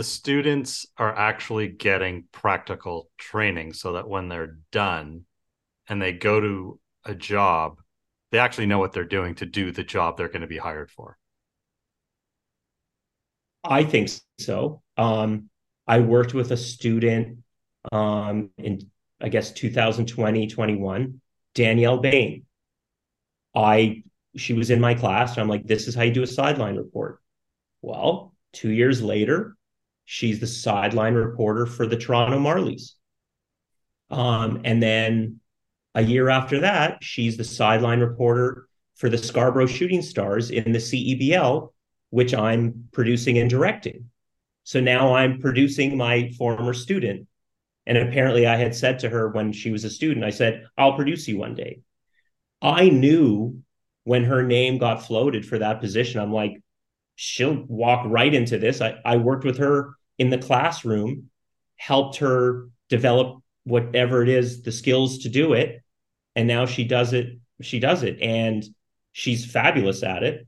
the 0.00 0.04
students 0.04 0.86
are 0.96 1.14
actually 1.14 1.68
getting 1.68 2.24
practical 2.32 3.10
training 3.18 3.74
so 3.74 3.92
that 3.92 4.08
when 4.08 4.30
they're 4.30 4.56
done 4.72 5.26
and 5.90 6.00
they 6.00 6.10
go 6.10 6.40
to 6.40 6.80
a 7.04 7.14
job, 7.14 7.82
they 8.32 8.38
actually 8.38 8.64
know 8.64 8.78
what 8.78 8.92
they're 8.92 9.04
doing 9.04 9.34
to 9.34 9.44
do 9.44 9.70
the 9.70 9.84
job 9.84 10.16
they're 10.16 10.28
going 10.28 10.40
to 10.40 10.46
be 10.46 10.56
hired 10.56 10.90
for. 10.90 11.18
I 13.62 13.84
think 13.84 14.08
so. 14.38 14.80
Um, 14.96 15.50
I 15.86 16.00
worked 16.00 16.32
with 16.32 16.50
a 16.50 16.56
student 16.56 17.40
um, 17.92 18.48
in, 18.56 18.90
I 19.20 19.28
guess, 19.28 19.52
2020, 19.52 20.46
21, 20.46 21.20
Danielle 21.54 21.98
Bain. 21.98 22.46
I, 23.54 24.02
she 24.34 24.54
was 24.54 24.70
in 24.70 24.80
my 24.80 24.94
class. 24.94 25.32
And 25.32 25.42
I'm 25.42 25.48
like, 25.48 25.66
this 25.66 25.88
is 25.88 25.94
how 25.94 26.04
you 26.04 26.10
do 26.14 26.22
a 26.22 26.26
sideline 26.26 26.76
report. 26.76 27.20
Well, 27.82 28.34
two 28.54 28.70
years 28.70 29.02
later, 29.02 29.58
she's 30.12 30.40
the 30.40 30.46
sideline 30.46 31.14
reporter 31.14 31.66
for 31.66 31.86
the 31.86 31.96
Toronto 31.96 32.36
Marlies. 32.36 32.94
Um, 34.10 34.62
and 34.64 34.82
then 34.82 35.38
a 35.94 36.02
year 36.02 36.28
after 36.28 36.62
that, 36.62 37.04
she's 37.04 37.36
the 37.36 37.44
sideline 37.44 38.00
reporter 38.00 38.66
for 38.96 39.08
the 39.08 39.16
Scarborough 39.16 39.66
Shooting 39.66 40.02
Stars 40.02 40.50
in 40.50 40.72
the 40.72 40.80
CEBL, 40.80 41.72
which 42.10 42.34
I'm 42.34 42.88
producing 42.90 43.38
and 43.38 43.48
directing. 43.48 44.10
So 44.64 44.80
now 44.80 45.14
I'm 45.14 45.40
producing 45.40 45.96
my 45.96 46.32
former 46.36 46.74
student. 46.74 47.28
And 47.86 47.96
apparently, 47.96 48.48
I 48.48 48.56
had 48.56 48.74
said 48.74 48.98
to 49.00 49.08
her 49.10 49.28
when 49.28 49.52
she 49.52 49.70
was 49.70 49.84
a 49.84 49.90
student, 49.90 50.26
I 50.26 50.30
said, 50.30 50.66
I'll 50.76 50.96
produce 50.96 51.28
you 51.28 51.38
one 51.38 51.54
day. 51.54 51.82
I 52.60 52.88
knew 52.88 53.62
when 54.02 54.24
her 54.24 54.42
name 54.42 54.78
got 54.78 55.06
floated 55.06 55.46
for 55.46 55.58
that 55.60 55.80
position, 55.80 56.20
I'm 56.20 56.32
like, 56.32 56.60
she'll 57.14 57.64
walk 57.68 58.06
right 58.06 58.34
into 58.34 58.58
this. 58.58 58.80
I, 58.80 58.96
I 59.04 59.16
worked 59.16 59.44
with 59.44 59.58
her 59.58 59.94
in 60.20 60.28
the 60.28 60.38
classroom, 60.38 61.30
helped 61.76 62.18
her 62.18 62.68
develop 62.90 63.38
whatever 63.64 64.22
it 64.22 64.28
is, 64.28 64.62
the 64.62 64.70
skills 64.70 65.20
to 65.20 65.30
do 65.30 65.54
it. 65.54 65.82
And 66.36 66.46
now 66.46 66.66
she 66.66 66.84
does 66.84 67.14
it. 67.14 67.38
She 67.62 67.80
does 67.80 68.02
it. 68.02 68.20
And 68.20 68.62
she's 69.12 69.50
fabulous 69.50 70.02
at 70.02 70.22
it. 70.22 70.46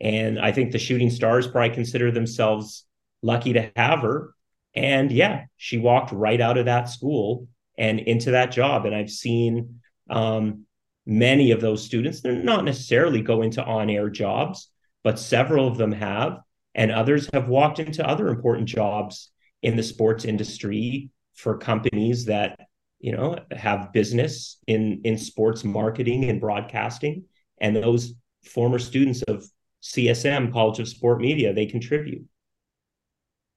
And 0.00 0.40
I 0.40 0.50
think 0.50 0.72
the 0.72 0.78
shooting 0.78 1.10
stars 1.10 1.46
probably 1.46 1.70
consider 1.70 2.10
themselves 2.10 2.84
lucky 3.22 3.52
to 3.52 3.70
have 3.76 4.00
her. 4.00 4.34
And 4.74 5.12
yeah, 5.12 5.44
she 5.56 5.78
walked 5.78 6.10
right 6.10 6.40
out 6.40 6.58
of 6.58 6.66
that 6.66 6.88
school 6.88 7.46
and 7.78 8.00
into 8.00 8.32
that 8.32 8.50
job. 8.50 8.86
And 8.86 8.94
I've 8.94 9.10
seen 9.10 9.80
um, 10.10 10.66
many 11.06 11.52
of 11.52 11.60
those 11.60 11.84
students, 11.84 12.22
they're 12.22 12.42
not 12.42 12.64
necessarily 12.64 13.22
go 13.22 13.42
into 13.42 13.64
on 13.64 13.88
air 13.88 14.10
jobs, 14.10 14.68
but 15.04 15.20
several 15.20 15.68
of 15.68 15.78
them 15.78 15.92
have. 15.92 16.40
And 16.76 16.92
others 16.92 17.28
have 17.32 17.48
walked 17.48 17.80
into 17.80 18.06
other 18.06 18.28
important 18.28 18.68
jobs 18.68 19.32
in 19.62 19.76
the 19.76 19.82
sports 19.82 20.24
industry 20.24 21.10
for 21.34 21.58
companies 21.58 22.26
that 22.26 22.60
you 23.00 23.12
know 23.12 23.38
have 23.50 23.92
business 23.92 24.58
in 24.66 25.00
in 25.04 25.18
sports 25.18 25.64
marketing 25.64 26.24
and 26.30 26.40
broadcasting. 26.40 27.24
And 27.58 27.74
those 27.74 28.12
former 28.44 28.78
students 28.78 29.22
of 29.22 29.44
CSM 29.82 30.52
College 30.52 30.78
of 30.78 30.88
Sport 30.88 31.20
Media 31.20 31.52
they 31.52 31.66
contribute. 31.66 32.24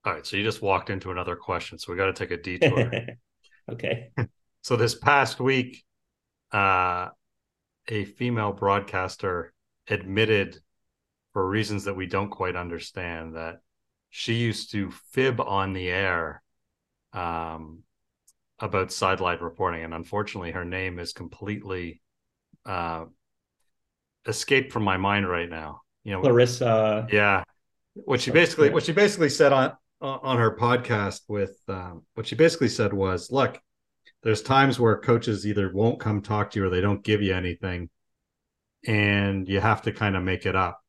All 0.05 0.13
right 0.13 0.25
so 0.25 0.37
you 0.37 0.43
just 0.43 0.61
walked 0.61 0.89
into 0.89 1.11
another 1.11 1.35
question 1.35 1.77
so 1.77 1.91
we 1.91 1.97
got 1.97 2.05
to 2.07 2.13
take 2.13 2.31
a 2.31 2.41
detour. 2.41 2.91
Okay. 3.71 4.09
So 4.61 4.75
this 4.75 4.95
past 4.95 5.39
week 5.39 5.83
uh 6.51 7.09
a 7.87 8.05
female 8.05 8.51
broadcaster 8.51 9.53
admitted 9.87 10.57
for 11.33 11.47
reasons 11.47 11.85
that 11.85 11.95
we 11.95 12.07
don't 12.07 12.29
quite 12.29 12.55
understand 12.55 13.35
that 13.35 13.59
she 14.09 14.33
used 14.33 14.71
to 14.71 14.91
fib 15.11 15.39
on 15.39 15.73
the 15.73 15.87
air 15.89 16.41
um, 17.13 17.83
about 18.59 18.91
sideline 18.91 19.39
reporting, 19.39 19.83
and 19.83 19.93
unfortunately, 19.93 20.51
her 20.51 20.65
name 20.65 20.99
is 20.99 21.13
completely 21.13 22.01
uh, 22.65 23.05
escaped 24.27 24.71
from 24.71 24.83
my 24.83 24.97
mind 24.97 25.29
right 25.29 25.49
now. 25.49 25.81
You 26.03 26.13
know, 26.13 26.21
Charissa. 26.21 27.11
Yeah, 27.11 27.43
what 27.93 28.21
she 28.21 28.31
basically 28.31 28.69
what 28.69 28.83
she 28.83 28.91
basically 28.91 29.29
said 29.29 29.53
on 29.53 29.73
on 30.01 30.37
her 30.37 30.55
podcast 30.55 31.21
with 31.27 31.57
um, 31.67 32.03
what 32.15 32.25
she 32.25 32.35
basically 32.35 32.69
said 32.69 32.93
was, 32.93 33.31
look, 33.31 33.59
there's 34.23 34.41
times 34.41 34.79
where 34.79 34.97
coaches 34.97 35.45
either 35.45 35.71
won't 35.71 35.99
come 35.99 36.21
talk 36.21 36.51
to 36.51 36.59
you 36.59 36.65
or 36.65 36.69
they 36.69 36.81
don't 36.81 37.03
give 37.03 37.21
you 37.21 37.33
anything, 37.33 37.89
and 38.87 39.47
you 39.47 39.59
have 39.59 39.81
to 39.83 39.91
kind 39.91 40.15
of 40.15 40.23
make 40.23 40.45
it 40.45 40.55
up. 40.55 40.81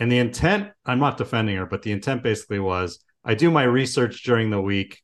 And 0.00 0.10
the 0.10 0.18
intent, 0.18 0.70
I'm 0.86 0.98
not 0.98 1.18
defending 1.18 1.56
her, 1.56 1.66
but 1.66 1.82
the 1.82 1.92
intent 1.92 2.22
basically 2.22 2.58
was 2.58 3.04
I 3.22 3.34
do 3.34 3.50
my 3.50 3.64
research 3.64 4.22
during 4.24 4.48
the 4.48 4.60
week. 4.60 5.02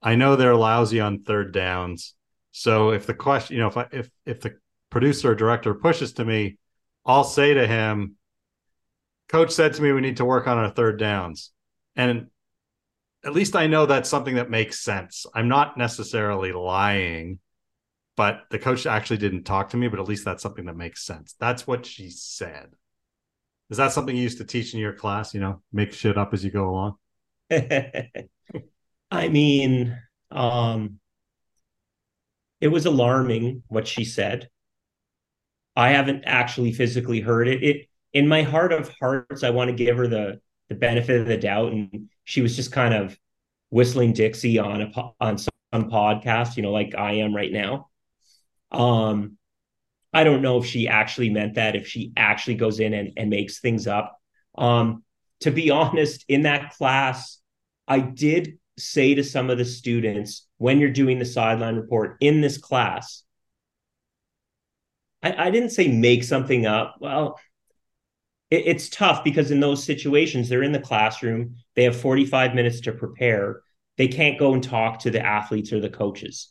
I 0.00 0.14
know 0.14 0.36
they're 0.36 0.54
lousy 0.54 1.00
on 1.00 1.24
third 1.24 1.52
downs. 1.52 2.14
So 2.52 2.92
if 2.92 3.06
the 3.06 3.14
question, 3.14 3.56
you 3.56 3.62
know, 3.62 3.68
if 3.68 3.76
I, 3.76 3.86
if 3.92 4.08
if 4.24 4.40
the 4.40 4.54
producer 4.88 5.32
or 5.32 5.34
director 5.34 5.74
pushes 5.74 6.12
to 6.14 6.24
me, 6.24 6.58
I'll 7.04 7.24
say 7.24 7.54
to 7.54 7.66
him, 7.66 8.16
"Coach 9.28 9.50
said 9.50 9.74
to 9.74 9.82
me 9.82 9.92
we 9.92 10.00
need 10.00 10.18
to 10.18 10.24
work 10.24 10.46
on 10.46 10.58
our 10.58 10.70
third 10.70 10.98
downs," 10.98 11.50
and 11.96 12.28
at 13.24 13.32
least 13.32 13.56
I 13.56 13.66
know 13.66 13.84
that's 13.84 14.08
something 14.08 14.36
that 14.36 14.48
makes 14.48 14.80
sense. 14.80 15.26
I'm 15.34 15.48
not 15.48 15.76
necessarily 15.76 16.52
lying, 16.52 17.40
but 18.16 18.44
the 18.50 18.58
coach 18.58 18.86
actually 18.86 19.18
didn't 19.18 19.44
talk 19.44 19.70
to 19.70 19.76
me. 19.76 19.88
But 19.88 20.00
at 20.00 20.08
least 20.08 20.24
that's 20.24 20.42
something 20.42 20.66
that 20.66 20.76
makes 20.76 21.04
sense. 21.04 21.34
That's 21.38 21.66
what 21.66 21.84
she 21.84 22.10
said. 22.10 22.70
Is 23.70 23.76
that 23.76 23.92
something 23.92 24.16
you 24.16 24.22
used 24.22 24.38
to 24.38 24.44
teach 24.44 24.74
in 24.74 24.80
your 24.80 24.92
class? 24.92 25.32
You 25.32 25.40
know, 25.40 25.62
make 25.72 25.92
shit 25.92 26.18
up 26.18 26.34
as 26.34 26.44
you 26.44 26.50
go 26.50 26.68
along. 26.68 26.96
I 29.10 29.28
mean, 29.28 29.98
um, 30.30 30.98
it 32.60 32.68
was 32.68 32.86
alarming 32.86 33.62
what 33.68 33.86
she 33.86 34.04
said. 34.04 34.48
I 35.76 35.90
haven't 35.90 36.24
actually 36.26 36.72
physically 36.72 37.20
heard 37.20 37.48
it. 37.48 37.62
It 37.62 37.86
in 38.12 38.26
my 38.26 38.42
heart 38.42 38.72
of 38.72 38.92
hearts, 39.00 39.44
I 39.44 39.50
want 39.50 39.70
to 39.70 39.76
give 39.76 39.96
her 39.96 40.08
the 40.08 40.40
the 40.68 40.74
benefit 40.74 41.20
of 41.20 41.26
the 41.26 41.36
doubt, 41.36 41.72
and 41.72 42.08
she 42.24 42.42
was 42.42 42.56
just 42.56 42.72
kind 42.72 42.94
of 42.94 43.16
whistling 43.70 44.12
Dixie 44.12 44.58
on 44.58 44.82
a 44.82 45.10
on 45.20 45.38
some 45.38 45.50
podcast, 45.72 46.56
you 46.56 46.62
know, 46.62 46.72
like 46.72 46.94
I 46.96 47.14
am 47.14 47.34
right 47.34 47.52
now. 47.52 47.88
Um, 48.72 49.38
I 50.12 50.24
don't 50.24 50.42
know 50.42 50.58
if 50.58 50.66
she 50.66 50.88
actually 50.88 51.30
meant 51.30 51.54
that, 51.54 51.76
if 51.76 51.86
she 51.86 52.12
actually 52.16 52.56
goes 52.56 52.80
in 52.80 52.94
and, 52.94 53.12
and 53.16 53.30
makes 53.30 53.60
things 53.60 53.86
up. 53.86 54.18
Um, 54.56 55.04
to 55.40 55.50
be 55.50 55.70
honest, 55.70 56.24
in 56.28 56.42
that 56.42 56.74
class, 56.74 57.38
I 57.86 58.00
did 58.00 58.58
say 58.78 59.14
to 59.14 59.24
some 59.24 59.50
of 59.50 59.58
the 59.58 59.64
students 59.64 60.46
when 60.58 60.78
you're 60.78 60.90
doing 60.90 61.18
the 61.18 61.24
sideline 61.24 61.76
report 61.76 62.16
in 62.20 62.40
this 62.40 62.58
class, 62.58 63.22
I, 65.22 65.46
I 65.46 65.50
didn't 65.50 65.70
say 65.70 65.88
make 65.88 66.24
something 66.24 66.66
up. 66.66 66.96
Well, 67.00 67.38
it, 68.50 68.64
it's 68.66 68.88
tough 68.88 69.22
because 69.24 69.50
in 69.50 69.60
those 69.60 69.84
situations, 69.84 70.48
they're 70.48 70.62
in 70.62 70.72
the 70.72 70.80
classroom, 70.80 71.56
they 71.76 71.84
have 71.84 72.00
45 72.00 72.54
minutes 72.54 72.80
to 72.82 72.92
prepare. 72.92 73.62
They 73.96 74.08
can't 74.08 74.38
go 74.38 74.54
and 74.54 74.62
talk 74.62 75.00
to 75.00 75.10
the 75.10 75.24
athletes 75.24 75.72
or 75.72 75.80
the 75.80 75.90
coaches. 75.90 76.48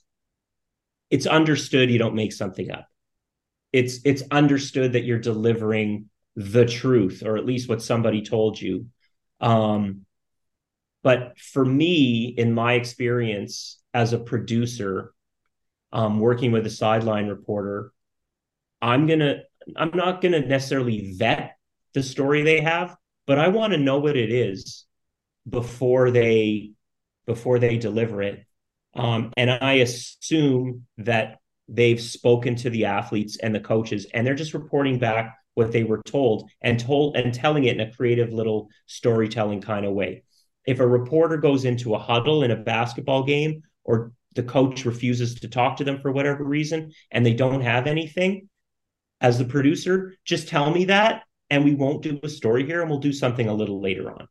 It's 1.09 1.25
understood 1.25 1.89
you 1.89 1.97
don't 1.97 2.15
make 2.15 2.33
something 2.33 2.71
up. 2.71 2.87
It's 3.71 3.99
it's 4.05 4.23
understood 4.31 4.93
that 4.93 5.03
you're 5.03 5.19
delivering 5.19 6.09
the 6.35 6.65
truth, 6.65 7.23
or 7.25 7.37
at 7.37 7.45
least 7.45 7.69
what 7.69 7.81
somebody 7.81 8.21
told 8.21 8.59
you. 8.59 8.87
Um, 9.39 10.05
but 11.03 11.37
for 11.39 11.63
me, 11.63 12.33
in 12.37 12.53
my 12.53 12.73
experience 12.73 13.79
as 13.93 14.13
a 14.13 14.19
producer, 14.19 15.13
um, 15.91 16.19
working 16.19 16.51
with 16.51 16.65
a 16.65 16.69
sideline 16.69 17.27
reporter, 17.27 17.91
I'm 18.81 19.07
gonna 19.07 19.41
I'm 19.75 19.91
not 19.93 20.21
gonna 20.21 20.45
necessarily 20.45 21.13
vet 21.17 21.57
the 21.93 22.03
story 22.03 22.43
they 22.43 22.61
have, 22.61 22.95
but 23.25 23.39
I 23.39 23.49
want 23.49 23.73
to 23.73 23.77
know 23.77 23.99
what 23.99 24.17
it 24.17 24.31
is 24.31 24.85
before 25.47 26.11
they 26.11 26.71
before 27.25 27.59
they 27.59 27.77
deliver 27.77 28.21
it. 28.21 28.45
Um, 28.95 29.31
and 29.37 29.51
I 29.51 29.73
assume 29.73 30.87
that 30.97 31.39
they've 31.69 32.01
spoken 32.01 32.55
to 32.57 32.69
the 32.69 32.85
athletes 32.85 33.37
and 33.37 33.53
the 33.53 33.59
coaches, 33.59 34.07
and 34.13 34.25
they're 34.25 34.35
just 34.35 34.53
reporting 34.53 34.99
back 34.99 35.37
what 35.53 35.71
they 35.71 35.83
were 35.83 36.01
told 36.05 36.49
and 36.61 36.79
told 36.79 37.17
and 37.17 37.33
telling 37.33 37.65
it 37.65 37.75
in 37.75 37.87
a 37.87 37.93
creative 37.93 38.31
little 38.31 38.69
storytelling 38.87 39.61
kind 39.61 39.85
of 39.85 39.93
way. 39.93 40.23
If 40.65 40.79
a 40.79 40.87
reporter 40.87 41.37
goes 41.37 41.65
into 41.65 41.95
a 41.95 41.99
huddle 41.99 42.43
in 42.43 42.51
a 42.51 42.55
basketball 42.55 43.23
game 43.23 43.63
or 43.83 44.13
the 44.35 44.43
coach 44.43 44.85
refuses 44.85 45.35
to 45.35 45.47
talk 45.47 45.77
to 45.77 45.83
them 45.83 45.99
for 45.99 46.11
whatever 46.11 46.43
reason 46.43 46.91
and 47.11 47.25
they 47.25 47.33
don't 47.33 47.61
have 47.61 47.87
anything, 47.87 48.49
as 49.21 49.37
the 49.37 49.45
producer, 49.45 50.15
just 50.23 50.47
tell 50.47 50.71
me 50.71 50.85
that 50.85 51.23
and 51.49 51.63
we 51.63 51.75
won't 51.75 52.03
do 52.03 52.19
a 52.23 52.29
story 52.29 52.65
here 52.65 52.81
and 52.81 52.89
we'll 52.89 52.99
do 52.99 53.11
something 53.13 53.47
a 53.47 53.53
little 53.53 53.81
later 53.81 54.11
on. 54.11 54.27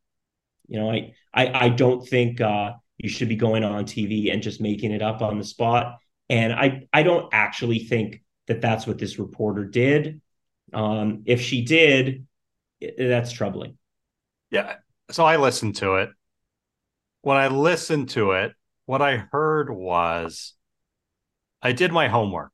You 0.67 0.79
know, 0.79 0.91
I 0.91 1.13
I, 1.33 1.65
I 1.65 1.69
don't 1.69 2.05
think 2.05 2.41
uh, 2.41 2.73
you 2.97 3.09
should 3.09 3.29
be 3.29 3.35
going 3.35 3.63
on 3.63 3.85
TV 3.85 4.31
and 4.31 4.41
just 4.41 4.61
making 4.61 4.91
it 4.91 5.01
up 5.01 5.21
on 5.21 5.37
the 5.37 5.43
spot. 5.43 5.97
And 6.29 6.53
I 6.53 6.87
I 6.93 7.03
don't 7.03 7.29
actually 7.33 7.79
think 7.79 8.23
that 8.47 8.61
that's 8.61 8.85
what 8.85 8.97
this 8.97 9.19
reporter 9.19 9.65
did. 9.65 10.21
Um, 10.73 11.23
if 11.25 11.41
she 11.41 11.63
did, 11.63 12.25
that's 12.97 13.31
troubling. 13.31 13.77
Yeah. 14.51 14.75
So 15.11 15.25
I 15.25 15.37
listened 15.37 15.77
to 15.77 15.95
it. 15.95 16.09
When 17.21 17.37
I 17.37 17.47
listened 17.47 18.09
to 18.09 18.31
it, 18.31 18.53
what 18.85 19.01
I 19.01 19.17
heard 19.31 19.69
was 19.69 20.53
I 21.61 21.73
did 21.73 21.91
my 21.91 22.07
homework. 22.07 22.53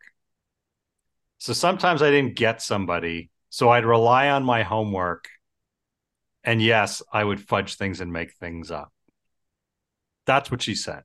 So 1.37 1.53
sometimes 1.53 2.01
I 2.01 2.09
didn't 2.09 2.35
get 2.35 2.61
somebody. 2.61 3.29
So 3.49 3.69
I'd 3.69 3.85
rely 3.85 4.29
on 4.29 4.43
my 4.43 4.63
homework. 4.63 5.29
And 6.43 6.61
yes, 6.61 7.01
I 7.11 7.23
would 7.23 7.39
fudge 7.39 7.75
things 7.75 8.01
and 8.01 8.11
make 8.11 8.33
things 8.33 8.71
up. 8.71 8.91
That's 10.25 10.49
what 10.49 10.61
she 10.61 10.75
said. 10.75 11.03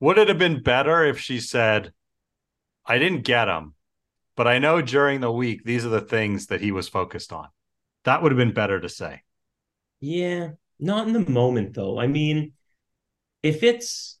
Would 0.00 0.18
it 0.18 0.28
have 0.28 0.38
been 0.38 0.62
better 0.62 1.04
if 1.04 1.18
she 1.18 1.40
said, 1.40 1.92
I 2.86 2.98
didn't 2.98 3.22
get 3.22 3.48
him, 3.48 3.74
but 4.36 4.46
I 4.46 4.58
know 4.58 4.82
during 4.82 5.20
the 5.20 5.32
week, 5.32 5.64
these 5.64 5.86
are 5.86 5.90
the 5.90 6.00
things 6.00 6.46
that 6.46 6.60
he 6.60 6.72
was 6.72 6.88
focused 6.88 7.32
on? 7.32 7.48
That 8.04 8.22
would 8.22 8.32
have 8.32 8.38
been 8.38 8.52
better 8.52 8.80
to 8.80 8.88
say. 8.88 9.22
Yeah, 10.00 10.50
not 10.78 11.06
in 11.06 11.12
the 11.12 11.30
moment, 11.30 11.74
though. 11.74 11.98
I 11.98 12.06
mean, 12.06 12.52
if 13.42 13.62
it's, 13.62 14.18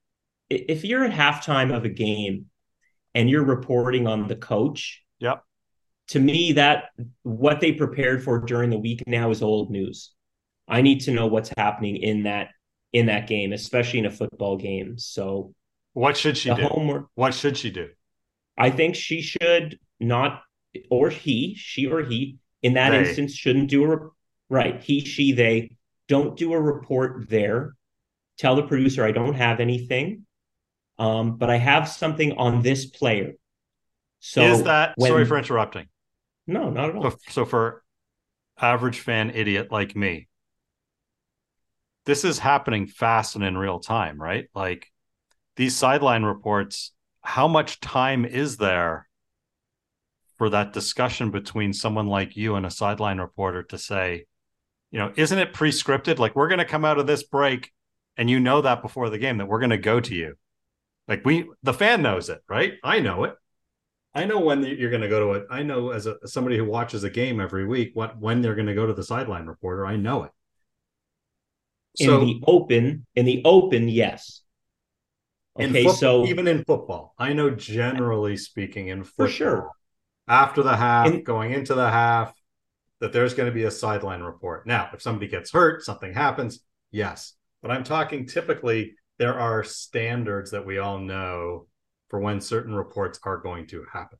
if 0.48 0.84
you're 0.84 1.04
at 1.04 1.12
halftime 1.12 1.74
of 1.74 1.84
a 1.84 1.90
game 1.90 2.46
and 3.14 3.28
you're 3.28 3.44
reporting 3.44 4.06
on 4.06 4.28
the 4.28 4.36
coach, 4.36 5.04
Yep. 5.24 5.42
To 6.08 6.20
me, 6.20 6.52
that 6.52 6.90
what 7.22 7.60
they 7.60 7.72
prepared 7.72 8.22
for 8.22 8.38
during 8.38 8.68
the 8.68 8.78
week 8.78 9.02
now 9.06 9.30
is 9.30 9.42
old 9.42 9.70
news. 9.70 10.12
I 10.68 10.82
need 10.82 11.00
to 11.02 11.12
know 11.12 11.26
what's 11.26 11.50
happening 11.56 11.96
in 11.96 12.24
that 12.24 12.48
in 12.92 13.06
that 13.06 13.26
game, 13.26 13.52
especially 13.52 14.00
in 14.00 14.06
a 14.06 14.10
football 14.10 14.56
game. 14.56 14.98
So, 14.98 15.54
what 15.94 16.16
should 16.16 16.36
she 16.36 16.52
do? 16.54 16.62
Homework, 16.62 17.06
what 17.14 17.32
should 17.32 17.56
she 17.56 17.70
do? 17.70 17.88
I 18.58 18.70
think 18.70 18.94
she 18.94 19.22
should 19.22 19.78
not, 19.98 20.42
or 20.90 21.08
he, 21.08 21.54
she 21.56 21.86
or 21.86 22.02
he, 22.02 22.38
in 22.62 22.74
that 22.74 22.92
they. 22.92 23.04
instance, 23.04 23.34
shouldn't 23.34 23.70
do 23.70 23.90
a 23.90 23.98
right. 24.48 24.82
He, 24.82 25.00
she, 25.00 25.32
they 25.32 25.76
don't 26.08 26.36
do 26.36 26.52
a 26.52 26.60
report 26.60 27.28
there. 27.28 27.74
Tell 28.36 28.56
the 28.56 28.64
producer 28.64 29.04
I 29.04 29.12
don't 29.12 29.34
have 29.34 29.60
anything, 29.60 30.26
um, 30.98 31.36
but 31.36 31.50
I 31.50 31.56
have 31.56 31.88
something 31.88 32.32
on 32.32 32.62
this 32.62 32.86
player. 32.86 33.34
So 34.18 34.42
is 34.42 34.62
that 34.64 34.94
when, 34.96 35.10
sorry 35.10 35.24
for 35.24 35.38
interrupting? 35.38 35.86
No, 36.46 36.70
not 36.70 36.90
at 36.90 36.96
all. 36.96 37.10
So, 37.10 37.16
so 37.28 37.44
for 37.44 37.82
average 38.60 38.98
fan 38.98 39.30
idiot 39.30 39.70
like 39.70 39.94
me, 39.94 40.28
this 42.06 42.24
is 42.24 42.38
happening 42.38 42.86
fast 42.86 43.36
and 43.36 43.44
in 43.44 43.56
real 43.56 43.78
time, 43.78 44.20
right? 44.20 44.46
Like 44.54 44.90
these 45.56 45.76
sideline 45.76 46.24
reports, 46.24 46.92
how 47.22 47.48
much 47.48 47.80
time 47.80 48.24
is 48.24 48.56
there 48.56 49.08
for 50.36 50.50
that 50.50 50.72
discussion 50.72 51.30
between 51.30 51.72
someone 51.72 52.06
like 52.06 52.36
you 52.36 52.56
and 52.56 52.66
a 52.66 52.70
sideline 52.70 53.18
reporter 53.18 53.62
to 53.62 53.78
say, 53.78 54.26
you 54.90 54.98
know, 54.98 55.12
isn't 55.16 55.38
it 55.38 55.52
pre-scripted? 55.52 56.18
Like 56.18 56.34
we're 56.34 56.48
going 56.48 56.58
to 56.58 56.64
come 56.64 56.84
out 56.84 56.98
of 56.98 57.06
this 57.06 57.22
break 57.22 57.72
and 58.16 58.28
you 58.28 58.40
know 58.40 58.60
that 58.60 58.82
before 58.82 59.10
the 59.10 59.18
game 59.18 59.38
that 59.38 59.46
we're 59.46 59.60
going 59.60 59.70
to 59.70 59.78
go 59.78 60.00
to 60.00 60.14
you. 60.14 60.34
Like 61.08 61.24
we 61.24 61.48
the 61.62 61.74
fan 61.74 62.02
knows 62.02 62.28
it, 62.28 62.42
right? 62.48 62.74
I 62.82 63.00
know 63.00 63.24
it. 63.24 63.34
I 64.14 64.24
know 64.24 64.40
when 64.40 64.62
you're 64.62 64.90
going 64.90 65.02
to 65.02 65.08
go 65.08 65.26
to 65.26 65.40
it. 65.40 65.46
I 65.50 65.62
know 65.62 65.90
as, 65.90 66.06
a, 66.06 66.16
somebody 66.26 66.56
who 66.56 66.64
watches 66.64 67.02
a 67.02 67.10
game 67.10 67.40
every 67.40 67.66
week 67.66 67.90
what 67.94 68.18
when 68.18 68.40
they're 68.40 68.54
going 68.54 68.68
to 68.68 68.74
go 68.74 68.86
to 68.86 68.94
the 68.94 69.02
sideline 69.02 69.46
reporter. 69.46 69.84
I 69.84 69.96
know 69.96 70.22
it. 70.22 70.30
So, 71.96 72.20
in 72.20 72.26
the 72.26 72.40
open, 72.46 73.06
in 73.14 73.24
the 73.24 73.42
open, 73.44 73.88
yes. 73.88 74.42
Okay, 75.58 75.88
so 75.88 76.26
even 76.26 76.48
in 76.48 76.64
football, 76.64 77.14
I 77.18 77.32
know 77.32 77.50
generally 77.50 78.36
speaking 78.36 78.88
in 78.88 79.04
football, 79.04 79.26
for 79.26 79.32
sure, 79.32 79.70
after 80.26 80.62
the 80.62 80.76
half, 80.76 81.06
in, 81.06 81.22
going 81.22 81.52
into 81.52 81.74
the 81.74 81.90
half, 81.90 82.34
that 83.00 83.12
there's 83.12 83.34
going 83.34 83.48
to 83.48 83.54
be 83.54 83.64
a 83.64 83.70
sideline 83.70 84.22
report. 84.22 84.66
Now, 84.66 84.90
if 84.92 85.02
somebody 85.02 85.28
gets 85.28 85.52
hurt, 85.52 85.84
something 85.84 86.12
happens, 86.12 86.60
yes. 86.90 87.34
But 87.62 87.70
I'm 87.70 87.84
talking 87.84 88.26
typically 88.26 88.94
there 89.18 89.38
are 89.38 89.62
standards 89.62 90.50
that 90.50 90.66
we 90.66 90.78
all 90.78 90.98
know 90.98 91.66
for 92.08 92.18
when 92.18 92.40
certain 92.40 92.74
reports 92.74 93.20
are 93.22 93.36
going 93.36 93.66
to 93.68 93.84
happen. 93.92 94.18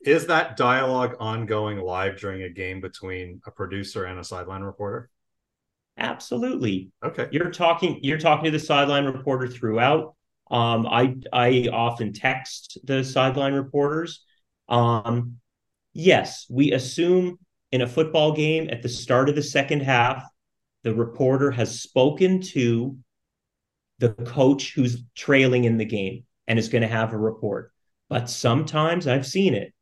Is 0.00 0.28
that 0.28 0.56
dialogue 0.56 1.16
ongoing 1.20 1.78
live 1.78 2.18
during 2.18 2.42
a 2.42 2.48
game 2.48 2.80
between 2.80 3.42
a 3.46 3.50
producer 3.50 4.04
and 4.04 4.18
a 4.18 4.24
sideline 4.24 4.62
reporter? 4.62 5.10
Absolutely. 6.00 6.90
Okay. 7.04 7.28
You're 7.30 7.50
talking 7.50 8.00
you're 8.02 8.18
talking 8.18 8.46
to 8.46 8.50
the 8.50 8.58
sideline 8.58 9.04
reporter 9.04 9.46
throughout. 9.46 10.14
Um, 10.50 10.86
I 10.86 11.14
I 11.32 11.68
often 11.72 12.12
text 12.12 12.78
the 12.84 13.04
sideline 13.04 13.52
reporters. 13.52 14.24
Um, 14.68 15.36
yes, 15.92 16.46
we 16.48 16.72
assume 16.72 17.38
in 17.70 17.82
a 17.82 17.86
football 17.86 18.32
game 18.32 18.68
at 18.70 18.82
the 18.82 18.88
start 18.88 19.28
of 19.28 19.34
the 19.34 19.42
second 19.42 19.82
half, 19.82 20.24
the 20.84 20.94
reporter 20.94 21.50
has 21.50 21.82
spoken 21.82 22.40
to 22.40 22.96
the 23.98 24.10
coach 24.14 24.72
who's 24.74 25.04
trailing 25.14 25.64
in 25.64 25.76
the 25.76 25.84
game 25.84 26.24
and 26.48 26.58
is 26.58 26.70
going 26.70 26.82
to 26.82 26.88
have 26.88 27.12
a 27.12 27.18
report. 27.18 27.72
But 28.08 28.30
sometimes 28.30 29.06
I've 29.06 29.26
seen 29.26 29.54
it. 29.54 29.74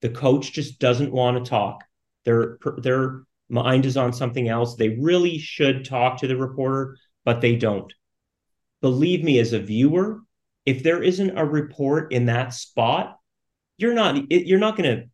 The 0.00 0.08
coach 0.08 0.52
just 0.52 0.78
doesn't 0.78 1.12
want 1.12 1.44
to 1.44 1.48
talk. 1.48 1.84
Their 2.24 2.58
their 2.78 3.22
mind 3.50 3.84
is 3.84 3.96
on 3.96 4.12
something 4.12 4.48
else. 4.48 4.76
They 4.76 4.90
really 4.90 5.38
should 5.38 5.84
talk 5.84 6.18
to 6.18 6.26
the 6.26 6.36
reporter, 6.36 6.96
but 7.24 7.40
they 7.40 7.56
don't. 7.56 7.92
Believe 8.80 9.22
me, 9.22 9.38
as 9.38 9.52
a 9.52 9.60
viewer, 9.60 10.20
if 10.64 10.82
there 10.82 11.02
isn't 11.02 11.38
a 11.38 11.44
report 11.44 12.12
in 12.12 12.26
that 12.26 12.54
spot, 12.54 13.18
you're 13.76 13.94
not 13.94 14.30
you're 14.30 14.58
not 14.58 14.76
to 14.76 15.04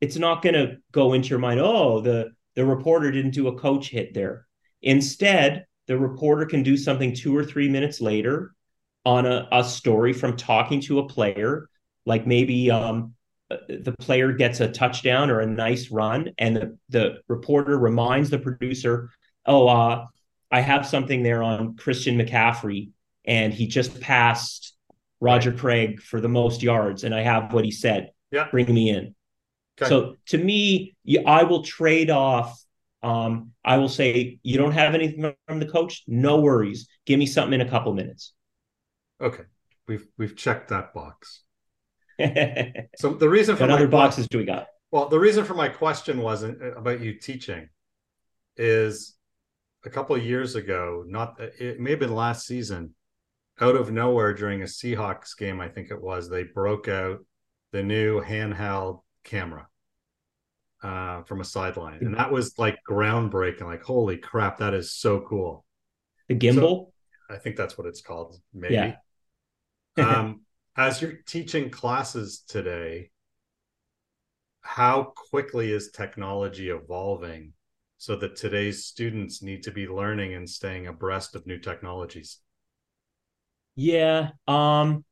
it's 0.00 0.16
not 0.16 0.42
to 0.54 0.76
go 0.92 1.12
into 1.12 1.28
your 1.28 1.38
mind, 1.38 1.60
oh, 1.60 2.00
the 2.00 2.30
the 2.56 2.64
reporter 2.64 3.10
didn't 3.10 3.32
do 3.32 3.48
a 3.48 3.58
coach 3.58 3.90
hit 3.90 4.14
there. 4.14 4.46
Instead, 4.82 5.66
the 5.86 5.98
reporter 5.98 6.46
can 6.46 6.62
do 6.62 6.76
something 6.76 7.14
two 7.14 7.36
or 7.36 7.44
three 7.44 7.68
minutes 7.68 8.00
later 8.00 8.54
on 9.04 9.26
a, 9.26 9.48
a 9.52 9.64
story 9.64 10.12
from 10.12 10.36
talking 10.36 10.80
to 10.80 10.98
a 10.98 11.08
player, 11.08 11.68
like 12.06 12.26
maybe 12.26 12.70
um, 12.70 13.14
the 13.68 13.94
player 13.98 14.32
gets 14.32 14.60
a 14.60 14.68
touchdown 14.68 15.30
or 15.30 15.40
a 15.40 15.46
nice 15.46 15.90
run, 15.90 16.30
and 16.38 16.56
the, 16.56 16.78
the 16.88 17.20
reporter 17.28 17.78
reminds 17.78 18.30
the 18.30 18.38
producer, 18.38 19.10
"Oh, 19.46 19.66
uh, 19.68 20.06
I 20.50 20.60
have 20.60 20.86
something 20.86 21.22
there 21.22 21.42
on 21.42 21.76
Christian 21.76 22.16
McCaffrey, 22.16 22.90
and 23.24 23.52
he 23.52 23.66
just 23.66 24.00
passed 24.00 24.74
Roger. 25.20 25.52
Craig 25.52 26.00
for 26.00 26.20
the 26.20 26.28
most 26.28 26.62
yards, 26.62 27.04
and 27.04 27.14
I 27.14 27.22
have 27.22 27.52
what 27.52 27.64
he 27.64 27.70
said. 27.70 28.10
Yeah, 28.30 28.48
bring 28.50 28.72
me 28.72 28.90
in." 28.90 29.14
Okay. 29.80 29.88
So 29.88 30.16
to 30.26 30.38
me, 30.38 30.94
I 31.26 31.44
will 31.44 31.62
trade 31.62 32.10
off. 32.10 32.62
Um, 33.02 33.52
I 33.64 33.78
will 33.78 33.88
say, 33.88 34.38
you 34.42 34.58
don't 34.58 34.72
have 34.72 34.94
anything 34.94 35.32
from 35.48 35.58
the 35.58 35.66
coach? 35.66 36.02
No 36.06 36.40
worries. 36.40 36.86
Give 37.06 37.18
me 37.18 37.24
something 37.24 37.58
in 37.58 37.66
a 37.66 37.70
couple 37.70 37.94
minutes. 37.94 38.34
Okay, 39.20 39.44
we've 39.88 40.06
we've 40.18 40.36
checked 40.36 40.68
that 40.68 40.92
box. 40.92 41.42
so 42.96 43.14
the 43.14 43.28
reason 43.28 43.56
for 43.56 43.64
what 43.64 43.70
other 43.70 43.88
boxes 43.88 44.26
do 44.28 44.38
we 44.38 44.44
got? 44.44 44.68
Well, 44.90 45.08
the 45.08 45.18
reason 45.18 45.44
for 45.44 45.54
my 45.54 45.68
question 45.68 46.20
wasn't 46.20 46.60
uh, 46.62 46.74
about 46.74 47.00
you 47.00 47.14
teaching, 47.14 47.68
is 48.56 49.16
a 49.84 49.90
couple 49.90 50.16
of 50.16 50.24
years 50.24 50.54
ago, 50.54 51.04
not 51.06 51.40
it 51.40 51.80
may 51.80 51.90
have 51.90 52.00
been 52.00 52.14
last 52.14 52.46
season, 52.46 52.94
out 53.60 53.76
of 53.76 53.92
nowhere 53.92 54.34
during 54.34 54.62
a 54.62 54.66
Seahawks 54.66 55.36
game, 55.36 55.60
I 55.60 55.68
think 55.68 55.90
it 55.90 56.00
was, 56.00 56.28
they 56.28 56.44
broke 56.44 56.88
out 56.88 57.20
the 57.72 57.82
new 57.82 58.20
handheld 58.20 59.00
camera 59.24 59.68
uh, 60.82 61.22
from 61.22 61.40
a 61.40 61.44
sideline, 61.44 61.98
and 62.00 62.14
that 62.14 62.32
was 62.32 62.58
like 62.58 62.78
groundbreaking. 62.88 63.62
Like, 63.62 63.82
holy 63.82 64.16
crap, 64.16 64.58
that 64.58 64.74
is 64.74 64.92
so 64.92 65.20
cool. 65.20 65.64
The 66.28 66.34
gimbal. 66.34 66.54
So, 66.54 66.92
I 67.30 67.36
think 67.36 67.56
that's 67.56 67.78
what 67.78 67.86
it's 67.86 68.00
called. 68.00 68.36
Maybe. 68.52 68.74
Yeah 68.74 68.94
um, 69.96 70.40
as 70.80 71.02
you're 71.02 71.18
teaching 71.26 71.68
classes 71.68 72.42
today, 72.48 73.10
how 74.62 75.12
quickly 75.30 75.72
is 75.72 75.90
technology 75.90 76.70
evolving 76.70 77.52
so 77.98 78.16
that 78.16 78.34
today's 78.34 78.86
students 78.86 79.42
need 79.42 79.62
to 79.64 79.70
be 79.70 79.86
learning 79.86 80.32
and 80.32 80.48
staying 80.48 80.86
abreast 80.86 81.34
of 81.34 81.46
new 81.46 81.58
technologies? 81.58 82.38
Yeah, 83.76 84.30
um, 84.48 85.04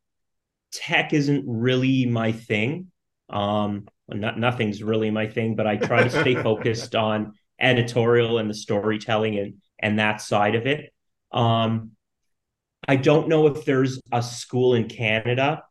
tech 0.73 1.13
isn't 1.13 1.45
really 1.47 2.07
my 2.07 2.33
thing. 2.33 2.91
Um, 3.29 3.89
not, 4.09 4.39
nothing's 4.39 4.83
really 4.83 5.11
my 5.11 5.27
thing, 5.27 5.55
but 5.55 5.67
I 5.67 5.77
try 5.77 6.03
to 6.03 6.11
stay 6.11 6.35
focused 6.43 6.95
on 6.95 7.35
editorial 7.61 8.39
and 8.39 8.49
the 8.49 8.55
storytelling 8.55 9.39
and 9.39 9.55
and 9.79 9.99
that 9.99 10.23
side 10.23 10.55
of 10.55 10.67
it. 10.67 10.95
Um, 11.31 11.91
I 12.89 12.97
don't 12.97 13.29
know 13.29 13.47
if 13.47 13.67
there's 13.67 14.01
a 14.11 14.23
school 14.23 14.75
in 14.75 14.89
Canada 14.89 15.63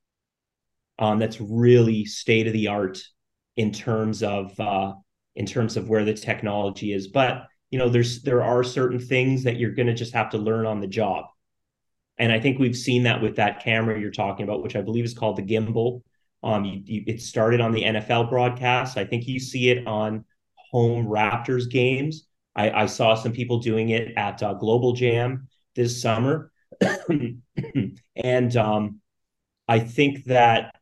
um, 0.99 1.17
that's 1.17 1.41
really 1.41 2.05
state 2.05 2.47
of 2.47 2.53
the 2.53 2.67
art 2.67 3.03
in 3.55 3.71
terms 3.71 4.21
of 4.21 4.57
uh, 4.59 4.93
in 5.35 5.45
terms 5.45 5.77
of 5.77 5.89
where 5.89 6.05
the 6.05 6.13
technology 6.13 6.93
is. 6.93 7.07
But 7.07 7.47
you 7.71 7.79
know, 7.79 7.89
there's 7.89 8.21
there 8.21 8.43
are 8.43 8.63
certain 8.63 8.99
things 8.99 9.43
that 9.43 9.57
you're 9.57 9.71
going 9.71 9.87
to 9.87 9.93
just 9.93 10.13
have 10.13 10.29
to 10.29 10.37
learn 10.37 10.65
on 10.65 10.79
the 10.79 10.87
job, 10.87 11.25
and 12.17 12.31
I 12.31 12.39
think 12.39 12.59
we've 12.59 12.77
seen 12.77 13.03
that 13.03 13.21
with 13.21 13.35
that 13.37 13.63
camera 13.63 13.99
you're 13.99 14.11
talking 14.11 14.43
about, 14.43 14.63
which 14.63 14.75
I 14.75 14.81
believe 14.81 15.05
is 15.05 15.13
called 15.13 15.37
the 15.37 15.43
gimbal. 15.43 16.03
Um, 16.43 16.65
you, 16.65 16.81
you, 16.85 17.03
it 17.07 17.21
started 17.21 17.61
on 17.61 17.71
the 17.71 17.81
NFL 17.83 18.29
broadcast. 18.29 18.95
I 18.95 19.05
think 19.05 19.27
you 19.27 19.39
see 19.39 19.71
it 19.71 19.87
on 19.87 20.23
home 20.71 21.07
Raptors 21.07 21.69
games. 21.69 22.27
I, 22.55 22.83
I 22.83 22.85
saw 22.85 23.15
some 23.15 23.31
people 23.31 23.57
doing 23.57 23.89
it 23.89 24.13
at 24.17 24.41
uh, 24.43 24.53
Global 24.53 24.93
Jam 24.93 25.47
this 25.75 25.99
summer, 26.01 26.51
and 28.15 28.57
um, 28.57 29.01
I 29.67 29.79
think 29.79 30.25
that 30.25 30.75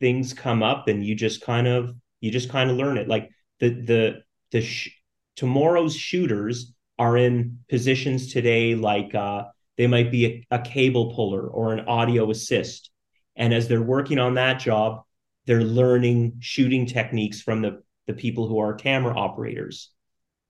things 0.00 0.34
come 0.34 0.62
up 0.62 0.88
and 0.88 1.04
you 1.04 1.14
just 1.14 1.42
kind 1.42 1.66
of 1.66 1.94
you 2.20 2.30
just 2.30 2.50
kind 2.50 2.70
of 2.70 2.76
learn 2.76 2.98
it. 2.98 3.08
Like 3.08 3.30
the 3.60 3.70
the 3.70 4.22
the 4.50 4.60
sh- 4.60 4.90
tomorrow's 5.36 5.96
shooters 5.96 6.72
are 6.98 7.16
in 7.16 7.58
positions 7.68 8.32
today 8.32 8.74
like 8.74 9.14
uh, 9.14 9.44
they 9.76 9.86
might 9.86 10.10
be 10.10 10.26
a, 10.26 10.46
a 10.56 10.58
cable 10.60 11.14
puller 11.14 11.46
or 11.46 11.72
an 11.72 11.86
audio 11.86 12.30
assist. 12.30 12.90
And 13.34 13.54
as 13.54 13.66
they're 13.66 13.82
working 13.82 14.18
on 14.18 14.34
that 14.34 14.60
job 14.60 15.02
they're 15.46 15.64
learning 15.64 16.34
shooting 16.40 16.86
techniques 16.86 17.40
from 17.40 17.62
the 17.62 17.82
the 18.06 18.12
people 18.12 18.46
who 18.48 18.58
are 18.58 18.74
camera 18.74 19.16
operators. 19.16 19.90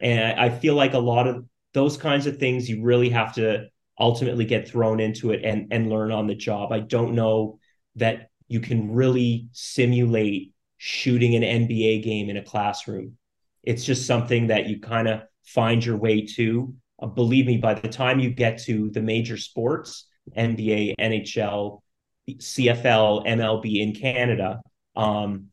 And 0.01 0.39
i 0.41 0.51
feel 0.51 0.75
like 0.75 0.95
a 0.95 0.99
lot 0.99 1.29
of 1.29 1.45
those 1.75 1.97
kinds 1.97 2.27
of 2.27 2.39
things 2.39 2.69
you 2.69 2.83
really 2.83 3.11
have 3.11 3.35
to 3.35 3.69
ultimately 3.99 4.45
get 4.45 4.69
thrown 4.69 5.01
into 5.01 5.31
it 5.31 5.45
and 5.45 5.73
and 5.73 5.89
learn 5.89 6.11
on 6.11 6.27
the 6.27 6.35
job 6.35 6.73
i 6.73 6.81
don't 6.81 7.15
know 7.15 7.59
that 7.97 8.31
you 8.49 8.61
can 8.61 8.93
really 8.93 9.49
simulate 9.53 10.53
shooting 10.77 11.37
an 11.37 11.43
NBA 11.43 12.03
game 12.03 12.29
in 12.29 12.37
a 12.37 12.43
classroom. 12.43 13.17
It's 13.63 13.85
just 13.85 14.07
something 14.07 14.49
that 14.49 14.67
you 14.67 14.81
kind 14.81 15.09
of 15.09 15.23
find 15.45 15.85
your 15.85 15.97
way 15.97 16.27
to. 16.37 16.75
Uh, 17.01 17.07
believe 17.07 17.47
me, 17.47 17.57
by 17.57 17.75
the 17.75 17.89
time 17.89 18.19
you 18.19 18.31
get 18.31 18.61
to 18.65 18.91
the 18.91 19.01
major 19.01 19.37
sports, 19.37 20.09
NBA, 20.37 20.97
NHL, 20.99 21.83
CFL, 22.29 23.27
MLB 23.27 23.81
in 23.81 23.95
Canada, 23.95 24.61
um, 24.97 25.47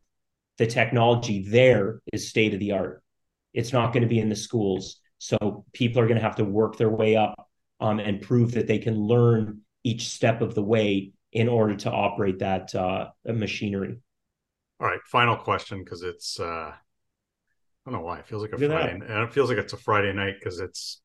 the 0.58 0.68
technology 0.68 1.48
there 1.48 2.02
is 2.12 2.28
state 2.28 2.54
of 2.54 2.60
the 2.60 2.72
art. 2.72 3.02
It's 3.54 3.72
not 3.72 3.94
going 3.94 4.04
to 4.04 4.10
be 4.10 4.20
in 4.20 4.30
the 4.30 4.36
schools. 4.36 5.00
So 5.20 5.64
people 5.74 6.02
are 6.02 6.08
going 6.08 6.20
to 6.20 6.24
have 6.24 6.38
to 6.38 6.44
work 6.44 6.78
their 6.78 6.90
way 6.90 7.16
up 7.16 7.49
um, 7.80 8.00
and 8.00 8.22
prove 8.22 8.54
that 8.54 8.68
they 8.68 8.80
can 8.80 8.96
learn 8.96 9.62
each 9.84 10.10
step 10.10 10.42
of 10.42 10.56
the 10.56 10.64
way 10.64 11.12
in 11.32 11.48
order 11.48 11.76
to 11.76 11.92
operate 11.92 12.40
that 12.40 12.74
uh, 12.76 13.10
machinery. 13.26 13.98
All 14.80 14.88
right, 14.88 15.00
final 15.06 15.36
question 15.36 15.84
because 15.84 16.04
it's 16.04 16.40
uh, 16.40 16.72
I 16.74 16.76
don't 17.86 17.94
know 17.94 18.06
why 18.06 18.20
it 18.20 18.28
feels 18.28 18.42
like 18.42 18.54
a 18.54 18.58
Friday, 18.58 18.92
and 18.94 19.04
it 19.04 19.34
feels 19.34 19.50
like 19.50 19.58
it's 19.58 19.74
a 19.74 19.78
Friday 19.78 20.14
night 20.14 20.36
because 20.40 20.60
it's 20.60 21.02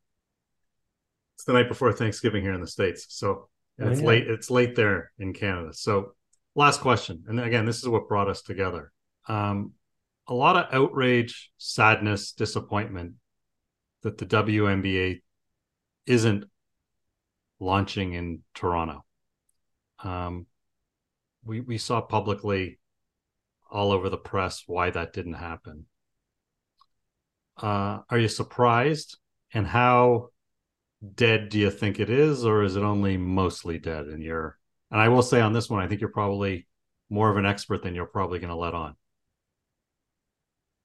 it's 1.37 1.45
the 1.45 1.53
night 1.53 1.68
before 1.68 1.93
Thanksgiving 1.93 2.43
here 2.43 2.55
in 2.55 2.61
the 2.61 2.66
states. 2.66 3.07
So 3.09 3.49
and 3.79 3.91
it's 3.91 4.01
late. 4.01 4.29
It's 4.29 4.51
late 4.51 4.77
there 4.77 5.11
in 5.18 5.33
Canada. 5.33 5.72
So 5.72 6.12
last 6.55 6.81
question, 6.81 7.25
and 7.27 7.41
again, 7.41 7.66
this 7.66 7.79
is 7.79 7.89
what 7.89 8.09
brought 8.09 8.29
us 8.29 8.43
together. 8.43 8.93
Um, 9.29 9.72
a 10.29 10.35
lot 10.35 10.57
of 10.57 10.72
outrage, 10.72 11.51
sadness, 11.59 12.33
disappointment 12.33 13.14
that 14.03 14.18
the 14.18 14.27
WNBA 14.27 15.20
isn't 16.07 16.45
launching 17.61 18.13
in 18.13 18.43
Toronto. 18.55 19.05
Um, 20.03 20.47
we 21.45 21.61
we 21.61 21.79
saw 21.79 22.01
publicly 22.01 22.79
all 23.71 23.93
over 23.93 24.09
the 24.09 24.17
press 24.17 24.65
why 24.67 24.91
that 24.91 25.13
didn't 25.13 25.35
happen. 25.35 25.87
Uh, 27.57 28.01
are 28.11 28.19
you 28.19 28.29
surprised? 28.29 29.19
And 29.53 29.67
how 29.67 30.31
dead 31.15 31.49
do 31.49 31.59
you 31.59 31.71
think 31.71 32.01
it 32.01 32.11
is, 32.11 32.45
or 32.45 32.63
is 32.63 32.77
it 32.77 32.83
only 32.83 33.17
mostly 33.17 33.79
dead 33.79 34.09
in 34.09 34.21
your? 34.21 34.59
And 34.91 35.01
I 35.01 35.09
will 35.09 35.23
say 35.23 35.41
on 35.41 35.53
this 35.53 35.71
one, 35.71 35.83
I 35.83 35.87
think 35.87 36.01
you're 36.01 36.11
probably 36.11 36.67
more 37.11 37.31
of 37.31 37.37
an 37.37 37.47
expert 37.47 37.83
than 37.83 37.95
you're 37.95 38.07
probably 38.07 38.39
going 38.39 38.51
to 38.51 38.57
let 38.57 38.75
on. 38.75 38.97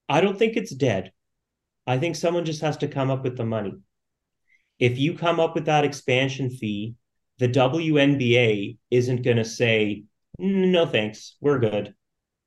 I 0.07 0.21
don't 0.21 0.37
think 0.37 0.55
it's 0.55 0.73
dead. 0.73 1.11
I 1.85 1.97
think 1.97 2.15
someone 2.15 2.45
just 2.45 2.61
has 2.61 2.77
to 2.77 2.87
come 2.87 3.09
up 3.09 3.23
with 3.23 3.37
the 3.37 3.45
money. 3.45 3.73
If 4.79 4.97
you 4.97 5.13
come 5.13 5.39
up 5.39 5.55
with 5.55 5.65
that 5.65 5.83
expansion 5.83 6.49
fee 6.49 6.95
the 7.39 7.47
WNBA 7.47 8.77
isn't 8.91 9.23
going 9.23 9.37
to 9.37 9.45
say, 9.45 10.03
no 10.37 10.85
thanks, 10.85 11.37
we're 11.41 11.59
good. 11.59 11.95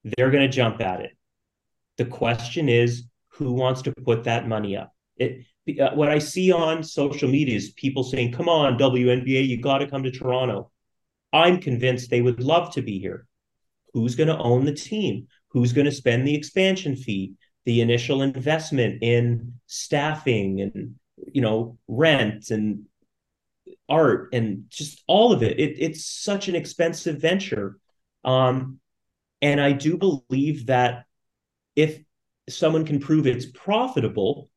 They're 0.05 0.30
going 0.30 0.49
to 0.49 0.55
jump 0.55 0.80
at 0.80 1.01
it. 1.01 1.16
The 1.97 2.05
question 2.05 2.68
is, 2.68 3.05
who 3.30 3.55
wants 3.55 3.83
to 3.83 3.93
put 3.93 4.24
that 4.24 4.47
money 4.47 4.76
up? 4.76 4.93
It, 5.16 5.47
uh, 5.80 5.91
what 5.95 6.11
I 6.11 6.18
see 6.18 6.53
on 6.53 6.83
social 6.83 7.28
media 7.28 7.57
is 7.57 7.72
people 7.72 8.05
saying, 8.05 8.33
come 8.33 8.49
on, 8.49 8.78
WNBA, 8.78 9.47
you 9.49 9.61
got 9.61 9.78
to 9.78 9.87
come 9.87 10.03
to 10.03 10.11
Toronto. 10.11 10.70
I'm 11.33 11.59
convinced 11.59 12.11
they 12.11 12.20
would 12.20 12.43
love 12.43 12.74
to 12.74 12.83
be 12.83 12.99
here. 12.99 13.26
Who's 13.95 14.14
going 14.14 14.28
to 14.28 14.39
own 14.39 14.66
the 14.66 14.74
team? 14.74 15.28
Who's 15.49 15.72
going 15.72 15.87
to 15.87 15.93
spend 15.93 16.26
the 16.26 16.35
expansion 16.35 16.97
fee, 16.97 17.33
the 17.64 17.80
initial 17.80 18.20
investment 18.20 19.03
in 19.03 19.55
staffing 19.66 20.61
and 20.61 20.97
you 21.35 21.41
know 21.41 21.78
rent 21.89 22.51
and 22.51 22.85
art 23.89 24.28
and 24.33 24.64
just 24.68 25.03
all 25.07 25.33
of 25.33 25.43
it. 25.43 25.59
it 25.59 25.76
it's 25.78 26.07
such 26.07 26.49
an 26.49 26.55
expensive 26.55 27.20
venture. 27.20 27.78
Um, 28.24 28.78
and 29.41 29.61
I 29.61 29.72
do 29.72 29.97
believe 29.97 30.66
that 30.66 31.05
if 31.74 32.01
someone 32.49 32.85
can 32.85 33.01
prove 33.01 33.26
it's 33.26 33.47
profitable, 33.47 34.51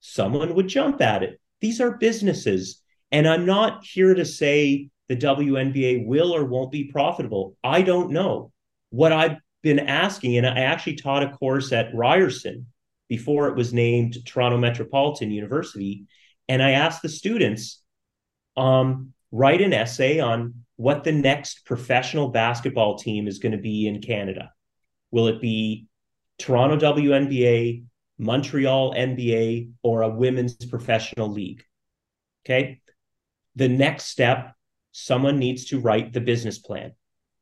someone 0.00 0.54
would 0.54 0.68
jump 0.68 1.00
at 1.00 1.22
it. 1.22 1.40
These 1.60 1.80
are 1.80 1.98
businesses. 1.98 2.82
And 3.12 3.28
I'm 3.28 3.44
not 3.44 3.84
here 3.84 4.14
to 4.14 4.24
say 4.24 4.88
the 5.08 5.16
WNBA 5.16 6.06
will 6.06 6.34
or 6.34 6.44
won't 6.44 6.72
be 6.72 6.84
profitable. 6.84 7.56
I 7.62 7.82
don't 7.82 8.12
know. 8.12 8.52
What 8.90 9.12
I've 9.12 9.38
been 9.62 9.80
asking, 9.80 10.36
and 10.36 10.46
I 10.46 10.60
actually 10.60 10.96
taught 10.96 11.22
a 11.22 11.30
course 11.30 11.72
at 11.72 11.94
Ryerson 11.94 12.66
before 13.08 13.48
it 13.48 13.56
was 13.56 13.74
named 13.74 14.24
Toronto 14.24 14.56
Metropolitan 14.56 15.30
University. 15.30 16.06
And 16.50 16.60
I 16.60 16.72
asked 16.72 17.02
the 17.02 17.08
students, 17.08 17.80
um, 18.56 19.12
write 19.30 19.60
an 19.60 19.72
essay 19.72 20.18
on 20.18 20.64
what 20.74 21.04
the 21.04 21.12
next 21.12 21.64
professional 21.64 22.30
basketball 22.30 22.98
team 22.98 23.28
is 23.28 23.38
going 23.38 23.52
to 23.52 23.58
be 23.58 23.86
in 23.86 24.02
Canada. 24.02 24.50
Will 25.12 25.28
it 25.28 25.40
be 25.40 25.86
Toronto 26.38 26.76
WNBA, 26.76 27.84
Montreal 28.18 28.94
NBA, 28.94 29.70
or 29.84 30.02
a 30.02 30.08
women's 30.08 30.56
professional 30.56 31.30
league? 31.30 31.62
Okay. 32.44 32.80
The 33.54 33.68
next 33.68 34.06
step, 34.06 34.52
someone 34.90 35.38
needs 35.38 35.66
to 35.66 35.78
write 35.78 36.12
the 36.12 36.20
business 36.20 36.58
plan. 36.58 36.94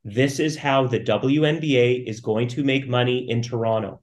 This 0.04 0.38
is 0.38 0.59
how 0.59 0.86
the 0.86 1.00
WNBA 1.00 2.06
is 2.06 2.20
going 2.20 2.48
to 2.48 2.62
make 2.62 2.86
money 2.86 3.30
in 3.30 3.40
Toronto. 3.40 4.02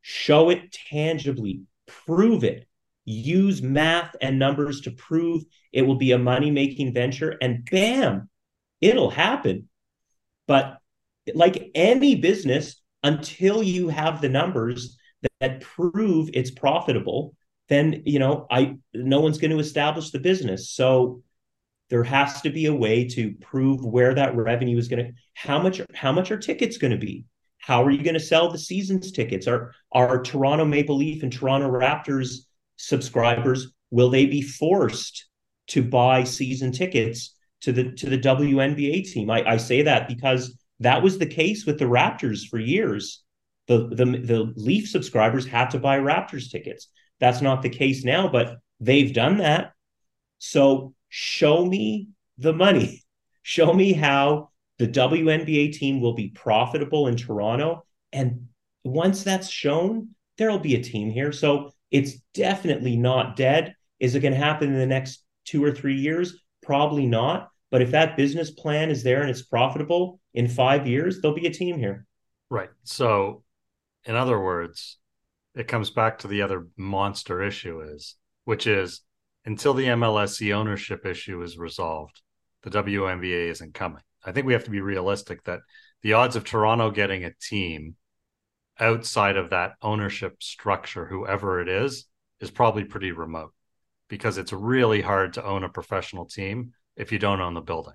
Show 0.00 0.50
it 0.50 0.72
tangibly, 0.72 1.62
prove 1.86 2.42
it, 2.42 2.66
use 3.04 3.62
math 3.62 4.14
and 4.20 4.38
numbers 4.38 4.82
to 4.82 4.90
prove 4.90 5.42
it 5.72 5.82
will 5.82 5.96
be 5.96 6.12
a 6.12 6.18
money 6.18 6.50
making 6.50 6.94
venture, 6.94 7.36
and 7.40 7.68
bam, 7.70 8.28
it'll 8.80 9.10
happen. 9.10 9.68
But 10.46 10.78
like 11.34 11.70
any 11.74 12.16
business, 12.16 12.80
until 13.02 13.62
you 13.62 13.88
have 13.88 14.20
the 14.20 14.28
numbers 14.28 14.98
that, 15.22 15.32
that 15.40 15.60
prove 15.60 16.30
it's 16.34 16.50
profitable, 16.50 17.34
then 17.68 18.02
you 18.04 18.18
know 18.18 18.46
I 18.50 18.76
no 18.92 19.20
one's 19.20 19.38
going 19.38 19.52
to 19.52 19.58
establish 19.58 20.10
the 20.10 20.18
business. 20.18 20.70
So 20.70 21.22
there 21.90 22.04
has 22.04 22.40
to 22.42 22.50
be 22.50 22.66
a 22.66 22.74
way 22.74 23.06
to 23.08 23.34
prove 23.40 23.84
where 23.84 24.14
that 24.14 24.36
revenue 24.36 24.78
is 24.78 24.88
going 24.88 25.04
to 25.04 25.12
how 25.34 25.60
much 25.60 25.80
how 25.94 26.12
much 26.12 26.30
are 26.30 26.38
tickets 26.38 26.78
going 26.78 26.92
to 26.92 26.96
be 26.96 27.24
how 27.58 27.84
are 27.84 27.90
you 27.90 28.02
going 28.02 28.14
to 28.14 28.20
sell 28.20 28.50
the 28.50 28.58
season's 28.58 29.12
tickets 29.12 29.46
are 29.46 29.74
are 29.92 30.22
toronto 30.22 30.64
maple 30.64 30.96
leaf 30.96 31.22
and 31.22 31.32
toronto 31.32 31.68
raptors 31.68 32.46
subscribers 32.80 33.72
will 33.90 34.08
they 34.08 34.26
be 34.26 34.40
forced 34.40 35.26
to 35.68 35.82
buy 35.82 36.24
season 36.24 36.72
tickets 36.72 37.36
to 37.60 37.72
the 37.72 37.92
to 37.92 38.08
the 38.08 38.18
WNBA 38.18 39.04
team. 39.12 39.30
I, 39.30 39.44
I 39.44 39.56
say 39.58 39.82
that 39.82 40.08
because 40.08 40.58
that 40.80 41.02
was 41.02 41.18
the 41.18 41.26
case 41.26 41.66
with 41.66 41.78
the 41.78 41.84
Raptors 41.84 42.48
for 42.48 42.58
years. 42.58 43.22
The, 43.66 43.88
the 43.88 44.04
the 44.04 44.52
Leaf 44.56 44.88
subscribers 44.88 45.46
had 45.46 45.70
to 45.70 45.78
buy 45.78 45.98
Raptors 45.98 46.50
tickets. 46.50 46.88
That's 47.20 47.42
not 47.42 47.62
the 47.62 47.68
case 47.68 48.02
now, 48.02 48.28
but 48.28 48.56
they've 48.80 49.12
done 49.12 49.38
that. 49.38 49.72
So 50.38 50.94
show 51.08 51.64
me 51.64 52.08
the 52.38 52.52
money. 52.52 53.02
Show 53.42 53.72
me 53.72 53.94
how 53.94 54.50
the 54.78 54.86
WNBA 54.86 55.72
team 55.72 56.00
will 56.00 56.12
be 56.12 56.28
profitable 56.28 57.08
in 57.08 57.16
Toronto. 57.16 57.84
And 58.12 58.48
once 58.84 59.24
that's 59.24 59.48
shown, 59.48 60.10
there'll 60.36 60.58
be 60.58 60.74
a 60.74 60.82
team 60.82 61.10
here. 61.10 61.32
So 61.32 61.72
it's 61.90 62.18
definitely 62.34 62.96
not 62.96 63.36
dead. 63.36 63.74
Is 63.98 64.14
it 64.14 64.20
going 64.20 64.34
to 64.34 64.38
happen 64.38 64.72
in 64.72 64.78
the 64.78 64.86
next 64.86 65.24
two 65.44 65.64
or 65.64 65.72
three 65.72 65.96
years? 65.96 66.40
Probably 66.62 67.06
not. 67.06 67.48
But 67.70 67.82
if 67.82 67.90
that 67.92 68.16
business 68.16 68.50
plan 68.50 68.90
is 68.90 69.02
there 69.02 69.20
and 69.20 69.30
it's 69.30 69.42
profitable 69.42 70.20
in 70.34 70.48
five 70.48 70.86
years, 70.86 71.20
there'll 71.20 71.36
be 71.36 71.46
a 71.46 71.52
team 71.52 71.78
here. 71.78 72.06
Right. 72.50 72.70
So, 72.82 73.44
in 74.04 74.16
other 74.16 74.40
words, 74.40 74.98
it 75.54 75.68
comes 75.68 75.90
back 75.90 76.18
to 76.18 76.28
the 76.28 76.42
other 76.42 76.66
monster 76.76 77.42
issue 77.42 77.80
is, 77.80 78.16
which 78.44 78.66
is 78.66 79.02
until 79.44 79.74
the 79.74 79.86
MLSE 79.86 80.52
ownership 80.52 81.06
issue 81.06 81.42
is 81.42 81.58
resolved, 81.58 82.20
the 82.62 82.70
WNBA 82.70 83.50
isn't 83.50 83.74
coming. 83.74 84.02
I 84.24 84.32
think 84.32 84.46
we 84.46 84.52
have 84.52 84.64
to 84.64 84.70
be 84.70 84.80
realistic 84.80 85.44
that 85.44 85.60
the 86.02 86.14
odds 86.14 86.36
of 86.36 86.44
Toronto 86.44 86.90
getting 86.90 87.24
a 87.24 87.32
team 87.40 87.96
outside 88.80 89.36
of 89.36 89.50
that 89.50 89.74
ownership 89.82 90.42
structure, 90.42 91.06
whoever 91.06 91.60
it 91.60 91.68
is, 91.68 92.06
is 92.40 92.50
probably 92.50 92.84
pretty 92.84 93.12
remote 93.12 93.52
because 94.08 94.38
it's 94.38 94.52
really 94.52 95.00
hard 95.00 95.34
to 95.34 95.44
own 95.44 95.62
a 95.62 95.68
professional 95.68 96.24
team 96.24 96.72
if 96.96 97.12
you 97.12 97.18
don't 97.18 97.40
own 97.40 97.54
the 97.54 97.60
building. 97.60 97.94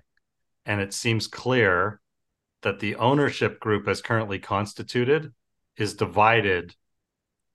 And 0.64 0.80
it 0.80 0.94
seems 0.94 1.26
clear 1.26 2.00
that 2.62 2.80
the 2.80 2.96
ownership 2.96 3.60
group, 3.60 3.86
as 3.86 4.00
currently 4.00 4.38
constituted, 4.38 5.32
is 5.76 5.94
divided 5.94 6.74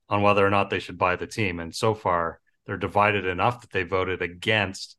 on 0.07 0.21
whether 0.21 0.45
or 0.45 0.49
not 0.49 0.69
they 0.69 0.79
should 0.79 0.97
buy 0.97 1.15
the 1.15 1.27
team. 1.27 1.59
And 1.59 1.73
so 1.73 1.93
far, 1.93 2.39
they're 2.65 2.77
divided 2.77 3.25
enough 3.25 3.61
that 3.61 3.71
they 3.71 3.83
voted 3.83 4.21
against 4.21 4.95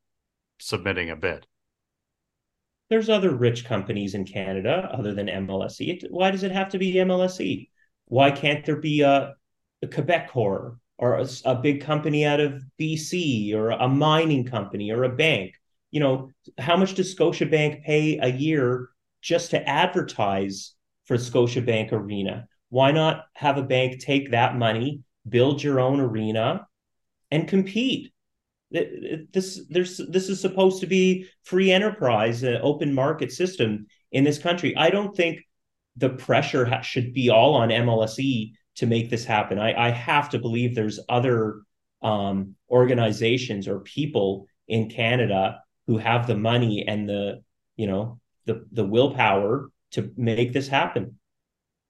submitting 0.59 1.11
a 1.11 1.16
bid. 1.16 1.47
There's 2.91 3.09
other 3.09 3.35
rich 3.35 3.64
companies 3.64 4.14
in 4.14 4.26
Canada 4.26 4.91
other 4.93 5.14
than 5.14 5.28
MLSE. 5.28 6.11
Why 6.11 6.30
does 6.30 6.43
it 6.43 6.53
have 6.53 6.68
to 6.70 6.78
be 6.78 6.95
MLSE? 6.95 7.68
Why 8.13 8.31
can't 8.31 8.63
there 8.67 8.77
be 8.77 9.01
a, 9.01 9.33
a 9.81 9.87
Quebecor 9.87 10.77
or 10.99 11.15
a, 11.15 11.27
a 11.47 11.55
big 11.55 11.81
company 11.81 12.27
out 12.27 12.41
of 12.41 12.63
BC 12.79 13.55
or 13.55 13.71
a 13.71 13.89
mining 13.89 14.45
company 14.45 14.91
or 14.91 15.05
a 15.05 15.17
bank? 15.17 15.55
You 15.91 16.01
know, 16.01 16.31
how 16.59 16.77
much 16.77 16.93
does 16.93 17.17
Scotiabank 17.17 17.85
pay 17.85 18.19
a 18.19 18.29
year 18.29 18.91
just 19.23 19.53
to 19.53 19.67
advertise 19.67 20.75
for 21.07 21.17
Scotiabank 21.17 21.91
Arena? 21.93 22.49
Why 22.69 22.93
not 22.93 23.25
have 23.33 23.57
a 23.57 23.63
bank 23.63 24.03
take 24.03 24.33
that 24.33 24.59
money, 24.59 25.01
build 25.27 25.63
your 25.63 25.81
own 25.81 25.99
arena, 25.99 26.67
and 27.31 27.49
compete? 27.49 28.13
This 28.71 29.59
there's 29.71 29.97
this 29.97 30.29
is 30.29 30.39
supposed 30.39 30.83
to 30.83 30.87
be 30.87 31.29
free 31.45 31.73
enterprise, 31.73 32.43
an 32.43 32.59
open 32.63 32.93
market 32.93 33.33
system 33.33 33.87
in 34.11 34.23
this 34.23 34.39
country. 34.39 34.77
I 34.77 34.91
don't 34.91 35.17
think 35.17 35.41
the 35.97 36.11
pressure 36.11 36.64
ha- 36.64 36.80
should 36.80 37.12
be 37.12 37.30
all 37.30 37.55
on 37.55 37.68
MLSE 37.68 38.53
to 38.76 38.86
make 38.86 39.11
this 39.11 39.24
happen. 39.24 39.59
I, 39.59 39.88
I 39.88 39.90
have 39.90 40.30
to 40.30 40.38
believe 40.38 40.74
there's 40.74 41.01
other 41.09 41.62
um, 42.03 42.57
organizations 42.70 43.68
or 43.68 43.80
people 43.80 44.47
in 44.68 44.88
Canada 44.88 45.61
who 45.86 45.99
have 45.99 46.26
the 46.26 46.36
money 46.36 46.84
and 46.86 47.09
the 47.09 47.43
you 47.76 47.86
know 47.86 48.20
the 48.47 48.66
the 48.72 48.84
willpower 48.84 49.70
to 49.93 50.12
make 50.16 50.53
this 50.53 50.68
happen. 50.68 51.18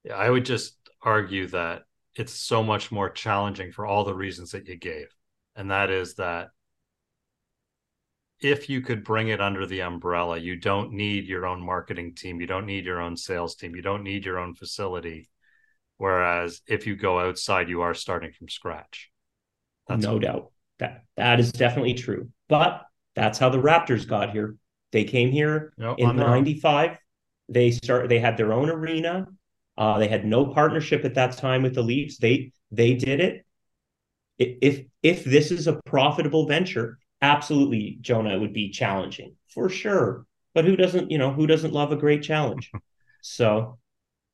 Yeah, 0.05 0.17
I 0.17 0.29
would 0.29 0.45
just 0.45 0.77
argue 1.03 1.47
that 1.49 1.83
it's 2.17 2.33
so 2.33 2.63
much 2.63 2.93
more 2.93 3.09
challenging 3.09 3.73
for 3.73 3.87
all 3.87 4.05
the 4.05 4.15
reasons 4.15 4.51
that 4.53 4.67
you 4.67 4.77
gave. 4.77 5.07
And 5.57 5.71
that 5.71 5.91
is 5.91 6.15
that 6.15 6.49
if 8.45 8.69
you 8.69 8.81
could 8.81 9.05
bring 9.05 9.29
it 9.29 9.41
under 9.41 9.67
the 9.67 9.83
umbrella, 9.83 10.39
you 10.39 10.57
don't 10.57 10.93
need 10.93 11.27
your 11.27 11.47
own 11.47 11.65
marketing 11.65 12.15
team, 12.15 12.41
you 12.41 12.47
don't 12.47 12.67
need 12.67 12.85
your 12.85 13.01
own 13.01 13.17
sales 13.17 13.55
team, 13.55 13.75
you 13.75 13.83
don't 13.83 14.03
need 14.03 14.25
your 14.25 14.39
own 14.39 14.55
facility. 14.55 15.29
Whereas 15.99 16.61
if 16.67 16.87
you 16.87 16.97
go 16.97 17.21
outside, 17.21 17.69
you 17.69 17.83
are 17.83 17.95
starting 17.95 18.33
from 18.33 18.49
scratch. 18.49 19.11
That's 19.89 20.05
no 20.05 20.19
doubt. 20.19 20.51
That 20.79 21.05
that 21.17 21.39
is 21.39 21.53
definitely 21.53 21.95
true. 21.95 22.31
But 22.49 22.83
that's 23.15 23.39
how 23.39 23.51
the 23.51 23.59
Raptors 23.59 24.07
got 24.07 24.31
here. 24.31 24.57
They 24.91 25.05
came 25.05 25.31
here 25.31 25.73
in 25.99 26.17
95. 26.17 26.99
They 27.49 27.71
start 27.71 28.09
they 28.09 28.19
had 28.19 28.37
their 28.37 28.53
own 28.53 28.71
arena. 28.71 29.27
Uh, 29.77 29.99
they 29.99 30.09
had 30.09 30.25
no 30.25 30.47
partnership 30.47 31.05
at 31.05 31.15
that 31.15 31.37
time 31.37 31.63
with 31.63 31.75
the 31.75 31.83
Leafs. 31.83 32.19
They 32.19 32.53
they 32.71 32.95
did 32.95 33.21
it. 33.21 33.45
If 34.39 34.87
if 35.03 35.25
this 35.25 35.51
is 35.51 35.67
a 35.67 35.81
profitable 35.85 36.47
venture, 36.47 36.99
absolutely, 37.23 37.99
Jonah, 38.01 38.35
it 38.35 38.41
would 38.41 38.53
be 38.53 38.71
challenging 38.71 39.37
for 39.49 39.69
sure. 39.69 40.27
But 40.55 40.67
who 40.67 40.77
doesn't, 40.77 41.11
you 41.11 41.19
know, 41.19 41.33
who 41.33 41.47
doesn't 41.47 41.73
love 41.73 41.93
a 41.93 41.97
great 41.97 42.23
challenge? 42.23 42.71
so 43.23 43.79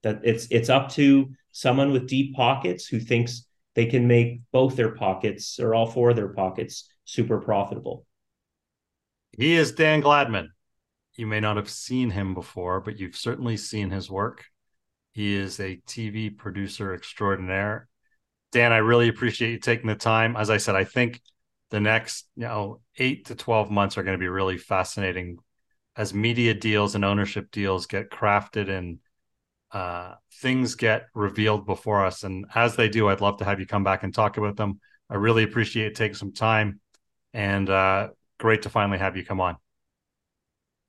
that 0.03 0.20
it's 0.24 0.49
it's 0.51 0.68
up 0.68 0.91
to 0.93 1.30
someone 1.53 1.93
with 1.93 2.09
deep 2.09 2.34
pockets 2.34 2.86
who 2.86 2.99
thinks 2.99 3.47
they 3.74 3.86
can 3.86 4.09
make 4.09 4.41
both 4.51 4.74
their 4.74 4.95
pockets 4.95 5.61
or 5.61 5.74
all 5.74 5.86
four 5.86 6.11
of 6.11 6.16
their 6.16 6.28
pockets 6.28 6.93
super 7.05 7.39
profitable. 7.39 8.05
He 9.30 9.55
is 9.55 9.72
Dan 9.72 10.03
Gladman. 10.03 10.49
You 11.14 11.26
may 11.26 11.41
not 11.41 11.57
have 11.57 11.70
seen 11.70 12.11
him 12.11 12.34
before, 12.34 12.80
but 12.80 12.99
you've 12.99 13.16
certainly 13.16 13.57
seen 13.57 13.91
his 13.91 14.11
work. 14.11 14.45
He 15.12 15.34
is 15.34 15.61
a 15.61 15.80
TV 15.86 16.36
producer 16.36 16.95
extraordinaire. 16.95 17.89
Dan, 18.53 18.72
I 18.72 18.78
really 18.78 19.09
appreciate 19.09 19.51
you 19.51 19.59
taking 19.59 19.89
the 19.89 19.95
time. 19.95 20.36
As 20.36 20.49
I 20.49 20.57
said, 20.57 20.74
I 20.74 20.84
think 20.84 21.20
the 21.70 21.80
next, 21.80 22.28
you 22.36 22.44
know, 22.44 22.80
eight 22.98 23.26
to 23.26 23.34
12 23.34 23.70
months 23.70 23.98
are 23.98 24.02
going 24.02 24.16
to 24.16 24.22
be 24.22 24.28
really 24.28 24.58
fascinating 24.58 25.38
as 25.96 26.14
media 26.14 26.54
deals 26.54 26.94
and 26.94 27.04
ownership 27.04 27.50
deals 27.50 27.86
get 27.86 28.10
crafted 28.10 28.68
and 28.68 28.98
uh, 29.72 30.14
things 30.40 30.76
get 30.76 31.06
revealed 31.14 31.66
before 31.66 32.04
us. 32.04 32.22
And 32.22 32.46
as 32.54 32.76
they 32.76 32.88
do, 32.88 33.08
I'd 33.08 33.20
love 33.20 33.38
to 33.38 33.44
have 33.44 33.60
you 33.60 33.66
come 33.66 33.84
back 33.84 34.02
and 34.02 34.14
talk 34.14 34.36
about 34.36 34.56
them. 34.56 34.80
I 35.10 35.16
really 35.16 35.42
appreciate 35.42 35.94
taking 35.94 36.14
some 36.14 36.32
time 36.32 36.80
and 37.34 37.68
uh, 37.68 38.08
great 38.38 38.62
to 38.62 38.70
finally 38.70 38.98
have 38.98 39.16
you 39.16 39.24
come 39.24 39.40
on. 39.40 39.56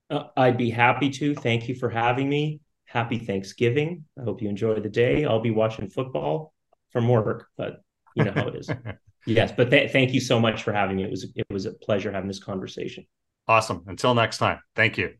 Uh, 0.10 0.26
I'd 0.38 0.58
be 0.58 0.70
happy 0.70 1.10
to. 1.12 1.36
Thank 1.36 1.68
you 1.68 1.76
for 1.76 1.90
having 1.90 2.30
me. 2.30 2.62
Happy 2.86 3.20
Thanksgiving. 3.20 4.06
I 4.20 4.24
hope 4.24 4.42
you 4.42 4.50
enjoy 4.50 4.80
the 4.80 4.90
day. 4.90 5.26
I'll 5.26 5.42
be 5.42 5.52
watching 5.52 5.90
football 5.90 6.54
from 6.92 7.08
work, 7.08 7.48
but 7.58 7.84
you 8.16 8.24
know 8.24 8.32
how 8.32 8.48
it 8.48 8.56
is. 8.56 8.70
yes, 9.26 9.52
but 9.56 9.70
th- 9.70 9.92
thank 9.92 10.14
you 10.14 10.20
so 10.20 10.40
much 10.40 10.64
for 10.64 10.74
having 10.74 10.98
me. 10.98 11.04
It 11.04 11.12
was 11.12 11.32
it 11.36 11.46
was 11.50 11.66
a 11.66 11.74
pleasure 11.74 12.12
having 12.12 12.28
this 12.28 12.40
conversation. 12.40 13.06
Awesome. 13.48 13.84
Until 13.88 14.14
next 14.14 14.38
time. 14.38 14.60
Thank 14.76 14.98
you. 14.98 15.14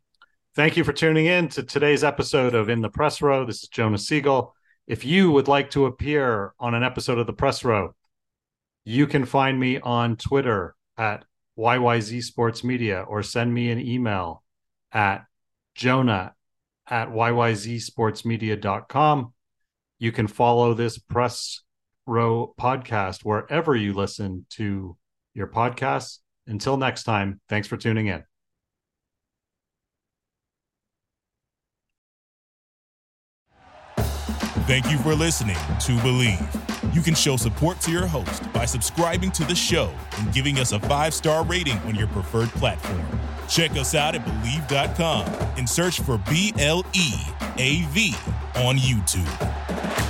Thank 0.56 0.78
you 0.78 0.84
for 0.84 0.94
tuning 0.94 1.26
in 1.26 1.48
to 1.50 1.64
today's 1.64 2.04
episode 2.04 2.54
of 2.54 2.70
In 2.70 2.82
the 2.82 2.90
Press 2.90 3.22
Row. 3.22 3.46
This 3.46 3.64
is 3.64 3.70
Jonah 3.70 3.98
Siegel. 3.98 4.56
If 4.88 5.06
you 5.06 5.32
would 5.32 5.48
like 5.48 5.70
to 5.72 5.86
appear 5.86 6.54
on 6.60 6.74
an 6.74 6.84
episode 6.84 7.18
of 7.18 7.28
the 7.28 7.34
Press 7.34 7.64
Row, 7.64 7.94
you 8.84 9.08
can 9.08 9.26
find 9.26 9.60
me 9.60 9.80
on 9.80 10.16
Twitter 10.16 10.76
at 10.98 11.26
YYZ 11.58 12.24
Sports 12.24 12.64
Media 12.64 13.02
or 13.02 13.24
send 13.24 13.54
me 13.54 13.72
an 13.72 13.80
email 13.80 14.44
at 14.92 15.26
jonah 15.76 16.34
at 16.88 17.10
yyzsportsmedia.com. 17.10 19.34
You 20.00 20.12
can 20.12 20.28
follow 20.28 20.74
this 20.74 20.98
Press 20.98 21.62
Row 22.10 22.54
podcast 22.60 23.24
wherever 23.24 23.76
you 23.76 23.94
listen 23.94 24.46
to 24.52 24.98
your 25.34 25.48
podcasts. 25.48 26.18
Until 26.48 26.78
next 26.78 27.04
time, 27.04 27.40
thanks 27.48 27.68
for 27.68 27.78
tuning 27.78 28.08
in. 28.08 28.24
Thank 34.66 34.92
you 34.92 34.98
for 35.00 35.16
listening 35.16 35.56
to 35.56 35.92
Bleav. 36.04 36.96
You 36.96 37.02
can 37.02 37.16
show 37.16 37.38
support 37.38 37.80
to 37.82 37.92
your 37.92 38.06
host 38.06 38.52
by 38.54 38.66
subscribing 38.66 39.32
to 39.32 39.44
the 39.44 39.56
show 39.56 39.94
and 40.18 40.34
giving 40.34 40.60
us 40.60 40.72
a 40.74 40.80
five 40.82 41.14
star 41.14 41.44
rating 41.46 41.78
on 41.80 41.96
your 41.96 42.08
preferred 42.08 42.50
platform. 42.50 43.02
Check 43.48 43.72
us 43.72 43.96
out 43.96 44.16
at 44.16 44.24
Bleav.com 44.26 45.26
and 45.58 45.68
search 45.68 46.02
for 46.02 46.20
B 46.30 46.54
L 46.60 46.86
E 46.94 47.14
A 47.58 47.82
V 47.90 48.14
on 48.56 48.78
YouTube. 48.78 50.09